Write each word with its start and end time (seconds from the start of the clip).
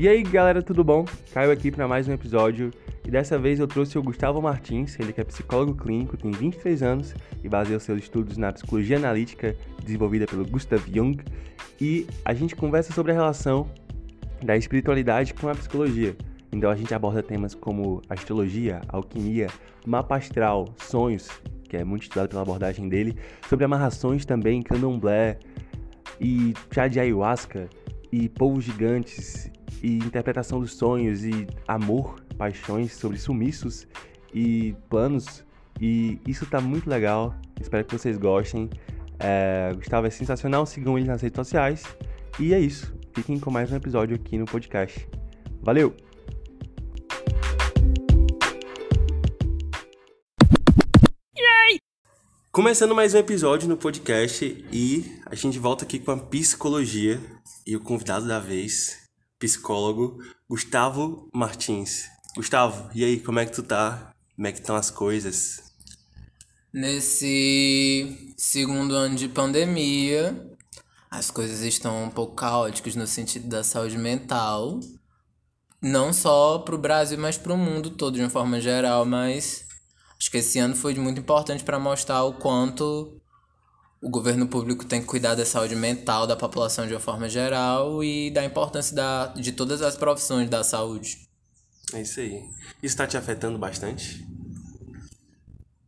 E 0.00 0.08
aí 0.08 0.22
galera, 0.22 0.62
tudo 0.62 0.82
bom? 0.82 1.04
Caio 1.30 1.52
aqui 1.52 1.70
para 1.70 1.86
mais 1.86 2.08
um 2.08 2.12
episódio 2.14 2.70
e 3.06 3.10
dessa 3.10 3.38
vez 3.38 3.60
eu 3.60 3.66
trouxe 3.66 3.98
o 3.98 4.02
Gustavo 4.02 4.40
Martins, 4.40 4.98
ele 4.98 5.12
que 5.12 5.20
é 5.20 5.24
psicólogo 5.24 5.74
clínico, 5.74 6.16
tem 6.16 6.30
23 6.30 6.82
anos 6.82 7.14
e 7.44 7.48
baseia 7.50 7.78
seus 7.78 7.98
estudos 7.98 8.38
na 8.38 8.50
psicologia 8.50 8.96
analítica 8.96 9.54
desenvolvida 9.84 10.26
pelo 10.26 10.46
Gustav 10.46 10.82
Jung 10.90 11.22
e 11.78 12.06
a 12.24 12.32
gente 12.32 12.56
conversa 12.56 12.94
sobre 12.94 13.12
a 13.12 13.14
relação 13.14 13.68
da 14.42 14.56
espiritualidade 14.56 15.34
com 15.34 15.50
a 15.50 15.54
psicologia. 15.54 16.16
Então 16.50 16.70
a 16.70 16.74
gente 16.74 16.94
aborda 16.94 17.22
temas 17.22 17.54
como 17.54 18.00
astrologia, 18.08 18.80
alquimia, 18.88 19.48
mapa 19.86 20.16
astral, 20.16 20.74
sonhos, 20.78 21.28
que 21.68 21.76
é 21.76 21.84
muito 21.84 22.04
estudado 22.04 22.30
pela 22.30 22.40
abordagem 22.40 22.88
dele, 22.88 23.18
sobre 23.50 23.66
amarrações 23.66 24.24
também, 24.24 24.62
candomblé 24.62 25.38
e 26.18 26.54
chá 26.72 26.88
de 26.88 26.98
ayahuasca 26.98 27.68
e 28.10 28.30
povos 28.30 28.64
gigantes 28.64 29.50
e 29.82 29.98
interpretação 29.98 30.60
dos 30.60 30.74
sonhos 30.74 31.24
e 31.24 31.46
amor, 31.66 32.20
paixões 32.36 32.94
sobre 32.94 33.18
sumiços 33.18 33.86
e 34.34 34.74
planos. 34.88 35.44
E 35.80 36.20
isso 36.26 36.46
tá 36.46 36.60
muito 36.60 36.88
legal. 36.88 37.34
Espero 37.60 37.84
que 37.84 37.96
vocês 37.96 38.18
gostem. 38.18 38.68
É, 39.18 39.72
Gustavo 39.74 40.06
é 40.06 40.10
sensacional, 40.10 40.66
sigam 40.66 40.98
ele 40.98 41.06
nas 41.06 41.22
redes 41.22 41.36
sociais. 41.36 41.84
E 42.38 42.54
é 42.54 42.60
isso. 42.60 42.94
Fiquem 43.14 43.38
com 43.38 43.50
mais 43.50 43.70
um 43.72 43.76
episódio 43.76 44.16
aqui 44.16 44.38
no 44.38 44.44
podcast. 44.44 45.08
Valeu! 45.62 45.94
Começando 52.52 52.96
mais 52.96 53.14
um 53.14 53.18
episódio 53.18 53.68
no 53.68 53.76
podcast 53.76 54.44
e 54.72 55.18
a 55.24 55.36
gente 55.36 55.56
volta 55.58 55.84
aqui 55.84 56.00
com 56.00 56.10
a 56.10 56.16
psicologia 56.16 57.20
e 57.64 57.76
o 57.76 57.80
convidado 57.80 58.26
da 58.26 58.40
vez, 58.40 58.99
psicólogo 59.40 60.22
Gustavo 60.48 61.28
Martins. 61.34 62.08
Gustavo, 62.36 62.90
e 62.94 63.04
aí, 63.04 63.18
como 63.18 63.40
é 63.40 63.46
que 63.46 63.52
tu 63.52 63.62
tá? 63.62 64.14
Como 64.36 64.46
é 64.46 64.52
que 64.52 64.60
estão 64.60 64.76
as 64.76 64.90
coisas? 64.90 65.72
Nesse 66.72 68.32
segundo 68.36 68.94
ano 68.94 69.16
de 69.16 69.28
pandemia, 69.28 70.48
as 71.10 71.30
coisas 71.30 71.62
estão 71.62 72.04
um 72.04 72.10
pouco 72.10 72.36
caóticas 72.36 72.94
no 72.94 73.06
sentido 73.06 73.48
da 73.48 73.64
saúde 73.64 73.98
mental. 73.98 74.78
Não 75.82 76.12
só 76.12 76.58
pro 76.58 76.78
Brasil, 76.78 77.18
mas 77.18 77.36
pro 77.36 77.56
mundo 77.56 77.90
todo 77.90 78.14
de 78.14 78.20
uma 78.20 78.30
forma 78.30 78.60
geral, 78.60 79.04
mas 79.04 79.66
acho 80.16 80.30
que 80.30 80.36
esse 80.36 80.58
ano 80.58 80.76
foi 80.76 80.94
muito 80.94 81.18
importante 81.18 81.64
para 81.64 81.78
mostrar 81.78 82.22
o 82.22 82.34
quanto 82.34 83.19
o 84.02 84.08
governo 84.08 84.48
público 84.48 84.84
tem 84.86 85.00
que 85.00 85.06
cuidar 85.06 85.34
da 85.34 85.44
saúde 85.44 85.76
mental 85.76 86.26
da 86.26 86.34
população 86.34 86.86
de 86.86 86.94
uma 86.94 87.00
forma 87.00 87.28
geral 87.28 88.02
e 88.02 88.30
da 88.30 88.44
importância 88.44 88.96
da, 88.96 89.26
de 89.28 89.52
todas 89.52 89.82
as 89.82 89.96
profissões 89.96 90.48
da 90.48 90.64
saúde. 90.64 91.28
É 91.92 92.00
isso 92.00 92.20
aí. 92.20 92.42
Isso 92.82 92.94
está 92.94 93.06
te 93.06 93.16
afetando 93.16 93.58
bastante? 93.58 94.24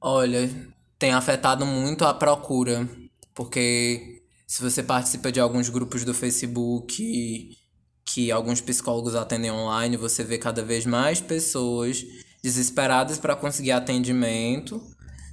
Olha, 0.01 0.51
tem 0.99 1.13
afetado 1.13 1.65
muito 1.65 2.05
a 2.05 2.13
procura, 2.13 2.87
porque 3.35 4.23
se 4.47 4.61
você 4.61 4.83
participa 4.83 5.33
de 5.33 5.41
alguns 5.41 5.69
grupos 5.71 6.05
do 6.05 6.13
Facebook 6.13 7.57
que 8.05 8.31
alguns 8.31 8.61
psicólogos 8.61 9.15
atendem 9.15 9.51
online, 9.51 9.97
você 9.97 10.23
vê 10.23 10.37
cada 10.37 10.63
vez 10.63 10.85
mais 10.85 11.21
pessoas 11.21 12.05
desesperadas 12.43 13.17
para 13.17 13.37
conseguir 13.37 13.71
atendimento 13.71 14.83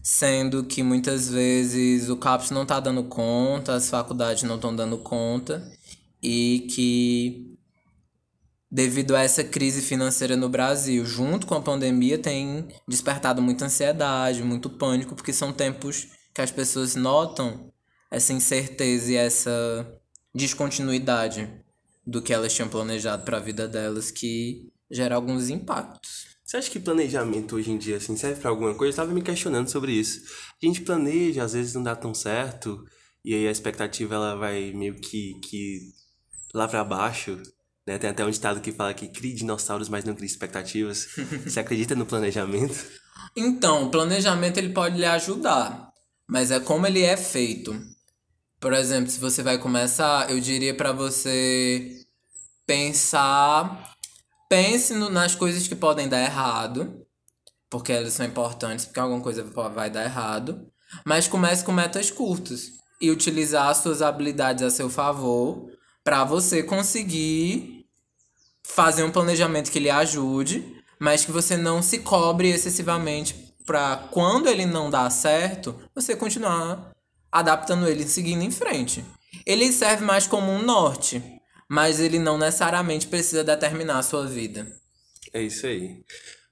sendo 0.03 0.63
que 0.63 0.81
muitas 0.83 1.29
vezes 1.29 2.09
o 2.09 2.17
CAPES 2.17 2.51
não 2.51 2.63
está 2.63 2.79
dando 2.79 3.03
conta, 3.03 3.75
as 3.75 3.89
faculdades 3.89 4.43
não 4.43 4.55
estão 4.55 4.75
dando 4.75 4.97
conta, 4.97 5.71
e 6.21 6.67
que 6.71 7.57
devido 8.71 9.15
a 9.15 9.21
essa 9.21 9.43
crise 9.43 9.81
financeira 9.81 10.37
no 10.37 10.47
Brasil, 10.47 11.05
junto 11.05 11.47
com 11.47 11.55
a 11.55 11.61
pandemia, 11.61 12.17
tem 12.17 12.67
despertado 12.87 13.41
muita 13.41 13.65
ansiedade, 13.65 14.43
muito 14.43 14.69
pânico, 14.69 15.15
porque 15.15 15.33
são 15.33 15.51
tempos 15.51 16.07
que 16.33 16.41
as 16.41 16.51
pessoas 16.51 16.95
notam 16.95 17.71
essa 18.11 18.33
incerteza 18.33 19.11
e 19.11 19.15
essa 19.15 19.99
descontinuidade 20.33 21.49
do 22.05 22.21
que 22.21 22.33
elas 22.33 22.53
tinham 22.53 22.69
planejado 22.69 23.23
para 23.23 23.37
a 23.37 23.41
vida 23.41 23.67
delas, 23.67 24.11
que 24.11 24.71
gera 24.89 25.15
alguns 25.15 25.49
impactos. 25.49 26.28
Você 26.49 26.57
acha 26.57 26.71
que 26.71 26.79
planejamento 26.79 27.57
hoje 27.57 27.69
em 27.69 27.77
dia 27.77 27.97
assim, 27.97 28.17
serve 28.17 28.41
para 28.41 28.49
alguma 28.49 28.73
coisa? 28.73 28.85
Eu 28.85 28.89
estava 28.89 29.13
me 29.13 29.21
questionando 29.21 29.69
sobre 29.69 29.91
isso. 29.91 30.23
A 30.59 30.65
gente 30.65 30.81
planeja, 30.81 31.43
às 31.43 31.53
vezes 31.53 31.75
não 31.75 31.83
dá 31.83 31.95
tão 31.95 32.11
certo, 32.11 32.83
e 33.23 33.35
aí 33.35 33.47
a 33.47 33.51
expectativa 33.51 34.15
ela 34.15 34.35
vai 34.35 34.73
meio 34.73 34.95
que, 34.95 35.39
que 35.43 35.91
lá 36.51 36.67
para 36.67 36.83
baixo. 36.83 37.39
Né? 37.85 37.99
Tem 37.99 38.09
até 38.09 38.25
um 38.25 38.29
estado 38.29 38.61
que 38.61 38.71
fala 38.71 38.95
que 38.95 39.09
crie 39.09 39.35
dinossauros, 39.35 39.89
mas 39.89 40.03
não 40.03 40.15
crie 40.15 40.25
expectativas. 40.25 41.09
Você 41.45 41.59
acredita 41.59 41.93
no 41.93 42.03
planejamento? 42.03 42.83
Então, 43.35 43.85
o 43.85 43.91
planejamento 43.91 44.57
ele 44.57 44.73
pode 44.73 44.97
lhe 44.97 45.05
ajudar, 45.05 45.93
mas 46.27 46.49
é 46.49 46.59
como 46.59 46.87
ele 46.87 47.03
é 47.03 47.15
feito. 47.15 47.79
Por 48.59 48.73
exemplo, 48.73 49.11
se 49.11 49.19
você 49.19 49.43
vai 49.43 49.59
começar, 49.59 50.31
eu 50.31 50.39
diria 50.39 50.73
para 50.73 50.91
você 50.91 52.07
pensar 52.65 53.88
Pense 54.49 54.95
no, 54.95 55.11
nas 55.11 55.35
coisas 55.35 55.67
que 55.67 55.75
podem 55.75 56.09
dar 56.09 56.21
errado, 56.21 57.05
porque 57.69 57.93
elas 57.93 58.13
são 58.13 58.25
importantes, 58.25 58.85
porque 58.85 58.99
alguma 58.99 59.21
coisa 59.21 59.43
vai 59.43 59.91
dar 59.91 60.03
errado. 60.03 60.67
Mas 61.05 61.27
comece 61.27 61.63
com 61.63 61.71
metas 61.71 62.09
curtas 62.09 62.71
e 62.99 63.11
utilizar 63.11 63.69
as 63.69 63.77
suas 63.77 64.01
habilidades 64.01 64.63
a 64.63 64.71
seu 64.71 64.89
favor 64.89 65.69
para 66.03 66.23
você 66.23 66.63
conseguir 66.63 67.85
fazer 68.63 69.03
um 69.03 69.11
planejamento 69.11 69.71
que 69.71 69.79
lhe 69.79 69.89
ajude, 69.89 70.83
mas 70.99 71.23
que 71.23 71.31
você 71.31 71.55
não 71.55 71.83
se 71.83 71.99
cobre 71.99 72.49
excessivamente 72.49 73.53
para 73.65 73.97
quando 74.11 74.47
ele 74.47 74.65
não 74.65 74.89
dá 74.89 75.07
certo, 75.11 75.75
você 75.93 76.15
continuar 76.15 76.91
adaptando 77.31 77.87
ele 77.87 78.03
e 78.03 78.07
seguindo 78.07 78.41
em 78.41 78.49
frente. 78.49 79.05
Ele 79.45 79.71
serve 79.71 80.03
mais 80.03 80.25
como 80.25 80.51
um 80.51 80.63
norte 80.63 81.38
mas 81.69 81.99
ele 81.99 82.17
não 82.17 82.37
necessariamente 82.37 83.07
precisa 83.07 83.43
determinar 83.43 83.99
a 83.99 84.03
sua 84.03 84.25
vida. 84.25 84.67
É 85.31 85.41
isso 85.41 85.67
aí. 85.67 86.03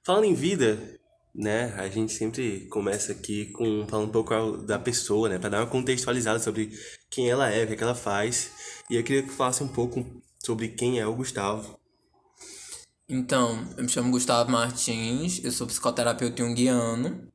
Falando 0.06 0.26
em 0.26 0.36
vida, 0.36 1.00
né, 1.34 1.74
a 1.78 1.90
gente 1.90 2.14
sempre 2.14 2.68
começa 2.68 3.12
aqui 3.12 3.48
com 3.48 3.88
falando 3.88 4.10
um 4.10 4.12
pouco 4.12 4.58
da 4.58 4.78
pessoa, 4.78 5.28
né, 5.28 5.40
para 5.40 5.50
dar 5.50 5.60
uma 5.62 5.68
contextualizada 5.68 6.40
sobre 6.40 6.72
quem 7.10 7.30
ela 7.30 7.50
é, 7.50 7.64
o 7.64 7.68
que, 7.68 7.74
é 7.74 7.76
que 7.76 7.84
ela 7.84 7.96
faz. 7.96 8.52
E 8.90 8.96
eu 8.96 9.04
queria 9.04 9.24
que 9.24 9.30
falasse 9.30 9.64
um 9.64 9.68
pouco 9.68 10.06
sobre 10.44 10.70
quem 10.70 11.00
é 11.00 11.08
o 11.08 11.16
Gustavo. 11.16 11.78
Então, 13.10 13.68
eu 13.78 13.84
me 13.84 13.90
chamo 13.90 14.12
Gustavo 14.12 14.52
Martins, 14.52 15.44
eu 15.44 15.52
sou 15.52 15.66
psicoterapeuta 15.66 16.44
junguiano. 16.44 17.28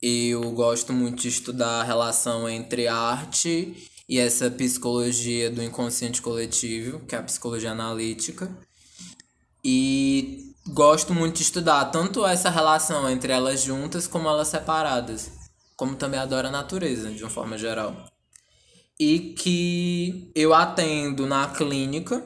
Eu 0.00 0.50
gosto 0.52 0.92
muito 0.92 1.22
de 1.22 1.28
estudar 1.28 1.80
a 1.80 1.84
relação 1.84 2.48
entre 2.48 2.86
arte 2.86 3.90
e 4.10 4.18
essa 4.18 4.50
psicologia 4.50 5.48
do 5.52 5.62
inconsciente 5.62 6.20
coletivo, 6.20 6.98
que 7.06 7.14
é 7.14 7.18
a 7.18 7.22
psicologia 7.22 7.70
analítica. 7.70 8.50
E 9.64 10.52
gosto 10.66 11.14
muito 11.14 11.36
de 11.36 11.44
estudar 11.44 11.84
tanto 11.92 12.26
essa 12.26 12.50
relação 12.50 13.08
entre 13.08 13.32
elas 13.32 13.62
juntas 13.62 14.08
como 14.08 14.28
elas 14.28 14.48
separadas, 14.48 15.30
como 15.76 15.94
também 15.94 16.18
adoro 16.18 16.48
a 16.48 16.50
natureza, 16.50 17.12
de 17.12 17.22
uma 17.22 17.30
forma 17.30 17.56
geral. 17.56 17.94
E 18.98 19.32
que 19.38 20.28
eu 20.34 20.52
atendo 20.52 21.24
na 21.24 21.46
clínica, 21.46 22.20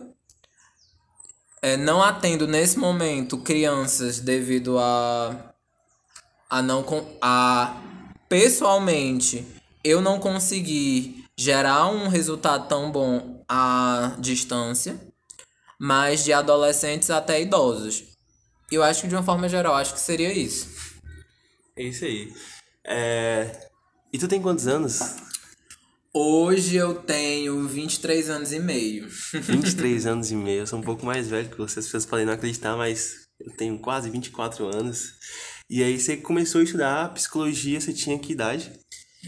é, 1.61 1.77
não 1.77 2.03
atendo 2.03 2.47
nesse 2.47 2.79
momento 2.79 3.37
crianças 3.37 4.21
devido 4.21 4.79
a, 4.79 5.55
a 6.49 6.63
não 6.63 6.83
a 7.21 7.79
pessoalmente 8.27 9.47
eu 9.85 10.01
não 10.01 10.19
conseguir 10.19 11.24
gerar 11.39 11.89
um 11.89 12.09
resultado 12.09 12.69
tão 12.69 12.91
bom 12.91 13.45
à 13.49 14.17
distância, 14.19 14.99
mas 15.79 16.25
de 16.25 16.33
adolescentes 16.33 17.11
até 17.11 17.41
idosos. 17.41 18.05
Eu 18.71 18.83
acho 18.83 19.03
que 19.03 19.09
de 19.09 19.15
uma 19.15 19.23
forma 19.23 19.49
geral, 19.49 19.75
acho 19.75 19.95
que 19.95 20.01
seria 20.01 20.33
isso. 20.33 20.69
É 21.77 21.83
isso 21.83 22.05
aí. 22.05 22.33
É... 22.87 23.69
E 24.13 24.19
tu 24.19 24.29
tem 24.29 24.41
quantos 24.41 24.67
anos? 24.67 25.01
Hoje 26.13 26.77
eu 26.77 26.95
tenho 26.95 27.67
23 27.67 28.31
anos 28.31 28.53
e 28.53 28.61
meio. 28.61 29.09
23 29.33 30.07
anos 30.07 30.31
e 30.31 30.37
meio. 30.37 30.61
Eu 30.61 30.67
sou 30.67 30.79
um 30.79 30.83
pouco 30.83 31.05
mais 31.05 31.29
velho 31.29 31.49
que 31.49 31.59
vocês, 31.59 31.87
pessoas 31.87 32.07
podem 32.07 32.25
não 32.25 32.33
acreditar, 32.33 32.77
mas 32.77 33.25
eu 33.41 33.51
tenho 33.51 33.77
quase 33.79 34.09
24 34.09 34.67
anos. 34.67 35.15
E 35.69 35.83
aí 35.83 35.99
você 35.99 36.17
começou 36.17 36.61
a 36.61 36.65
estudar 36.65 37.13
psicologia, 37.15 37.81
você 37.81 37.93
tinha 37.93 38.19
que 38.19 38.33
idade? 38.33 38.71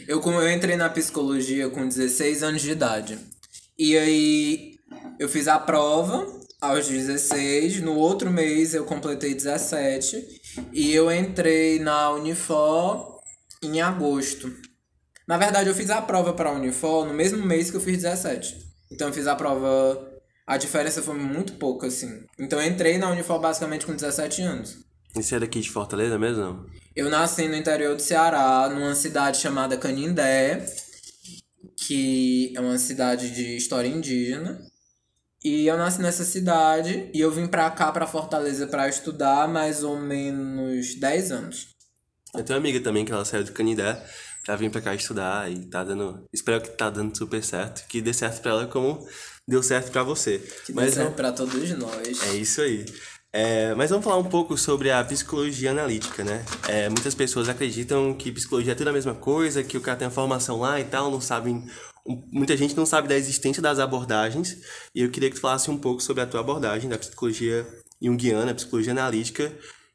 Eu, 0.06 0.20
eu 0.20 0.50
entrei 0.50 0.76
na 0.76 0.88
psicologia 0.88 1.68
com 1.70 1.86
16 1.86 2.42
anos 2.42 2.62
de 2.62 2.70
idade. 2.70 3.18
E 3.78 3.96
aí 3.96 4.74
eu 5.18 5.28
fiz 5.28 5.48
a 5.48 5.58
prova 5.58 6.26
aos 6.60 6.88
16, 6.88 7.82
no 7.82 7.94
outro 7.94 8.30
mês 8.30 8.74
eu 8.74 8.84
completei 8.84 9.34
17 9.34 10.24
e 10.72 10.92
eu 10.92 11.12
entrei 11.12 11.78
na 11.78 12.10
Unifor 12.10 13.20
em 13.62 13.80
agosto. 13.80 14.50
Na 15.26 15.36
verdade, 15.36 15.68
eu 15.68 15.74
fiz 15.74 15.90
a 15.90 16.00
prova 16.00 16.32
para 16.32 16.50
a 16.50 16.52
Unifor 16.52 17.04
no 17.06 17.12
mesmo 17.12 17.44
mês 17.44 17.70
que 17.70 17.76
eu 17.76 17.80
fiz 17.80 18.02
17. 18.02 18.56
Então 18.92 19.08
eu 19.08 19.12
fiz 19.14 19.26
a 19.26 19.34
prova 19.34 20.12
A 20.46 20.56
diferença 20.56 21.02
foi 21.02 21.16
muito 21.16 21.54
pouca, 21.54 21.88
assim. 21.88 22.24
Então 22.38 22.60
eu 22.60 22.70
entrei 22.70 22.98
na 22.98 23.10
Unifor 23.10 23.40
basicamente 23.40 23.84
com 23.84 23.92
17 23.92 24.42
anos. 24.42 24.78
E 25.14 25.22
você 25.22 25.36
é 25.36 25.40
daqui 25.40 25.60
de 25.60 25.70
Fortaleza 25.70 26.18
mesmo? 26.18 26.66
Não? 26.96 27.04
Eu 27.04 27.10
nasci 27.10 27.46
no 27.46 27.54
interior 27.54 27.94
do 27.94 28.02
Ceará, 28.02 28.68
numa 28.68 28.94
cidade 28.94 29.38
chamada 29.38 29.76
Canindé, 29.76 30.64
que 31.86 32.52
é 32.56 32.60
uma 32.60 32.78
cidade 32.78 33.30
de 33.30 33.56
história 33.56 33.88
indígena. 33.88 34.58
E 35.44 35.66
eu 35.66 35.76
nasci 35.76 36.00
nessa 36.00 36.24
cidade 36.24 37.10
e 37.14 37.20
eu 37.20 37.30
vim 37.30 37.46
pra 37.46 37.70
cá, 37.70 37.92
pra 37.92 38.06
Fortaleza, 38.06 38.66
pra 38.66 38.88
estudar 38.88 39.46
mais 39.46 39.84
ou 39.84 40.00
menos 40.00 40.96
10 40.96 41.30
anos. 41.30 41.68
Eu 42.34 42.42
tenho 42.42 42.58
uma 42.58 42.62
amiga 42.62 42.80
também 42.80 43.04
que 43.04 43.12
ela 43.12 43.24
saiu 43.24 43.44
do 43.44 43.52
Canindé 43.52 44.02
pra 44.44 44.56
vir 44.56 44.70
pra 44.70 44.80
cá 44.80 44.94
estudar 44.94 45.50
e 45.50 45.68
tá 45.68 45.84
dando. 45.84 46.26
Espero 46.32 46.60
que 46.60 46.70
tá 46.70 46.90
dando 46.90 47.16
super 47.16 47.44
certo. 47.44 47.86
Que 47.86 48.00
dê 48.00 48.12
certo 48.12 48.42
pra 48.42 48.52
ela 48.52 48.66
como 48.66 49.06
deu 49.46 49.62
certo 49.62 49.92
pra 49.92 50.02
você. 50.02 50.38
Que 50.64 50.72
dê 50.72 50.90
certo 50.90 51.14
pra 51.14 51.30
todos 51.30 51.70
nós. 51.78 52.22
É 52.24 52.34
isso 52.34 52.60
aí. 52.60 52.84
É, 53.38 53.74
mas 53.74 53.90
vamos 53.90 54.02
falar 54.02 54.16
um 54.16 54.24
pouco 54.24 54.56
sobre 54.56 54.90
a 54.90 55.04
psicologia 55.04 55.70
analítica, 55.70 56.24
né? 56.24 56.42
É, 56.66 56.88
muitas 56.88 57.14
pessoas 57.14 57.50
acreditam 57.50 58.14
que 58.14 58.32
psicologia 58.32 58.72
é 58.72 58.74
tudo 58.74 58.88
a 58.88 58.92
mesma 58.94 59.14
coisa, 59.14 59.62
que 59.62 59.76
o 59.76 59.80
cara 59.82 59.98
tem 59.98 60.08
a 60.08 60.10
formação 60.10 60.58
lá 60.58 60.80
e 60.80 60.84
tal, 60.84 61.10
não 61.10 61.20
sabem. 61.20 61.62
Muita 62.32 62.56
gente 62.56 62.74
não 62.74 62.86
sabe 62.86 63.08
da 63.08 63.14
existência 63.14 63.62
das 63.62 63.78
abordagens, 63.78 64.56
e 64.94 65.02
eu 65.02 65.10
queria 65.10 65.28
que 65.28 65.36
tu 65.36 65.42
falasse 65.42 65.70
um 65.70 65.76
pouco 65.76 66.02
sobre 66.02 66.22
a 66.22 66.26
tua 66.26 66.40
abordagem 66.40 66.88
da 66.88 66.96
psicologia 66.96 67.66
junguiana, 68.00 68.54
psicologia 68.54 68.92
analítica, 68.92 69.52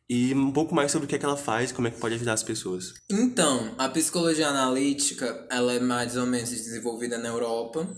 e 0.07 0.35
um 0.35 0.51
pouco 0.51 0.75
mais 0.75 0.91
sobre 0.91 1.07
o 1.07 1.09
que, 1.09 1.15
é 1.15 1.17
que 1.17 1.25
ela 1.25 1.37
faz, 1.37 1.71
como 1.71 1.87
é 1.87 1.91
que 1.91 1.99
pode 1.99 2.13
ajudar 2.13 2.33
as 2.33 2.43
pessoas. 2.43 2.93
Então, 3.09 3.73
a 3.75 3.89
psicologia 3.89 4.49
analítica, 4.49 5.47
ela 5.49 5.73
é 5.73 5.79
mais 5.79 6.15
ou 6.15 6.27
menos 6.27 6.51
desenvolvida 6.51 7.17
na 7.17 7.29
Europa, 7.29 7.89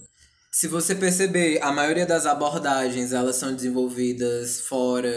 se 0.54 0.68
você 0.68 0.94
perceber, 0.94 1.60
a 1.64 1.72
maioria 1.72 2.06
das 2.06 2.28
abordagens 2.28 3.12
elas 3.12 3.38
são 3.38 3.56
desenvolvidas 3.56 4.62
fora 4.62 5.12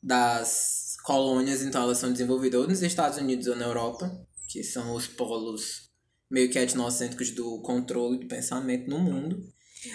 das 0.00 0.96
colônias, 1.02 1.62
então 1.62 1.82
elas 1.82 1.98
são 1.98 2.12
desenvolvidas 2.12 2.60
ou 2.60 2.68
nos 2.68 2.80
Estados 2.80 3.18
Unidos 3.18 3.48
ou 3.48 3.56
na 3.56 3.64
Europa, 3.64 4.08
que 4.48 4.62
são 4.62 4.94
os 4.94 5.08
polos 5.08 5.90
meio 6.30 6.48
que 6.48 6.60
etnocêntricos 6.60 7.32
do 7.32 7.60
controle 7.60 8.20
do 8.20 8.28
pensamento 8.28 8.88
no 8.88 9.00
mundo. 9.00 9.42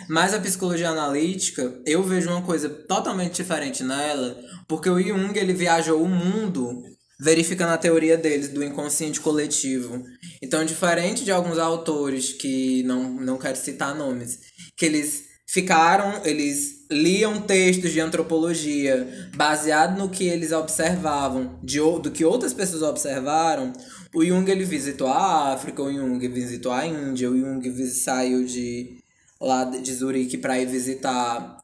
Mas 0.09 0.33
a 0.33 0.39
psicologia 0.39 0.89
analítica, 0.89 1.81
eu 1.85 2.03
vejo 2.03 2.29
uma 2.29 2.41
coisa 2.41 2.67
totalmente 2.67 3.35
diferente 3.35 3.85
nela, 3.85 4.37
porque 4.67 4.89
o 4.89 4.99
Jung 4.99 5.39
ele 5.39 5.53
viajou 5.53 6.03
o 6.03 6.09
mundo 6.09 6.83
verificando 7.19 7.71
a 7.71 7.77
teoria 7.77 8.17
deles 8.17 8.49
do 8.49 8.63
inconsciente 8.63 9.19
coletivo. 9.19 10.03
Então, 10.41 10.63
diferente 10.63 11.23
de 11.23 11.31
alguns 11.31 11.57
autores 11.57 12.33
que 12.33 12.83
não, 12.83 13.13
não 13.13 13.37
quero 13.37 13.57
citar 13.57 13.95
nomes, 13.95 14.39
que 14.77 14.85
eles 14.85 15.25
ficaram, 15.45 16.21
eles 16.23 16.85
liam 16.91 17.41
textos 17.41 17.91
de 17.91 17.99
antropologia 17.99 19.29
baseado 19.35 19.97
no 19.97 20.09
que 20.09 20.27
eles 20.27 20.51
observavam, 20.51 21.59
de, 21.63 21.79
do 21.79 22.11
que 22.11 22.23
outras 22.23 22.53
pessoas 22.53 22.83
observaram. 22.83 23.73
O 24.13 24.23
Jung 24.23 24.49
ele 24.49 24.63
visitou 24.63 25.07
a 25.07 25.53
África, 25.53 25.81
o 25.81 25.91
Jung 25.91 26.19
visitou 26.27 26.71
a 26.71 26.85
Índia, 26.85 27.29
o 27.29 27.37
Jung 27.37 27.87
saiu 27.87 28.45
de 28.45 28.97
lá 29.39 29.65
de 29.65 29.93
Zurique 29.93 30.37
para 30.37 30.59
ir 30.59 30.65
visitar 30.65 31.57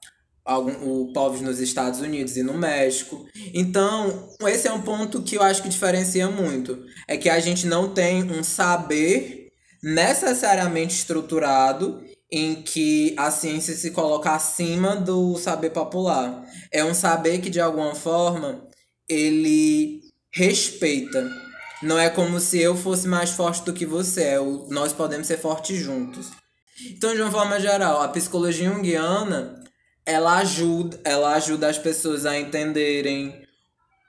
algum, 0.46 0.72
o 0.72 1.14
povos 1.14 1.42
nos 1.42 1.60
Estados 1.60 2.00
Unidos 2.00 2.36
e 2.38 2.44
no 2.44 2.54
México. 2.54 3.26
Então, 3.54 4.30
esse 4.48 4.68
é 4.68 4.74
um 4.74 4.82
ponto 4.82 5.22
que 5.22 5.36
eu 5.36 5.44
acho 5.44 5.62
que 5.62 5.70
diferencia 5.70 6.30
muito. 6.30 6.86
É 7.08 7.18
que 7.18 7.30
a 7.30 7.40
gente 7.40 7.66
não 7.66 7.94
tem 7.94 8.24
um 8.24 8.44
saber 8.44 9.52
necessariamente 9.82 10.96
estruturado 10.96 12.02
em 12.36 12.56
que 12.56 13.14
a 13.16 13.30
ciência 13.30 13.76
se 13.76 13.92
coloca 13.92 14.32
acima 14.32 14.96
do 14.96 15.38
saber 15.38 15.70
popular. 15.70 16.44
É 16.72 16.84
um 16.84 16.92
saber 16.92 17.40
que, 17.40 17.50
de 17.50 17.62
alguma 17.62 17.94
forma, 17.94 18.68
ele 19.08 20.02
respeita. 20.32 21.30
Não 21.84 22.00
é 22.00 22.10
como 22.10 22.40
se 22.40 22.60
eu 22.60 22.76
fosse 22.76 23.08
mais 23.08 23.30
forte 23.30 23.64
do 23.64 23.72
que 23.72 23.86
você. 23.86 24.24
É 24.24 24.40
nós 24.70 24.92
podemos 24.92 25.28
ser 25.28 25.38
fortes 25.38 25.78
juntos. 25.78 26.32
Então, 26.90 27.14
de 27.14 27.22
uma 27.22 27.30
forma 27.30 27.60
geral, 27.60 28.02
a 28.02 28.08
psicologia 28.08 28.68
junguiana 28.68 29.62
ela 30.04 30.38
ajuda, 30.40 31.00
ela 31.04 31.36
ajuda 31.36 31.70
as 31.70 31.78
pessoas 31.78 32.26
a 32.26 32.38
entenderem 32.38 33.44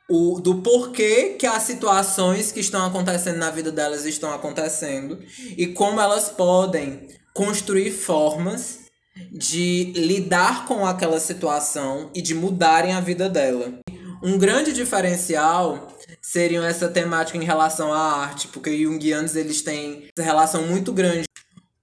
o, 0.09 0.41
do 0.41 0.63
porquê 0.63 1.37
que 1.39 1.47
as 1.47 1.63
situações 1.63 2.51
que 2.51 2.61
estão 2.61 2.87
acontecendo 2.87 3.37
na 3.37 3.51
vida 3.51 3.71
delas 3.71 4.07
estão 4.07 4.33
acontecendo 4.33 5.23
e 5.59 5.67
como 5.67 6.01
elas 6.01 6.31
podem 6.31 7.07
construir 7.35 7.91
formas 7.91 8.85
de 9.31 9.93
lidar 9.97 10.67
com 10.67 10.87
aquela 10.87 11.21
situação 11.21 12.11
e 12.15 12.23
de 12.23 12.35
mudarem 12.35 12.95
a 12.95 13.01
vida 13.01 13.29
dela. 13.29 13.75
Um 14.23 14.39
grande 14.39 14.73
diferencial 14.73 15.89
seriam 16.23 16.65
essa 16.65 16.89
temática 16.89 17.37
em 17.37 17.45
relação 17.45 17.93
à 17.93 18.23
arte, 18.23 18.49
porque 18.49 18.83
junguianos 18.83 19.37
eles 19.37 19.61
têm 19.61 20.09
essa 20.17 20.25
relação 20.25 20.67
muito 20.67 20.93
grande 20.93 21.25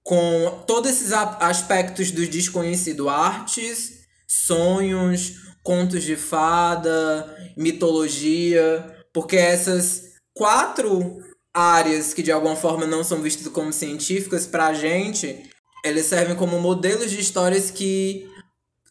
com 0.02 0.64
todos 0.66 0.90
esses 0.90 1.12
aspectos 1.12 2.10
do 2.10 2.26
desconhecido, 2.26 3.08
artes, 3.08 4.00
sonhos, 4.26 5.34
contos 5.62 6.02
de 6.02 6.16
fada, 6.16 7.36
mitologia, 7.56 8.84
porque 9.12 9.36
essas 9.36 10.14
quatro 10.34 11.18
áreas 11.54 12.14
que 12.14 12.22
de 12.22 12.32
alguma 12.32 12.56
forma 12.56 12.86
não 12.86 13.04
são 13.04 13.20
vistas 13.20 13.46
como 13.48 13.72
científicas 13.72 14.46
pra 14.46 14.72
gente, 14.72 15.50
eles 15.84 16.06
servem 16.06 16.36
como 16.36 16.60
modelos 16.60 17.10
de 17.10 17.20
histórias 17.20 17.70
que 17.70 18.28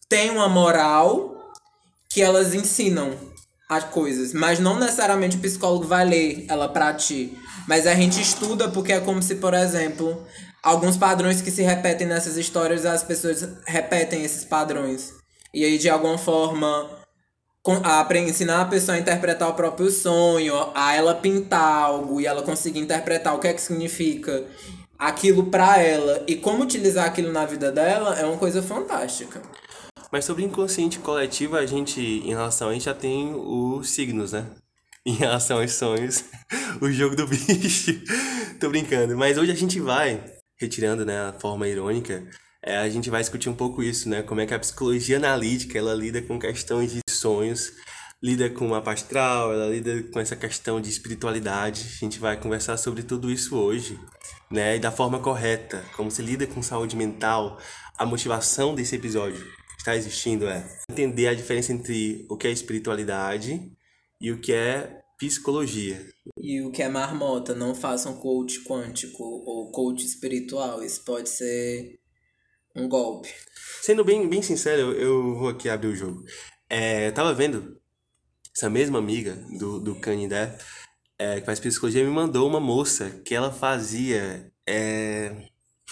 têm 0.09 0.29
uma 0.29 0.49
moral 0.49 1.53
que 2.09 2.21
elas 2.21 2.53
ensinam 2.53 3.15
as 3.69 3.85
coisas, 3.85 4.33
mas 4.33 4.59
não 4.59 4.77
necessariamente 4.77 5.37
o 5.37 5.39
psicólogo 5.39 5.85
vai 5.85 6.05
ler 6.05 6.45
ela 6.49 6.67
pra 6.67 6.93
ti, 6.93 7.37
mas 7.67 7.87
a 7.87 7.95
gente 7.95 8.21
estuda 8.21 8.69
porque 8.69 8.91
é 8.91 8.99
como 8.99 9.21
se, 9.21 9.35
por 9.35 9.53
exemplo, 9.53 10.21
alguns 10.61 10.97
padrões 10.97 11.41
que 11.41 11.49
se 11.49 11.61
repetem 11.61 12.05
nessas 12.05 12.35
histórias, 12.35 12.85
as 12.85 13.01
pessoas 13.01 13.47
repetem 13.65 14.23
esses 14.23 14.43
padrões. 14.43 15.13
E 15.53 15.63
aí, 15.63 15.77
de 15.77 15.89
alguma 15.89 16.17
forma, 16.17 17.00
a, 17.83 18.17
ensinar 18.17 18.61
a 18.61 18.65
pessoa 18.65 18.97
a 18.97 18.99
interpretar 18.99 19.49
o 19.49 19.53
próprio 19.53 19.91
sonho, 19.91 20.55
a 20.73 20.95
ela 20.95 21.13
pintar 21.13 21.83
algo 21.83 22.19
e 22.19 22.25
ela 22.25 22.41
conseguir 22.41 22.79
interpretar 22.79 23.35
o 23.35 23.39
que 23.39 23.47
é 23.47 23.53
que 23.53 23.61
significa 23.61 24.45
aquilo 24.97 25.45
para 25.47 25.79
ela 25.79 26.23
e 26.27 26.35
como 26.35 26.63
utilizar 26.63 27.05
aquilo 27.05 27.31
na 27.31 27.45
vida 27.45 27.71
dela 27.71 28.15
é 28.19 28.25
uma 28.25 28.37
coisa 28.37 28.61
fantástica. 28.61 29.41
Mas 30.11 30.25
sobre 30.25 30.43
inconsciente 30.43 30.99
coletivo, 30.99 31.55
a 31.55 31.65
gente, 31.65 32.01
em 32.01 32.29
relação 32.29 32.69
a 32.69 32.73
gente 32.73 32.85
já 32.85 32.93
tem 32.93 33.33
os 33.33 33.89
signos, 33.91 34.33
né? 34.33 34.45
Em 35.05 35.13
relação 35.13 35.59
aos 35.59 35.73
sonhos, 35.73 36.25
o 36.81 36.91
jogo 36.91 37.15
do 37.15 37.25
bicho. 37.25 38.01
Tô 38.59 38.69
brincando. 38.69 39.17
Mas 39.17 39.37
hoje 39.37 39.51
a 39.51 39.55
gente 39.55 39.79
vai, 39.79 40.21
retirando 40.59 41.05
né, 41.05 41.29
a 41.29 41.33
forma 41.33 41.67
irônica, 41.67 42.27
é, 42.63 42.77
a 42.77 42.89
gente 42.89 43.09
vai 43.09 43.21
discutir 43.21 43.49
um 43.49 43.55
pouco 43.55 43.81
isso, 43.81 44.07
né? 44.07 44.21
Como 44.21 44.39
é 44.39 44.45
que 44.45 44.53
a 44.53 44.59
psicologia 44.59 45.17
analítica 45.17 45.77
ela 45.77 45.95
lida 45.95 46.21
com 46.21 46.37
questões 46.37 46.91
de 46.91 47.01
sonhos, 47.09 47.73
lida 48.21 48.49
com 48.51 48.67
o 48.67 48.69
mapa 48.69 48.93
astral, 48.93 49.51
ela 49.51 49.67
lida 49.67 50.03
com 50.11 50.19
essa 50.19 50.35
questão 50.35 50.79
de 50.79 50.89
espiritualidade. 50.89 51.81
A 51.81 52.05
gente 52.05 52.19
vai 52.19 52.39
conversar 52.39 52.77
sobre 52.77 53.01
tudo 53.01 53.31
isso 53.31 53.57
hoje, 53.57 53.99
né? 54.49 54.75
E 54.75 54.79
da 54.79 54.91
forma 54.91 55.19
correta, 55.19 55.83
como 55.95 56.11
se 56.11 56.21
lida 56.21 56.45
com 56.45 56.61
saúde 56.61 56.95
mental. 56.95 57.57
A 57.97 58.05
motivação 58.05 58.75
desse 58.75 58.95
episódio 58.95 59.43
está 59.77 59.95
existindo 59.95 60.47
é 60.47 60.63
entender 60.89 61.27
a 61.27 61.33
diferença 61.33 61.73
entre 61.73 62.25
o 62.29 62.37
que 62.37 62.47
é 62.47 62.51
espiritualidade 62.51 63.71
e 64.19 64.31
o 64.31 64.39
que 64.39 64.53
é 64.53 65.01
psicologia. 65.17 66.05
E 66.37 66.61
o 66.61 66.71
que 66.71 66.83
é 66.83 66.89
marmota, 66.89 67.55
não 67.55 67.73
façam 67.73 68.17
coach 68.17 68.63
quântico 68.63 69.23
ou 69.23 69.71
coach 69.71 70.05
espiritual. 70.05 70.83
Isso 70.83 71.03
pode 71.03 71.29
ser 71.29 72.00
um 72.75 72.87
golpe. 72.87 73.29
Sendo 73.81 74.03
bem, 74.03 74.27
bem 74.27 74.41
sincero, 74.41 74.91
eu 74.93 75.35
vou 75.35 75.49
aqui 75.49 75.69
abrir 75.69 75.87
o 75.87 75.95
jogo. 75.95 76.23
É, 76.69 77.07
eu 77.07 77.13
tava 77.13 77.33
vendo 77.33 77.79
essa 78.55 78.69
mesma 78.69 78.99
amiga 78.99 79.35
do, 79.57 79.79
do 79.79 79.95
Canindé, 79.95 80.57
é, 81.17 81.39
que 81.39 81.45
faz 81.45 81.59
psicologia, 81.59 82.03
me 82.03 82.11
mandou 82.11 82.47
uma 82.47 82.59
moça 82.59 83.09
que 83.25 83.33
ela 83.35 83.51
fazia. 83.51 84.51
É... 84.67 85.47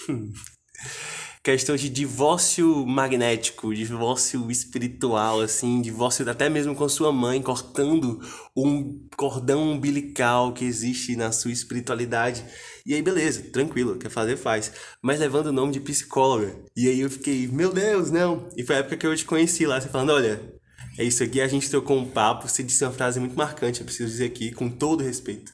questão 1.42 1.74
de 1.74 1.88
divórcio 1.88 2.86
magnético, 2.86 3.74
divórcio 3.74 4.50
espiritual, 4.50 5.40
assim, 5.40 5.80
divórcio 5.80 6.28
até 6.28 6.50
mesmo 6.50 6.74
com 6.74 6.88
sua 6.88 7.10
mãe, 7.10 7.40
cortando 7.40 8.20
um 8.54 9.08
cordão 9.16 9.72
umbilical 9.72 10.52
que 10.52 10.64
existe 10.64 11.16
na 11.16 11.32
sua 11.32 11.50
espiritualidade. 11.50 12.44
E 12.84 12.94
aí, 12.94 13.00
beleza, 13.00 13.42
tranquilo, 13.50 13.96
quer 13.96 14.10
fazer, 14.10 14.36
faz. 14.36 14.72
Mas 15.00 15.20
levando 15.20 15.46
o 15.46 15.52
nome 15.52 15.72
de 15.72 15.80
psicóloga. 15.80 16.54
E 16.76 16.88
aí 16.88 17.00
eu 17.00 17.10
fiquei, 17.10 17.46
meu 17.46 17.72
Deus, 17.72 18.10
não. 18.10 18.48
E 18.56 18.62
foi 18.62 18.76
a 18.76 18.78
época 18.80 18.98
que 18.98 19.06
eu 19.06 19.16
te 19.16 19.24
conheci 19.24 19.64
lá, 19.66 19.80
você 19.80 19.88
falando, 19.88 20.12
olha, 20.12 20.60
é 20.98 21.04
isso 21.04 21.22
aqui, 21.22 21.40
a 21.40 21.48
gente 21.48 21.70
trocou 21.70 21.96
um 21.96 22.06
papo, 22.06 22.48
você 22.48 22.62
disse 22.62 22.84
uma 22.84 22.92
frase 22.92 23.18
muito 23.18 23.34
marcante, 23.34 23.80
eu 23.80 23.86
preciso 23.86 24.10
dizer 24.10 24.26
aqui, 24.26 24.52
com 24.52 24.68
todo 24.68 25.02
respeito. 25.02 25.52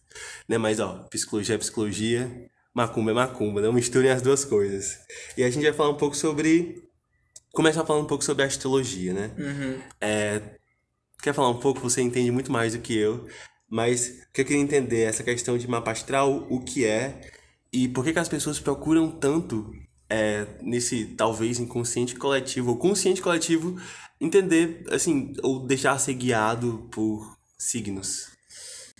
Né? 0.49 0.59
Mas, 0.59 0.81
ó, 0.81 1.07
psicologia 1.09 1.55
é 1.55 1.59
psicologia, 1.59 2.49
macumba 2.77 3.11
é 3.11 3.15
macumba, 3.15 3.63
não 3.63 3.73
misturem 3.73 4.11
as 4.11 4.21
duas 4.21 4.45
coisas. 4.45 4.99
E 5.35 5.43
a 5.43 5.49
gente 5.49 5.63
vai 5.63 5.73
falar 5.73 5.89
um 5.89 5.97
pouco 5.97 6.15
sobre 6.15 6.85
começar 7.51 7.87
falando 7.87 8.05
um 8.05 8.07
pouco 8.07 8.23
sobre 8.23 8.45
astrologia, 8.45 9.15
né? 9.15 9.31
Uhum. 9.39 9.81
É, 9.99 10.43
quer 11.23 11.33
falar 11.33 11.49
um 11.49 11.59
pouco? 11.59 11.81
Você 11.81 12.03
entende 12.03 12.31
muito 12.31 12.53
mais 12.53 12.75
do 12.75 12.81
que 12.81 12.95
eu, 12.95 13.27
mas 13.67 14.27
o 14.29 14.33
que 14.35 14.43
eu 14.43 14.45
queria 14.45 14.61
entender 14.61 15.05
essa 15.05 15.25
questão 15.25 15.57
de 15.57 15.67
mapa 15.67 15.91
astral, 15.91 16.47
o 16.51 16.61
que 16.61 16.85
é 16.85 17.19
e 17.73 17.89
por 17.89 18.05
que, 18.05 18.13
que 18.13 18.19
as 18.19 18.29
pessoas 18.29 18.61
procuram 18.61 19.11
tanto 19.11 19.73
é, 20.11 20.47
nesse 20.61 21.07
talvez 21.07 21.59
inconsciente 21.59 22.15
coletivo 22.15 22.73
ou 22.73 22.77
consciente 22.77 23.23
coletivo 23.23 23.81
entender, 24.21 24.85
assim, 24.91 25.33
ou 25.43 25.67
deixar 25.67 25.99
ser 25.99 26.13
guiado 26.13 26.87
por 26.93 27.39
signos. 27.57 28.36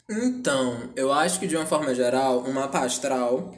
Então, 0.09 0.93
eu 0.95 1.13
acho 1.13 1.41
que 1.41 1.47
de 1.47 1.57
uma 1.57 1.67
forma 1.67 1.95
geral, 1.95 2.45
um 2.45 2.53
mapa 2.53 2.81
astral 2.81 3.53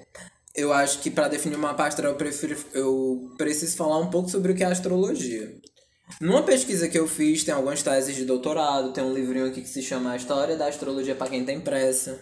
eu 0.59 0.73
acho 0.73 0.99
que 0.99 1.11
para 1.11 1.29
definir 1.29 1.55
uma 1.55 1.69
mapa 1.69 1.87
astral 1.87 2.11
eu, 2.11 2.19
prefiro, 2.19 2.57
eu 2.75 3.33
preciso 3.39 3.77
falar 3.77 3.99
um 3.99 4.11
pouco 4.11 4.29
sobre 4.29 4.51
o 4.51 4.57
que 4.57 4.65
é 4.65 4.67
astrologia. 4.67 5.55
Numa 6.21 6.43
pesquisa 6.43 6.89
que 6.89 6.99
eu 6.99 7.07
fiz, 7.07 7.45
tem 7.45 7.55
algumas 7.55 7.81
teses 7.81 8.17
de 8.17 8.25
doutorado, 8.25 8.93
tem 8.93 9.05
um 9.05 9.15
livrinho 9.15 9.47
aqui 9.47 9.63
que 9.63 9.69
se 9.69 9.83
chama 9.83 10.11
A 10.11 10.17
História 10.17 10.57
da 10.57 10.67
Astrologia 10.67 11.15
para 11.15 11.31
quem 11.31 11.45
tem 11.45 11.61
pressa. 11.61 12.19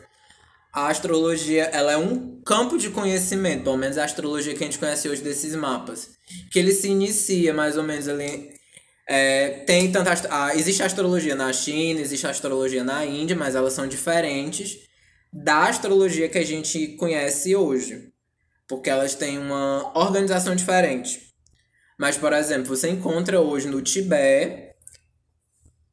A 0.71 0.89
astrologia, 0.89 1.65
ela 1.73 1.93
é 1.93 1.97
um 1.97 2.43
campo 2.45 2.77
de 2.77 2.91
conhecimento, 2.91 3.65
pelo 3.65 3.79
menos 3.79 3.97
a 3.97 4.05
astrologia 4.05 4.55
que 4.55 4.63
a 4.63 4.67
gente 4.67 4.79
conhece 4.79 5.09
hoje 5.09 5.23
desses 5.23 5.55
mapas, 5.55 6.11
que 6.53 6.59
ele 6.59 6.73
se 6.73 6.89
inicia 6.89 7.55
mais 7.55 7.79
ou 7.79 7.85
menos 7.85 8.07
ali 8.07 8.51
é, 9.09 9.51
tem 9.67 9.91
tanta 9.91 10.13
ah, 10.31 10.55
existe 10.55 10.83
astrologia 10.83 11.35
na 11.35 11.53
China, 11.53 12.01
existe 12.01 12.27
astrologia 12.27 12.83
na 12.83 13.05
Índia, 13.05 13.37
mas 13.37 13.55
elas 13.55 13.73
são 13.73 13.87
diferentes 13.87 14.79
da 15.33 15.69
astrologia 15.69 16.29
que 16.29 16.39
a 16.39 16.45
gente 16.45 16.89
conhece 16.97 17.55
hoje 17.55 18.13
porque 18.69 18.91
elas 18.91 19.15
têm 19.15 19.39
uma 19.39 19.93
organização 19.95 20.55
diferente. 20.55 21.35
Mas, 21.99 22.17
por 22.17 22.33
exemplo, 22.33 22.67
você 22.67 22.91
encontra 22.91 23.41
hoje 23.41 23.69
no 23.69 23.81
Tibete 23.81 24.75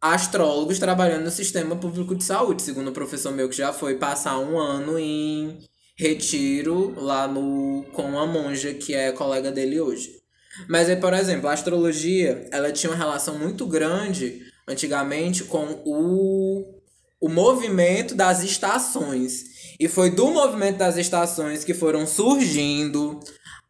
astrólogos 0.01 0.79
trabalhando 0.79 1.23
no 1.23 1.31
sistema 1.31 1.77
público 1.77 2.13
de 2.13 2.25
saúde, 2.25 2.61
segundo 2.61 2.89
o 2.89 2.93
professor 2.93 3.31
meu 3.31 3.47
que 3.47 3.55
já 3.55 3.71
foi 3.71 3.95
passar 3.95 4.37
um 4.37 4.59
ano 4.59 4.99
em 4.99 5.59
retiro 5.95 6.93
lá 6.99 7.25
no 7.25 7.85
com 7.93 8.03
uma 8.03 8.27
monja 8.27 8.73
que 8.73 8.93
é 8.93 9.13
colega 9.13 9.49
dele 9.49 9.79
hoje. 9.79 10.22
Mas 10.67 10.89
aí, 10.89 10.95
por 10.95 11.13
exemplo, 11.13 11.47
a 11.47 11.53
astrologia, 11.53 12.47
ela 12.51 12.71
tinha 12.71 12.91
uma 12.91 12.97
relação 12.97 13.37
muito 13.37 13.65
grande 13.65 14.41
antigamente 14.67 15.43
com 15.43 15.81
o, 15.85 16.79
o 17.19 17.29
movimento 17.29 18.15
das 18.15 18.43
estações. 18.43 19.53
E 19.79 19.87
foi 19.87 20.11
do 20.11 20.29
movimento 20.29 20.77
das 20.77 20.97
estações 20.97 21.63
que 21.63 21.73
foram 21.73 22.05
surgindo 22.05 23.19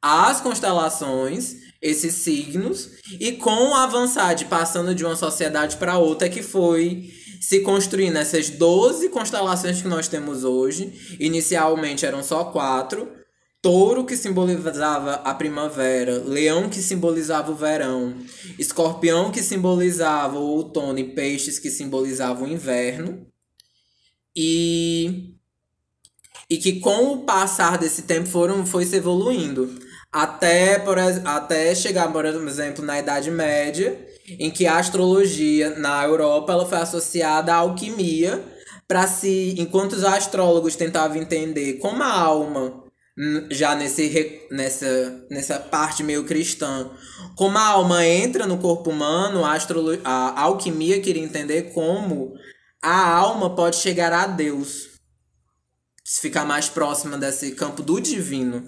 as 0.02 0.42
constelações, 0.42 1.56
esses 1.82 2.16
signos, 2.16 2.90
e 3.20 3.32
com 3.34 3.70
o 3.70 3.74
avançar 3.74 4.34
de 4.34 4.46
passando 4.46 4.94
de 4.94 5.06
uma 5.06 5.16
sociedade 5.16 5.78
para 5.78 5.98
outra 5.98 6.30
que 6.30 6.44
foi 6.44 7.10
se 7.40 7.60
construindo 7.60 8.18
essas 8.18 8.50
12 8.50 9.10
constelações 9.10 9.82
que 9.82 9.88
nós 9.88 10.08
temos 10.08 10.44
hoje. 10.44 11.18
Inicialmente 11.20 12.06
eram 12.06 12.24
só 12.24 12.46
quatro. 12.46 13.12
Touro 13.64 14.04
que 14.04 14.18
simbolizava 14.18 15.14
a 15.24 15.34
primavera, 15.34 16.22
Leão 16.22 16.68
que 16.70 16.82
simbolizava 16.82 17.50
o 17.50 17.56
verão, 17.56 18.14
Escorpião 18.60 19.32
que 19.32 19.42
simbolizava 19.42 20.38
o 20.38 20.50
outono 20.50 21.00
e 21.00 21.06
Peixes 21.06 21.60
que 21.60 21.70
simbolizava 21.70 22.44
o 22.44 22.48
inverno. 22.48 23.26
E 24.36 25.34
e 26.50 26.58
que 26.58 26.82
com 26.82 27.14
o 27.14 27.24
passar 27.24 27.78
desse 27.78 28.02
tempo 28.02 28.28
foram 28.28 28.66
foi 28.66 28.86
se 28.86 28.98
evoluindo 28.98 29.74
até 30.12 30.78
por 30.78 31.00
até 31.00 31.74
chegar 31.74 32.12
por 32.12 32.26
exemplo 32.26 32.84
na 32.84 33.00
Idade 33.00 33.32
Média 33.32 33.98
em 34.28 34.52
que 34.52 34.68
a 34.68 34.78
astrologia 34.78 35.70
na 35.80 36.04
Europa 36.04 36.52
ela 36.52 36.66
foi 36.66 36.80
associada 36.80 37.54
à 37.54 37.58
alquimia 37.58 38.44
para 38.86 39.08
se 39.08 39.56
enquanto 39.58 39.94
os 39.94 40.04
astrólogos 40.04 40.76
tentavam 40.76 41.16
entender 41.16 41.76
como 41.76 42.04
a 42.04 42.12
alma 42.12 42.83
já 43.52 43.76
nesse 43.76 44.42
nessa 44.50 45.26
nessa 45.30 45.60
parte 45.60 46.04
meio 46.04 46.24
cristã 46.24 46.90
como 47.36 47.58
a 47.60 47.68
alma 47.68 48.04
entra 48.04 48.48
no 48.48 48.58
corpo 48.58 48.90
humano 48.90 49.46
a, 49.46 49.54
astrolo 49.54 50.00
a 50.04 50.42
alquimia 50.42 51.00
queria 51.00 51.22
entender 51.22 51.74
como 51.74 52.34
a 52.82 53.08
alma 53.08 53.56
pode 53.56 53.76
chegar 53.76 54.12
a 54.12 54.26
Deus 54.26 54.94
ficar 56.06 56.46
mais 56.46 56.70
próxima 56.70 57.18
desse 57.18 57.52
campo 57.52 57.82
do 57.82 58.00
divino. 58.00 58.68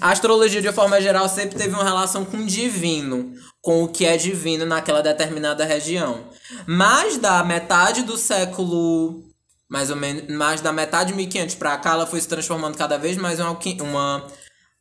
A 0.00 0.10
astrologia, 0.10 0.62
de 0.62 0.72
forma 0.72 1.00
geral, 1.00 1.28
sempre 1.28 1.58
teve 1.58 1.74
uma 1.74 1.84
relação 1.84 2.24
com 2.24 2.38
o 2.38 2.46
divino, 2.46 3.34
com 3.60 3.84
o 3.84 3.88
que 3.88 4.04
é 4.06 4.16
divino 4.16 4.64
naquela 4.64 5.02
determinada 5.02 5.64
região. 5.64 6.28
Mas 6.66 7.18
da 7.18 7.44
metade 7.44 8.02
do 8.02 8.16
século, 8.16 9.22
mais 9.70 9.88
ou 9.88 9.96
menos, 9.96 10.26
mais 10.28 10.60
da 10.60 10.72
metade 10.72 11.12
de 11.12 11.16
1500 11.16 11.54
para 11.54 11.78
cá, 11.78 11.92
ela 11.92 12.06
foi 12.06 12.20
se 12.20 12.26
transformando 12.26 12.76
cada 12.76 12.98
vez 12.98 13.16
mais 13.16 13.38
em 13.38 13.42
uma, 13.42 13.58
uma 13.82 14.26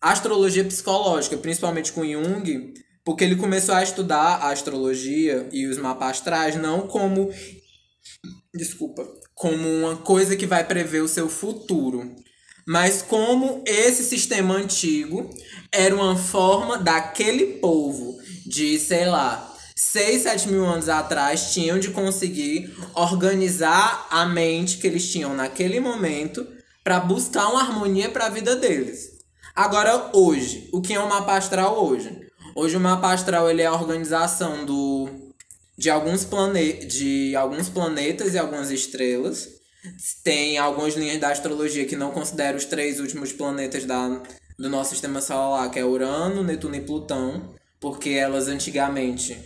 astrologia 0.02 0.66
psicológica, 0.66 1.38
principalmente 1.38 1.94
com 1.94 2.04
Jung, 2.04 2.74
porque 3.06 3.24
ele 3.24 3.36
começou 3.36 3.76
a 3.76 3.84
estudar 3.84 4.38
a 4.38 4.50
astrologia 4.50 5.48
e 5.52 5.68
os 5.68 5.78
mapas 5.78 6.10
astrais 6.10 6.56
não 6.56 6.88
como 6.88 7.32
desculpa, 8.54 9.08
como 9.36 9.70
uma 9.70 9.96
coisa 9.98 10.36
que 10.36 10.48
vai 10.48 10.64
prever 10.64 11.02
o 11.02 11.08
seu 11.08 11.30
futuro, 11.30 12.16
mas 12.68 13.04
como 13.04 13.64
esse 13.68 14.04
sistema 14.04 14.56
antigo 14.56 15.30
era 15.72 15.94
uma 15.96 16.16
forma 16.16 16.80
daquele 16.80 17.60
povo 17.60 18.18
de, 18.46 18.80
sei 18.80 19.06
lá, 19.06 19.56
6, 19.80 20.24
7 20.24 20.50
mil 20.50 20.66
anos 20.66 20.90
atrás, 20.90 21.54
tinham 21.54 21.80
de 21.80 21.90
conseguir 21.92 22.76
organizar 22.94 24.08
a 24.12 24.26
mente 24.26 24.78
que 24.78 24.86
eles 24.86 25.10
tinham 25.10 25.34
naquele 25.34 25.80
momento 25.80 26.46
para 26.84 27.00
buscar 27.00 27.48
uma 27.48 27.62
harmonia 27.62 28.10
para 28.10 28.26
a 28.26 28.30
vida 28.30 28.58
deles. 28.58 29.12
Agora, 29.56 30.10
hoje, 30.14 30.68
o 30.74 30.82
que 30.82 30.94
é 30.94 31.00
um 31.00 31.08
mapa 31.08 31.38
astral 31.38 31.82
hoje? 31.82 32.28
Hoje 32.54 32.76
o 32.76 32.80
mapa 32.80 33.14
astral 33.14 33.50
ele 33.50 33.62
é 33.62 33.68
a 33.68 33.74
organização 33.74 34.66
do 34.66 35.08
de 35.78 35.90
alguns, 35.90 36.26
plane 36.26 36.74
de 36.86 37.34
alguns 37.34 37.70
planetas 37.70 38.34
e 38.34 38.38
algumas 38.38 38.72
estrelas. 38.72 39.48
Tem 40.26 40.58
algumas 40.58 40.94
linhas 40.94 41.22
da 41.22 41.32
astrologia 41.32 41.86
que 41.86 41.96
não 41.96 42.12
consideram 42.12 42.58
os 42.58 42.66
três 42.66 43.00
últimos 43.00 43.32
planetas 43.32 43.86
da, 43.86 44.22
do 44.58 44.70
nosso 44.70 44.90
sistema 44.90 45.22
solar, 45.22 45.72
que 45.72 45.80
é 45.80 45.86
Urano, 45.86 46.44
Netuno 46.44 46.76
e 46.76 46.82
Plutão, 46.82 47.56
porque 47.80 48.10
elas 48.10 48.50
antigamente, 48.50 49.38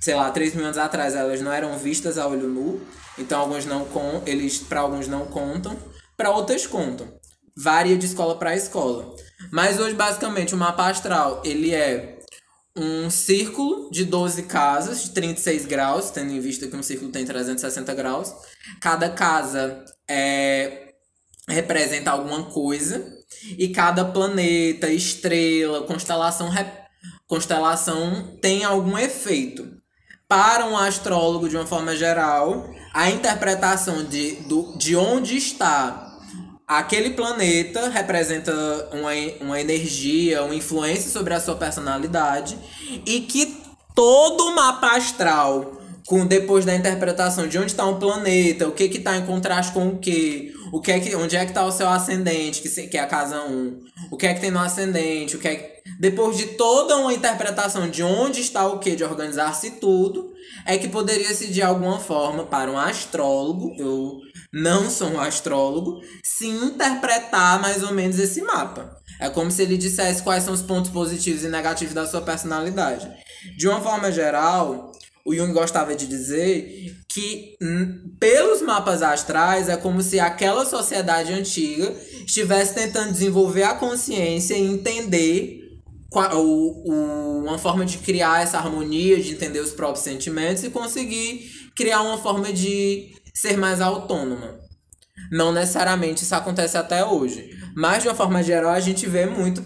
sei 0.00 0.14
lá, 0.14 0.30
3 0.30 0.54
mil 0.54 0.64
anos 0.64 0.78
atrás, 0.78 1.14
elas 1.14 1.40
não 1.40 1.52
eram 1.52 1.76
vistas 1.78 2.18
a 2.18 2.26
olho 2.26 2.48
nu. 2.48 2.80
Então 3.18 3.40
alguns 3.40 3.66
não 3.66 3.84
com, 3.84 4.22
eles 4.26 4.58
para 4.58 4.80
alguns 4.80 5.06
não 5.06 5.26
contam, 5.26 5.76
para 6.16 6.30
outras 6.30 6.66
contam. 6.66 7.06
Varia 7.56 7.96
de 7.96 8.06
escola 8.06 8.36
para 8.36 8.56
escola. 8.56 9.14
Mas 9.52 9.78
hoje 9.78 9.94
basicamente 9.94 10.54
o 10.54 10.58
mapa 10.58 10.88
astral, 10.88 11.42
ele 11.44 11.74
é 11.74 12.18
um 12.76 13.10
círculo 13.10 13.90
de 13.90 14.04
12 14.04 14.44
casas 14.44 15.02
de 15.02 15.10
36 15.10 15.66
graus, 15.66 16.10
tendo 16.10 16.32
em 16.32 16.40
vista 16.40 16.66
que 16.66 16.76
um 16.76 16.82
círculo 16.82 17.10
tem 17.10 17.24
360 17.24 17.94
graus. 17.94 18.32
Cada 18.80 19.10
casa 19.10 19.84
é, 20.08 20.94
representa 21.48 22.10
alguma 22.10 22.44
coisa 22.44 23.12
e 23.58 23.68
cada 23.68 24.04
planeta, 24.04 24.88
estrela, 24.88 25.82
constelação, 25.82 26.50
constelação 27.26 28.38
tem 28.40 28.64
algum 28.64 28.96
efeito. 28.96 29.79
Para 30.30 30.64
um 30.64 30.76
astrólogo, 30.76 31.48
de 31.48 31.56
uma 31.56 31.66
forma 31.66 31.96
geral, 31.96 32.70
a 32.94 33.10
interpretação 33.10 34.04
de, 34.04 34.36
do, 34.46 34.78
de 34.78 34.94
onde 34.94 35.36
está 35.36 36.06
aquele 36.68 37.10
planeta 37.10 37.88
representa 37.88 38.52
uma, 38.92 39.10
uma 39.40 39.60
energia, 39.60 40.44
uma 40.44 40.54
influência 40.54 41.10
sobre 41.10 41.34
a 41.34 41.40
sua 41.40 41.56
personalidade 41.56 42.56
e 43.04 43.22
que 43.22 43.60
todo 43.92 44.44
o 44.44 44.54
mapa 44.54 44.96
astral 44.96 45.80
com 46.06 46.24
depois 46.24 46.64
da 46.64 46.76
interpretação 46.76 47.48
de 47.48 47.58
onde 47.58 47.72
está 47.72 47.84
um 47.84 47.98
planeta, 47.98 48.68
o 48.68 48.72
que 48.72 48.88
que 48.88 48.98
está 48.98 49.16
em 49.16 49.26
contraste 49.26 49.72
com 49.72 49.88
o 49.88 49.98
que, 49.98 50.52
o 50.72 50.80
que 50.80 50.92
é 50.92 51.00
que 51.00 51.14
onde 51.16 51.34
é 51.34 51.44
que 51.44 51.50
está 51.50 51.64
o 51.64 51.72
seu 51.72 51.88
ascendente, 51.88 52.62
que, 52.62 52.68
que 52.86 52.96
é 52.96 53.00
a 53.00 53.06
casa 53.06 53.42
1, 53.42 53.80
o 54.10 54.16
que 54.16 54.26
é 54.26 54.34
que 54.34 54.40
tem 54.40 54.50
no 54.50 54.60
ascendente, 54.60 55.34
o 55.34 55.40
que 55.40 55.48
é 55.48 55.54
que, 55.56 55.79
depois 55.98 56.36
de 56.36 56.46
toda 56.46 56.96
uma 56.96 57.12
interpretação 57.12 57.88
de 57.88 58.02
onde 58.02 58.40
está 58.40 58.66
o 58.66 58.78
que, 58.78 58.96
de 58.96 59.04
organizar-se 59.04 59.72
tudo, 59.72 60.32
é 60.66 60.78
que 60.78 60.88
poderia 60.88 61.34
se 61.34 61.48
de 61.48 61.62
alguma 61.62 61.98
forma 61.98 62.44
para 62.44 62.70
um 62.70 62.78
astrólogo, 62.78 63.74
eu 63.78 64.20
não 64.52 64.90
sou 64.90 65.08
um 65.08 65.20
astrólogo, 65.20 66.00
se 66.24 66.46
interpretar 66.46 67.60
mais 67.60 67.82
ou 67.82 67.92
menos 67.92 68.18
esse 68.18 68.42
mapa. 68.42 68.96
É 69.18 69.28
como 69.28 69.50
se 69.50 69.62
ele 69.62 69.76
dissesse 69.76 70.22
quais 70.22 70.44
são 70.44 70.54
os 70.54 70.62
pontos 70.62 70.90
positivos 70.90 71.44
e 71.44 71.48
negativos 71.48 71.94
da 71.94 72.06
sua 72.06 72.22
personalidade. 72.22 73.10
De 73.56 73.68
uma 73.68 73.80
forma 73.80 74.10
geral, 74.10 74.92
o 75.24 75.34
Jung 75.34 75.52
gostava 75.52 75.94
de 75.94 76.06
dizer 76.06 76.96
que 77.08 77.56
hum, 77.62 78.14
pelos 78.18 78.62
mapas 78.62 79.02
astrais 79.02 79.68
é 79.68 79.76
como 79.76 80.00
se 80.00 80.18
aquela 80.18 80.64
sociedade 80.64 81.32
antiga 81.32 81.94
estivesse 82.26 82.74
tentando 82.74 83.12
desenvolver 83.12 83.64
a 83.64 83.74
consciência 83.74 84.54
e 84.54 84.66
entender 84.66 85.59
uma 86.12 87.58
forma 87.58 87.84
de 87.84 87.98
criar 87.98 88.42
essa 88.42 88.58
harmonia, 88.58 89.20
de 89.20 89.32
entender 89.32 89.60
os 89.60 89.70
próprios 89.70 90.04
sentimentos 90.04 90.64
e 90.64 90.70
conseguir 90.70 91.70
criar 91.76 92.02
uma 92.02 92.18
forma 92.18 92.52
de 92.52 93.14
ser 93.34 93.56
mais 93.56 93.80
autônoma. 93.80 94.58
Não 95.30 95.52
necessariamente 95.52 96.24
isso 96.24 96.34
acontece 96.34 96.76
até 96.76 97.04
hoje, 97.04 97.50
mas 97.76 98.02
de 98.02 98.08
uma 98.08 98.14
forma 98.14 98.42
geral 98.42 98.72
a 98.72 98.80
gente 98.80 99.06
vê 99.06 99.26
muito, 99.26 99.62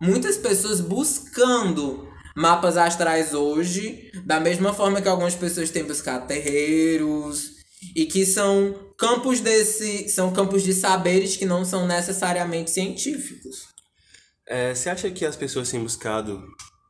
muitas 0.00 0.36
pessoas 0.36 0.80
buscando 0.80 2.08
mapas 2.34 2.76
astrais 2.76 3.32
hoje, 3.32 4.10
da 4.24 4.40
mesma 4.40 4.74
forma 4.74 5.00
que 5.00 5.08
algumas 5.08 5.34
pessoas 5.34 5.70
têm 5.70 5.84
buscado 5.84 6.26
terreiros 6.26 7.52
e 7.94 8.04
que 8.06 8.26
são 8.26 8.74
campos 8.98 9.40
desse 9.40 10.08
são 10.08 10.32
campos 10.32 10.62
de 10.62 10.72
saberes 10.72 11.36
que 11.36 11.46
não 11.46 11.64
são 11.64 11.86
necessariamente 11.86 12.70
científicos. 12.70 13.75
É, 14.46 14.74
você 14.74 14.88
acha 14.88 15.10
que 15.10 15.24
as 15.24 15.36
pessoas 15.36 15.70
têm 15.70 15.82
buscado, 15.82 16.42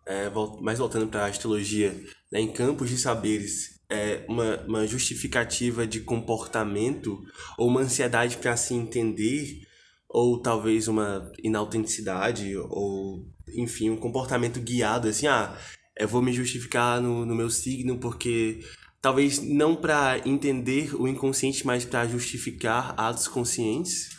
é, 0.06 0.30
mais 0.60 0.78
voltando 0.78 1.06
para 1.08 1.24
a 1.24 1.28
astrologia, 1.28 1.92
né, 2.30 2.40
em 2.40 2.52
campos 2.52 2.90
de 2.90 2.98
saberes, 2.98 3.80
é, 3.88 4.24
uma, 4.28 4.60
uma 4.66 4.86
justificativa 4.86 5.86
de 5.86 6.00
comportamento 6.00 7.22
ou 7.56 7.68
uma 7.68 7.80
ansiedade 7.80 8.36
para 8.36 8.56
se 8.56 8.74
entender, 8.74 9.62
ou 10.08 10.40
talvez 10.40 10.88
uma 10.88 11.30
inautenticidade, 11.42 12.56
ou 12.56 13.24
enfim, 13.54 13.90
um 13.90 13.96
comportamento 13.96 14.60
guiado, 14.60 15.08
assim, 15.08 15.26
ah, 15.26 15.56
eu 15.98 16.08
vou 16.08 16.20
me 16.20 16.32
justificar 16.32 17.00
no, 17.00 17.24
no 17.24 17.34
meu 17.34 17.48
signo 17.48 17.98
porque 17.98 18.60
talvez 19.00 19.40
não 19.40 19.74
para 19.74 20.20
entender 20.26 20.94
o 20.94 21.06
inconsciente, 21.06 21.64
mas 21.66 21.84
para 21.84 22.06
justificar 22.06 22.94
atos 22.96 23.28
conscientes? 23.28 24.10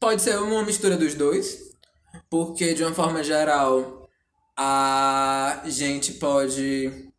Pode 0.00 0.22
ser 0.22 0.38
uma 0.38 0.64
mistura 0.64 0.96
dos 0.96 1.14
dois. 1.14 1.71
Porque, 2.30 2.74
de 2.74 2.82
uma 2.82 2.94
forma 2.94 3.22
geral, 3.22 4.08
a 4.56 5.62
gente 5.66 6.14
pode. 6.14 7.10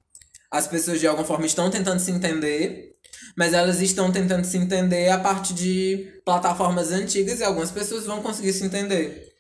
As 0.52 0.68
pessoas 0.68 1.00
de 1.00 1.08
alguma 1.08 1.26
forma 1.26 1.46
estão 1.46 1.70
tentando 1.70 2.00
se 2.00 2.12
entender, 2.12 2.96
mas 3.36 3.54
elas 3.54 3.82
estão 3.82 4.12
tentando 4.12 4.46
se 4.46 4.58
entender 4.58 5.10
a 5.10 5.18
partir 5.18 5.54
de 5.54 6.22
plataformas 6.24 6.92
antigas 6.92 7.40
e 7.40 7.44
algumas 7.44 7.72
pessoas 7.72 8.06
vão 8.06 8.22
conseguir 8.22 8.54
se 8.54 8.64
entender. 8.64 9.34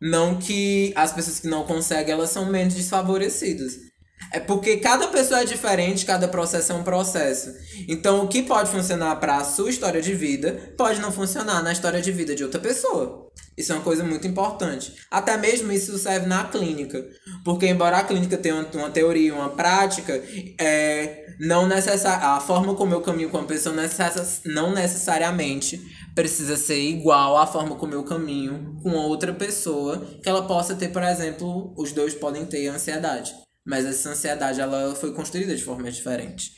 Não 0.00 0.38
que 0.38 0.92
as 0.96 1.12
pessoas 1.12 1.40
que 1.40 1.48
não 1.48 1.64
conseguem, 1.64 2.12
elas 2.12 2.30
são 2.30 2.46
menos 2.46 2.74
desfavorecidas. 2.74 3.78
É 4.32 4.40
porque 4.40 4.78
cada 4.78 5.08
pessoa 5.08 5.40
é 5.40 5.44
diferente, 5.44 6.04
cada 6.04 6.26
processo 6.26 6.72
é 6.72 6.74
um 6.74 6.82
processo. 6.82 7.54
Então, 7.88 8.24
o 8.24 8.28
que 8.28 8.42
pode 8.42 8.70
funcionar 8.70 9.16
para 9.16 9.36
a 9.36 9.44
sua 9.44 9.70
história 9.70 10.02
de 10.02 10.12
vida 10.12 10.74
pode 10.76 11.00
não 11.00 11.12
funcionar 11.12 11.62
na 11.62 11.72
história 11.72 12.00
de 12.00 12.10
vida 12.10 12.34
de 12.34 12.42
outra 12.42 12.60
pessoa. 12.60 13.30
Isso 13.56 13.72
é 13.72 13.76
uma 13.76 13.84
coisa 13.84 14.02
muito 14.02 14.26
importante. 14.26 14.94
Até 15.10 15.36
mesmo 15.36 15.70
isso 15.70 15.96
serve 15.98 16.26
na 16.26 16.44
clínica. 16.44 17.06
Porque, 17.44 17.66
embora 17.66 17.98
a 17.98 18.04
clínica 18.04 18.36
tenha 18.36 18.66
uma, 18.74 18.90
teoria 18.90 19.32
uma 19.32 19.50
prática, 19.50 20.20
é, 20.60 21.26
não 21.38 21.68
necessar, 21.68 22.20
a 22.20 22.40
forma 22.40 22.74
como 22.74 22.92
eu 22.92 23.00
caminho 23.00 23.30
com 23.30 23.38
a 23.38 23.44
pessoa 23.44 23.76
necess, 23.76 24.40
não 24.44 24.72
necessariamente 24.72 25.80
precisa 26.14 26.56
ser 26.56 26.80
igual 26.80 27.36
à 27.36 27.46
forma 27.46 27.76
como 27.76 27.94
eu 27.94 28.02
caminho 28.02 28.76
com 28.82 28.90
outra 28.90 29.32
pessoa, 29.32 30.04
que 30.22 30.28
ela 30.28 30.46
possa 30.46 30.74
ter, 30.74 30.88
por 30.88 31.02
exemplo, 31.02 31.72
os 31.76 31.92
dois 31.92 32.14
podem 32.14 32.44
ter 32.44 32.66
ansiedade. 32.66 33.43
Mas 33.64 33.84
essa 33.84 34.10
ansiedade 34.10 34.60
ela 34.60 34.94
foi 34.94 35.12
construída 35.12 35.54
de 35.54 35.64
formas 35.64 35.94
diferentes. 35.94 36.52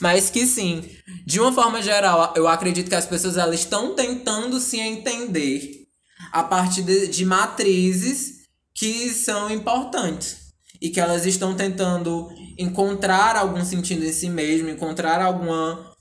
Mas 0.00 0.28
que 0.28 0.44
sim, 0.46 0.84
de 1.24 1.40
uma 1.40 1.52
forma 1.52 1.80
geral, 1.80 2.34
eu 2.36 2.48
acredito 2.48 2.88
que 2.88 2.96
as 2.96 3.06
pessoas 3.06 3.36
elas 3.36 3.60
estão 3.60 3.94
tentando 3.94 4.58
se 4.58 4.78
entender 4.78 5.86
a 6.32 6.42
partir 6.42 6.82
de, 6.82 7.06
de 7.06 7.24
matrizes 7.24 8.38
que 8.74 9.10
são 9.10 9.50
importantes 9.50 10.48
e 10.80 10.90
que 10.90 11.00
elas 11.00 11.26
estão 11.26 11.54
tentando 11.54 12.28
encontrar 12.58 13.36
algum 13.36 13.64
sentido 13.64 14.04
em 14.04 14.12
si 14.12 14.28
mesmo, 14.28 14.68
encontrar 14.68 15.20
alguma 15.20 15.92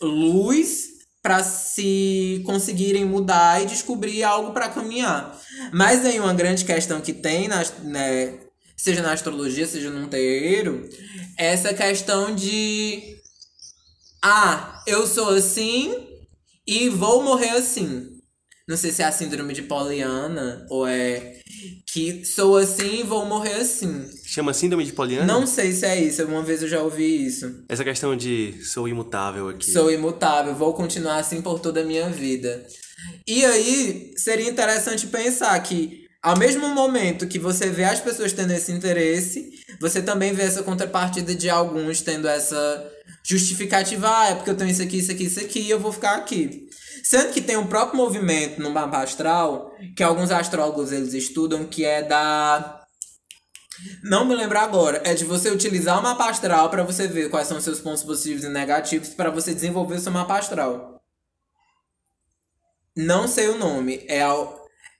luz 0.00 0.98
para 1.22 1.42
se 1.42 2.42
conseguirem 2.46 3.04
mudar 3.04 3.62
e 3.62 3.66
descobrir 3.66 4.22
algo 4.22 4.52
para 4.52 4.68
caminhar. 4.68 5.38
Mas 5.72 6.04
aí 6.04 6.20
uma 6.20 6.34
grande 6.34 6.64
questão 6.64 7.00
que 7.00 7.12
tem, 7.12 7.48
na, 7.48 7.62
né, 7.82 8.38
seja 8.78 9.02
na 9.02 9.12
astrologia, 9.12 9.66
seja 9.66 9.90
num 9.90 10.08
terreiro, 10.08 10.88
essa 11.36 11.74
questão 11.74 12.34
de 12.34 13.18
ah, 14.22 14.82
eu 14.86 15.06
sou 15.06 15.30
assim 15.30 15.94
e 16.66 16.88
vou 16.88 17.22
morrer 17.22 17.50
assim. 17.50 18.16
Não 18.68 18.76
sei 18.76 18.90
se 18.90 19.02
é 19.02 19.06
a 19.06 19.12
síndrome 19.12 19.54
de 19.54 19.62
Poliana 19.62 20.66
ou 20.68 20.86
é 20.86 21.40
que 21.90 22.24
sou 22.24 22.56
assim 22.56 23.00
e 23.00 23.02
vou 23.02 23.24
morrer 23.24 23.54
assim. 23.54 24.06
Chama 24.26 24.52
síndrome 24.52 24.84
de 24.84 24.92
Poliana? 24.92 25.26
Não 25.26 25.46
sei 25.46 25.72
se 25.72 25.86
é 25.86 25.98
isso, 25.98 26.22
uma 26.26 26.42
vez 26.42 26.62
eu 26.62 26.68
já 26.68 26.82
ouvi 26.82 27.26
isso. 27.26 27.64
Essa 27.68 27.82
questão 27.82 28.14
de 28.14 28.62
sou 28.62 28.86
imutável 28.86 29.48
aqui. 29.48 29.70
Sou 29.70 29.90
imutável, 29.90 30.54
vou 30.54 30.74
continuar 30.74 31.16
assim 31.16 31.40
por 31.40 31.58
toda 31.58 31.80
a 31.80 31.84
minha 31.84 32.10
vida. 32.10 32.66
E 33.26 33.44
aí 33.44 34.12
seria 34.16 34.50
interessante 34.50 35.06
pensar 35.06 35.58
que 35.60 36.07
ao 36.22 36.36
mesmo 36.36 36.68
momento 36.68 37.28
que 37.28 37.38
você 37.38 37.70
vê 37.70 37.84
as 37.84 38.00
pessoas 38.00 38.32
tendo 38.32 38.52
esse 38.52 38.72
interesse, 38.72 39.50
você 39.80 40.02
também 40.02 40.32
vê 40.32 40.42
essa 40.42 40.62
contrapartida 40.62 41.34
de 41.34 41.48
alguns 41.48 42.00
tendo 42.00 42.26
essa 42.26 42.92
justificativa, 43.24 44.08
ah, 44.08 44.30
é 44.30 44.34
porque 44.34 44.50
eu 44.50 44.56
tenho 44.56 44.70
isso 44.70 44.82
aqui, 44.82 44.98
isso 44.98 45.12
aqui, 45.12 45.24
isso 45.24 45.40
aqui, 45.40 45.60
e 45.60 45.70
eu 45.70 45.78
vou 45.78 45.92
ficar 45.92 46.16
aqui. 46.16 46.68
Sendo 47.04 47.32
que 47.32 47.40
tem 47.40 47.56
um 47.56 47.66
próprio 47.66 47.96
movimento 47.96 48.60
no 48.60 48.70
mapa 48.70 48.98
astral, 48.98 49.72
que 49.96 50.02
alguns 50.02 50.30
astrólogos 50.30 50.92
eles 50.92 51.14
estudam, 51.14 51.64
que 51.64 51.84
é 51.84 52.02
da. 52.02 52.84
Não 54.02 54.24
me 54.24 54.34
lembro 54.34 54.58
agora, 54.58 55.00
é 55.04 55.14
de 55.14 55.24
você 55.24 55.50
utilizar 55.50 55.98
o 56.00 56.02
mapa 56.02 56.28
astral 56.28 56.68
para 56.68 56.82
você 56.82 57.06
ver 57.06 57.30
quais 57.30 57.46
são 57.46 57.58
os 57.58 57.64
seus 57.64 57.80
pontos 57.80 58.02
positivos 58.02 58.42
e 58.42 58.48
negativos 58.48 59.10
para 59.10 59.30
você 59.30 59.54
desenvolver 59.54 59.94
o 59.94 60.00
seu 60.00 60.10
mapa 60.10 60.36
astral. 60.38 61.00
Não 62.96 63.28
sei 63.28 63.48
o 63.48 63.56
nome, 63.56 64.04
é 64.08 64.22
a 64.22 64.34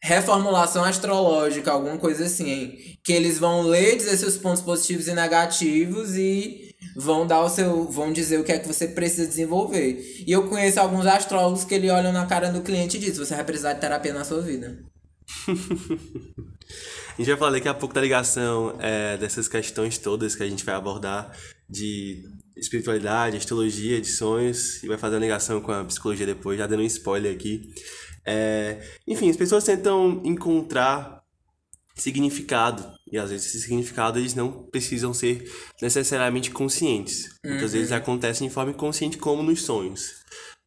reformulação 0.02 0.84
astrológica, 0.84 1.72
alguma 1.72 1.98
coisa 1.98 2.24
assim, 2.24 2.50
hein? 2.50 2.98
que 3.02 3.12
eles 3.12 3.38
vão 3.38 3.62
ler, 3.62 3.96
dizer 3.96 4.16
seus 4.16 4.36
pontos 4.36 4.62
positivos 4.62 5.08
e 5.08 5.14
negativos 5.14 6.14
e 6.14 6.74
vão 6.96 7.26
dar 7.26 7.40
o 7.40 7.48
seu, 7.48 7.84
vão 7.84 8.12
dizer 8.12 8.38
o 8.38 8.44
que 8.44 8.52
é 8.52 8.58
que 8.58 8.68
você 8.68 8.86
precisa 8.86 9.26
desenvolver. 9.26 10.22
E 10.26 10.30
eu 10.30 10.48
conheço 10.48 10.78
alguns 10.80 11.06
astrólogos 11.06 11.64
que 11.64 11.74
ele 11.74 11.90
olham 11.90 12.12
na 12.12 12.26
cara 12.26 12.50
do 12.50 12.60
cliente 12.60 12.96
e 12.96 13.00
diz: 13.00 13.18
você 13.18 13.34
vai 13.34 13.44
precisar 13.44 13.72
de 13.72 13.80
terapia 13.80 14.12
na 14.12 14.24
sua 14.24 14.40
vida. 14.40 14.78
a 15.48 17.16
gente 17.18 17.26
vai 17.26 17.36
falar 17.36 17.50
daqui 17.52 17.68
a 17.68 17.74
pouco 17.74 17.94
da 17.94 18.00
ligação 18.00 18.76
é, 18.80 19.16
dessas 19.16 19.48
questões 19.48 19.98
todas 19.98 20.34
que 20.34 20.42
a 20.42 20.48
gente 20.48 20.64
vai 20.64 20.74
abordar 20.74 21.36
de 21.68 22.22
espiritualidade, 22.56 23.36
astrologia, 23.36 24.00
de 24.00 24.08
sonhos, 24.08 24.82
e 24.82 24.88
vai 24.88 24.96
fazer 24.96 25.16
uma 25.16 25.20
ligação 25.20 25.60
com 25.60 25.70
a 25.70 25.84
psicologia 25.84 26.26
depois, 26.26 26.58
já 26.58 26.66
dando 26.66 26.82
um 26.82 26.86
spoiler 26.86 27.34
aqui. 27.34 27.72
É, 28.30 28.78
enfim, 29.06 29.30
as 29.30 29.36
pessoas 29.38 29.64
tentam 29.64 30.20
encontrar 30.22 31.22
significado. 31.94 32.84
E 33.10 33.16
às 33.16 33.30
vezes 33.30 33.46
esse 33.46 33.62
significado 33.62 34.18
eles 34.18 34.34
não 34.34 34.64
precisam 34.70 35.14
ser 35.14 35.50
necessariamente 35.80 36.50
conscientes. 36.50 37.30
Muitas 37.44 37.72
vezes 37.72 37.90
uhum. 37.90 37.96
acontecem 37.96 38.46
de 38.46 38.52
forma 38.52 38.72
inconsciente 38.72 39.16
como 39.16 39.42
nos 39.42 39.62
sonhos, 39.62 40.12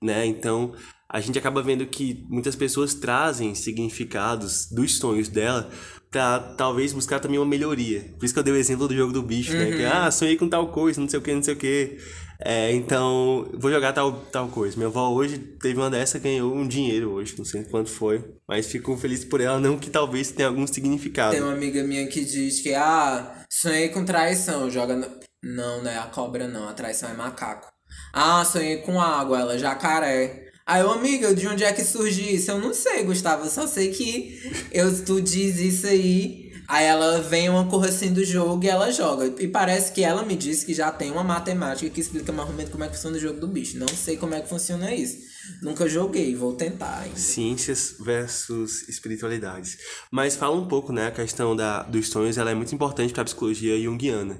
né? 0.01 0.25
Então, 0.25 0.73
a 1.07 1.19
gente 1.19 1.37
acaba 1.37 1.61
vendo 1.61 1.85
que 1.85 2.25
muitas 2.29 2.55
pessoas 2.55 2.95
trazem 2.95 3.53
significados 3.53 4.67
dos 4.71 4.97
sonhos 4.97 5.29
dela 5.29 5.69
para 6.09 6.39
talvez 6.57 6.91
buscar 6.93 7.19
também 7.19 7.37
uma 7.37 7.45
melhoria. 7.45 8.13
Por 8.17 8.25
isso 8.25 8.33
que 8.33 8.39
eu 8.39 8.43
dei 8.43 8.53
o 8.53 8.57
exemplo 8.57 8.87
do 8.87 8.95
jogo 8.95 9.13
do 9.13 9.21
bicho, 9.21 9.53
uhum. 9.53 9.59
né? 9.59 9.71
Que, 9.71 9.83
uhum. 9.83 9.91
ah, 9.91 10.09
sonhei 10.09 10.35
com 10.35 10.49
tal 10.49 10.71
coisa, 10.71 10.99
não 10.99 11.07
sei 11.07 11.19
o 11.19 11.21
que, 11.21 11.33
não 11.33 11.43
sei 11.43 11.53
o 11.53 11.57
que. 11.57 11.97
É, 12.43 12.71
então, 12.73 13.47
vou 13.53 13.71
jogar 13.71 13.93
tal, 13.93 14.13
tal 14.31 14.47
coisa. 14.47 14.75
Minha 14.75 14.87
avó 14.87 15.09
hoje 15.09 15.37
teve 15.37 15.79
uma 15.79 15.89
dessa, 15.89 16.17
ganhou 16.17 16.53
um 16.53 16.67
dinheiro 16.67 17.11
hoje, 17.11 17.35
não 17.37 17.45
sei 17.45 17.63
quanto 17.63 17.89
foi. 17.89 18.23
Mas 18.47 18.65
fico 18.65 18.97
feliz 18.97 19.23
por 19.23 19.39
ela, 19.39 19.59
não 19.59 19.77
que 19.77 19.89
talvez 19.89 20.31
tenha 20.31 20.47
algum 20.47 20.65
significado. 20.65 21.33
Tem 21.33 21.41
uma 21.41 21.53
amiga 21.53 21.83
minha 21.83 22.07
que 22.07 22.25
diz 22.25 22.61
que, 22.61 22.73
ah, 22.73 23.45
sonhei 23.49 23.89
com 23.89 24.03
traição, 24.03 24.69
joga. 24.69 24.95
No... 24.95 25.07
Não, 25.43 25.83
não 25.83 25.89
é 25.91 25.97
a 25.97 26.05
cobra, 26.05 26.47
não, 26.47 26.67
a 26.67 26.73
traição 26.73 27.09
é 27.09 27.13
macaco. 27.13 27.71
Ah, 28.13 28.43
sonhei 28.43 28.77
com 28.77 28.99
água, 28.99 29.39
ela 29.39 29.57
jacaré. 29.57 30.49
Aí 30.65 30.81
eu, 30.81 30.91
amiga, 30.91 31.33
de 31.33 31.47
onde 31.47 31.63
é 31.63 31.71
que 31.73 31.83
surgiu 31.83 32.27
isso? 32.27 32.51
Eu 32.51 32.59
não 32.59 32.73
sei, 32.73 33.03
Gustavo, 33.03 33.45
eu 33.45 33.49
só 33.49 33.67
sei 33.67 33.91
que 33.91 34.39
eu, 34.71 35.03
tu 35.03 35.21
diz 35.21 35.59
isso 35.59 35.87
aí 35.87 36.50
Aí 36.71 36.85
ela 36.85 37.19
vem 37.19 37.49
uma 37.49 37.65
cor 37.65 37.85
assim 37.85 38.13
do 38.13 38.23
jogo 38.23 38.63
e 38.63 38.69
ela 38.69 38.89
joga. 38.91 39.25
E 39.43 39.45
parece 39.45 39.91
que 39.91 40.05
ela 40.05 40.23
me 40.23 40.37
disse 40.37 40.65
que 40.65 40.73
já 40.73 40.89
tem 40.89 41.11
uma 41.11 41.21
matemática 41.21 41.89
que 41.89 41.99
explica 41.99 42.31
mais 42.31 42.47
ou 42.47 42.55
menos 42.55 42.71
como 42.71 42.81
é 42.85 42.87
que 42.87 42.95
funciona 42.95 43.17
o 43.17 43.19
jogo 43.19 43.41
do 43.41 43.47
bicho. 43.49 43.77
Não 43.77 43.89
sei 43.89 44.15
como 44.15 44.35
é 44.35 44.39
que 44.39 44.47
funciona 44.47 44.95
isso. 44.95 45.17
Nunca 45.61 45.85
joguei, 45.89 46.33
vou 46.33 46.53
tentar 46.53 46.99
ainda. 46.99 47.17
Ciências 47.17 47.95
versus 47.99 48.87
espiritualidades. 48.87 49.79
Mas 50.09 50.37
fala 50.37 50.55
um 50.55 50.65
pouco, 50.65 50.93
né? 50.93 51.07
A 51.07 51.11
questão 51.11 51.57
da, 51.57 51.83
dos 51.83 52.07
sonhos 52.07 52.37
ela 52.37 52.51
é 52.51 52.55
muito 52.55 52.73
importante 52.73 53.11
para 53.11 53.23
a 53.23 53.25
psicologia 53.25 53.77
junguiana. 53.77 54.37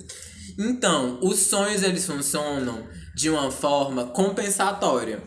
Então, 0.58 1.20
os 1.22 1.38
sonhos 1.38 1.84
eles 1.84 2.06
funcionam 2.06 2.88
de 3.14 3.30
uma 3.30 3.52
forma 3.52 4.06
compensatória. 4.06 5.22